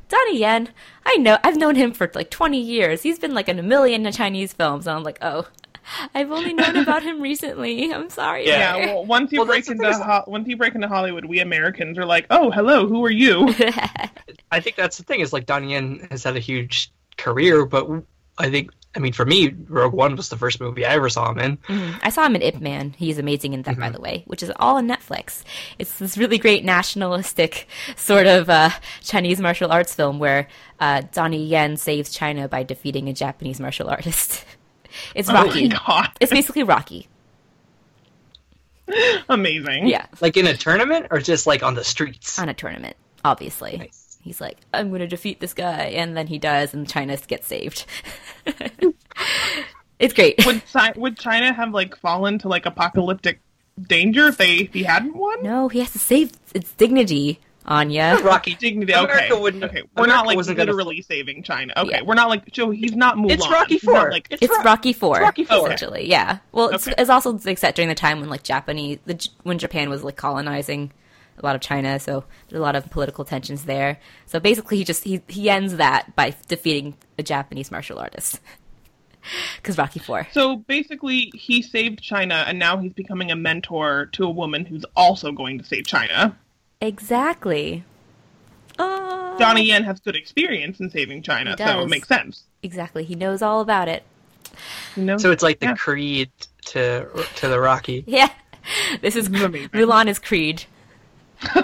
"Donnie 0.09 0.39
Yen, 0.41 0.69
I 1.05 1.17
know, 1.19 1.39
I've 1.45 1.57
known 1.57 1.77
him 1.77 1.93
for 1.93 2.11
like 2.13 2.29
20 2.31 2.61
years. 2.61 3.03
He's 3.03 3.21
been 3.21 3.35
like 3.35 3.49
in 3.49 3.57
a 3.61 3.63
million 3.63 4.11
Chinese 4.11 4.53
films." 4.53 4.89
And 4.89 4.97
I'm 4.97 5.05
like, 5.05 5.19
"Oh, 5.23 5.47
I've 6.15 6.31
only 6.31 6.53
known 6.53 6.77
about 6.77 7.03
him 7.03 7.21
recently. 7.21 7.93
I'm 7.93 8.11
sorry." 8.11 8.47
Yeah. 8.47 8.77
Yeah, 8.77 8.87
well, 8.95 9.05
once 9.07 9.33
you 9.33 9.41
Well, 9.41 9.47
break 9.47 9.69
into 9.69 9.93
ho- 9.93 10.25
once 10.27 10.49
you 10.49 10.57
break 10.57 10.75
into 10.75 10.89
Hollywood, 10.89 11.25
we 11.25 11.41
Americans 11.41 11.99
are 11.99 12.07
like, 12.07 12.27
"Oh, 12.31 12.51
hello, 12.51 12.87
who 12.87 13.05
are 13.05 13.11
you?" 13.11 13.55
I 14.51 14.61
think 14.61 14.77
that's 14.77 14.97
the 14.99 15.03
thing 15.05 15.21
is 15.21 15.33
like 15.33 15.47
Donnie 15.47 15.73
Yen 15.73 16.07
has 16.11 16.25
had 16.25 16.37
a 16.37 16.41
huge 16.41 16.91
career, 17.17 17.65
but 17.67 17.89
I 18.39 18.51
think 18.51 18.71
I 18.95 18.99
mean 18.99 19.13
for 19.13 19.27
me, 19.27 19.55
Rogue 19.69 19.93
One 19.93 20.17
was 20.17 20.29
the 20.31 20.37
first 20.39 20.59
movie 20.61 20.87
I 20.87 20.95
ever 20.95 21.09
saw 21.11 21.31
him 21.31 21.39
in. 21.39 21.57
Mhm. 21.59 22.01
I 22.03 22.09
saw 22.11 22.25
him 22.25 22.35
in 22.37 22.43
Ip 22.43 22.61
Man. 22.61 22.95
He's 22.97 23.19
amazing 23.19 23.53
in 23.53 23.63
that, 23.63 23.73
Mm-hmm. 23.73 23.81
by 23.81 23.91
the 23.91 24.01
way, 24.01 24.23
which 24.27 24.43
is 24.43 24.51
all 24.57 24.77
on 24.77 24.89
Netflix. 24.89 25.43
It's 25.79 25.99
this 25.99 26.17
really 26.17 26.39
great 26.39 26.65
nationalistic 26.65 27.69
sort 27.97 28.27
of 28.27 28.49
uh, 28.49 28.71
Chinese 29.03 29.39
martial 29.41 29.71
arts 29.71 29.95
film 29.95 30.19
where 30.19 30.49
uh, 30.81 31.03
Donnie 31.13 31.45
Yen 31.45 31.77
saves 31.77 32.11
China 32.11 32.49
by 32.49 32.63
defeating 32.63 33.09
a 33.09 33.13
Japanese 33.13 33.61
martial 33.61 33.89
artist. 33.91 34.45
it's 35.15 35.29
Oh 35.29 35.35
Rocky. 35.35 35.69
god, 35.69 36.11
it's 36.21 36.33
basically 36.33 36.63
Rocky. 36.63 37.09
amazing! 39.29 39.89
Yeah, 39.89 40.07
Like 40.21 40.37
in 40.37 40.47
a 40.47 40.57
tournament 40.57 41.07
or 41.11 41.19
just 41.19 41.47
like 41.47 41.63
on 41.63 41.75
the 41.75 41.83
streets. 41.85 42.39
on 42.39 42.49
a 42.49 42.55
tournament 42.55 42.97
obviously. 43.25 43.77
Nice. 43.77 44.19
He's 44.23 44.41
like, 44.41 44.59
I'm 44.73 44.89
going 44.91 45.01
to 45.01 45.07
defeat 45.09 45.41
this 45.41 45.53
guy. 45.55 45.85
And 45.97 46.17
then 46.17 46.27
he 46.29 46.39
does, 46.39 46.75
and 46.75 46.89
China 46.89 47.17
gets 47.29 47.47
saved. 47.49 47.87
it's 49.99 50.15
great. 50.15 50.45
Would 50.47 50.63
Chi- 50.73 50.93
would 50.97 51.19
China 51.19 51.53
have 51.53 51.73
like 51.73 51.97
fallen 51.97 52.39
to 52.41 52.49
like 52.49 52.67
apocalyptic 52.67 53.41
danger 53.81 54.27
if 54.29 54.37
they 54.37 54.55
if 54.59 54.73
he 54.75 54.83
hadn't 54.85 55.17
won? 55.17 55.43
No, 55.43 55.69
he 55.69 55.81
has 55.81 55.93
to 55.93 55.99
save 55.99 56.33
its 56.55 56.73
dignity, 56.73 57.41
Anya. 57.67 58.19
Rocky. 58.25 58.55
Dignity. 58.55 58.93
America 58.93 59.33
Okay. 59.33 59.43
wouldn't- 59.43 59.65
okay. 59.65 59.83
We're 59.97 60.05
America 60.05 60.17
not 60.17 60.27
like 60.27 60.37
wasn't 60.37 60.57
gonna- 60.57 60.71
literally 60.73 61.03
saving 61.03 61.43
China. 61.43 61.73
Okay. 61.77 61.91
Yeah. 61.91 62.03
We're 62.03 62.15
not 62.15 62.29
like 62.29 62.45
so 62.55 62.71
he's 62.71 62.95
not 62.95 63.17
Mulan. 63.17 63.33
It's 63.33 63.49
Rocky 63.51 63.75
He's 63.75 63.85
not, 63.85 64.01
Four. 64.03 64.11
like 64.11 64.29
It's 64.31 64.43
It's 64.43 64.57
Ro- 64.57 64.63
Rocky 64.65 64.93
Four, 64.93 65.19
Rocky 65.21 65.45
Four. 65.45 65.67
essentially. 65.67 66.09
Yeah. 66.09 66.39
Well, 66.53 66.69
it's, 66.71 66.87
Okay. 66.87 66.95
it's 66.99 67.11
also 67.11 67.33
like 67.45 67.59
set 67.59 67.75
during 67.75 67.89
the 67.89 67.95
time 67.95 68.21
when 68.21 68.29
like 68.31 68.43
Japanese, 68.45 68.99
the, 69.07 69.29
when 69.43 69.59
Japan 69.59 69.91
was 69.91 70.05
like 70.05 70.17
colonizing 70.17 70.93
a 71.39 71.45
lot 71.45 71.55
of 71.55 71.61
China, 71.61 71.99
so 71.99 72.25
there's 72.49 72.59
a 72.61 72.63
lot 72.63 72.77
of 72.77 72.89
political 72.91 73.23
tensions 73.25 73.65
there. 73.65 73.99
So 74.25 74.41
basically, 74.41 74.79
he 74.79 74.85
just 74.85 75.05
he 75.05 75.21
he 75.29 75.51
ends 75.51 75.77
that 75.77 76.15
by 76.17 76.35
defeating 76.49 76.97
a 77.19 77.23
Japanese 77.23 77.71
martial 77.71 77.99
artist. 77.99 78.41
Because 79.57 79.77
Rocky 79.77 79.99
Four. 79.99 80.29
So 80.31 80.55
basically, 80.57 81.33
he 81.35 81.61
saved 81.61 82.01
China, 82.01 82.45
and 82.47 82.61
now 82.61 82.79
he's 82.79 82.93
becoming 82.93 83.33
a 83.33 83.37
mentor 83.37 84.07
to 84.13 84.23
a 84.25 84.31
woman 84.31 84.65
who's 84.65 84.85
also 84.95 85.33
going 85.33 85.59
to 85.59 85.65
save 85.65 85.85
China. 85.85 86.39
Exactly. 86.81 87.85
Uh, 88.79 88.83
oh, 89.35 89.37
Donnie 89.39 89.65
Yen 89.65 89.83
has 89.85 90.01
good 90.01 90.17
experience 90.17 90.81
in 90.81 90.91
saving 90.91 91.23
China, 91.23 91.53
He 91.53 91.57
so 91.57 91.65
does. 91.65 91.85
it 91.85 91.89
makes 91.89 92.09
sense. 92.09 92.45
Exactly. 92.63 93.05
He 93.05 93.15
knows 93.15 93.43
all 93.43 93.61
about 93.61 93.89
it. 93.89 94.03
You 94.97 95.05
know? 95.05 95.19
So 95.19 95.31
it's 95.31 95.43
like 95.43 95.61
the 95.61 95.67
Yeah. 95.67 95.75
Creed 95.77 96.31
to 96.67 97.09
to 97.37 97.49
the 97.49 97.61
Rocky. 97.61 98.05
Yeah. 98.07 98.31
This 99.01 99.15
is 99.17 99.29
This. 99.31 99.69
Mulan 99.69 100.09
is 100.09 100.19
Creed. 100.19 100.65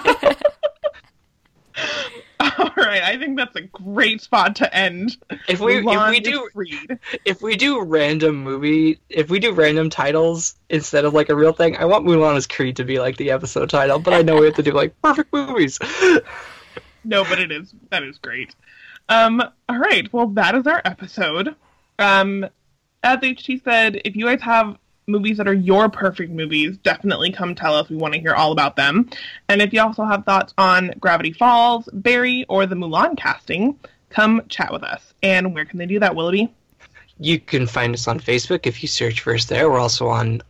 All 2.58 2.70
right, 2.76 3.02
I 3.02 3.18
think 3.18 3.36
that's 3.36 3.56
a 3.56 3.62
great 3.62 4.20
spot 4.20 4.56
to 4.56 4.74
end. 4.74 5.16
If 5.48 5.60
we 5.60 5.78
if 5.78 6.10
we 6.10 6.20
do 6.20 6.48
freed. 6.52 6.98
if 7.24 7.42
we 7.42 7.56
do 7.56 7.82
random 7.82 8.42
movie 8.42 9.00
if 9.08 9.30
we 9.30 9.38
do 9.38 9.52
random 9.52 9.90
titles 9.90 10.54
instead 10.68 11.04
of 11.04 11.14
like 11.14 11.28
a 11.28 11.34
real 11.34 11.52
thing, 11.52 11.76
I 11.76 11.84
want 11.84 12.06
Mulan 12.06 12.36
as 12.36 12.46
Creed 12.46 12.76
to 12.76 12.84
be 12.84 12.98
like 12.98 13.16
the 13.16 13.30
episode 13.30 13.70
title, 13.70 13.98
but 13.98 14.14
I 14.14 14.22
know 14.22 14.36
we 14.36 14.46
have 14.46 14.56
to 14.56 14.62
do 14.62 14.72
like 14.72 14.94
perfect 15.02 15.32
movies. 15.32 15.78
No, 17.04 17.24
but 17.24 17.38
it 17.38 17.50
is 17.50 17.74
that 17.90 18.02
is 18.02 18.18
great. 18.18 18.54
Um, 19.08 19.42
all 19.68 19.78
right, 19.78 20.10
well 20.12 20.28
that 20.28 20.54
is 20.54 20.66
our 20.66 20.82
episode. 20.84 21.54
Um, 21.98 22.46
as 23.02 23.18
HT 23.18 23.64
said, 23.64 24.00
if 24.04 24.16
you 24.16 24.26
guys 24.26 24.40
have 24.42 24.78
movies 25.06 25.38
that 25.38 25.48
are 25.48 25.54
your 25.54 25.88
perfect 25.88 26.30
movies, 26.30 26.76
definitely 26.78 27.32
come 27.32 27.54
tell 27.54 27.74
us. 27.74 27.90
We 27.90 27.96
want 27.96 28.14
to 28.14 28.20
hear 28.20 28.34
all 28.34 28.52
about 28.52 28.76
them. 28.76 29.10
And 29.48 29.62
if 29.62 29.72
you 29.72 29.80
also 29.80 30.04
have 30.04 30.24
thoughts 30.24 30.54
on 30.56 30.92
Gravity 31.00 31.32
Falls, 31.32 31.88
Barry, 31.92 32.46
or 32.48 32.66
the 32.66 32.76
Mulan 32.76 33.16
casting, 33.16 33.78
come 34.10 34.42
chat 34.48 34.72
with 34.72 34.84
us. 34.84 35.14
And 35.22 35.54
where 35.54 35.64
can 35.64 35.78
they 35.78 35.86
do 35.86 36.00
that, 36.00 36.14
Willoughby? 36.14 36.52
You 37.18 37.38
can 37.38 37.66
find 37.66 37.94
us 37.94 38.08
on 38.08 38.20
Facebook 38.20 38.66
if 38.66 38.82
you 38.82 38.88
search 38.88 39.20
for 39.20 39.34
us 39.34 39.44
there. 39.46 39.70
We're 39.70 39.78
also 39.78 40.08
on 40.08 40.42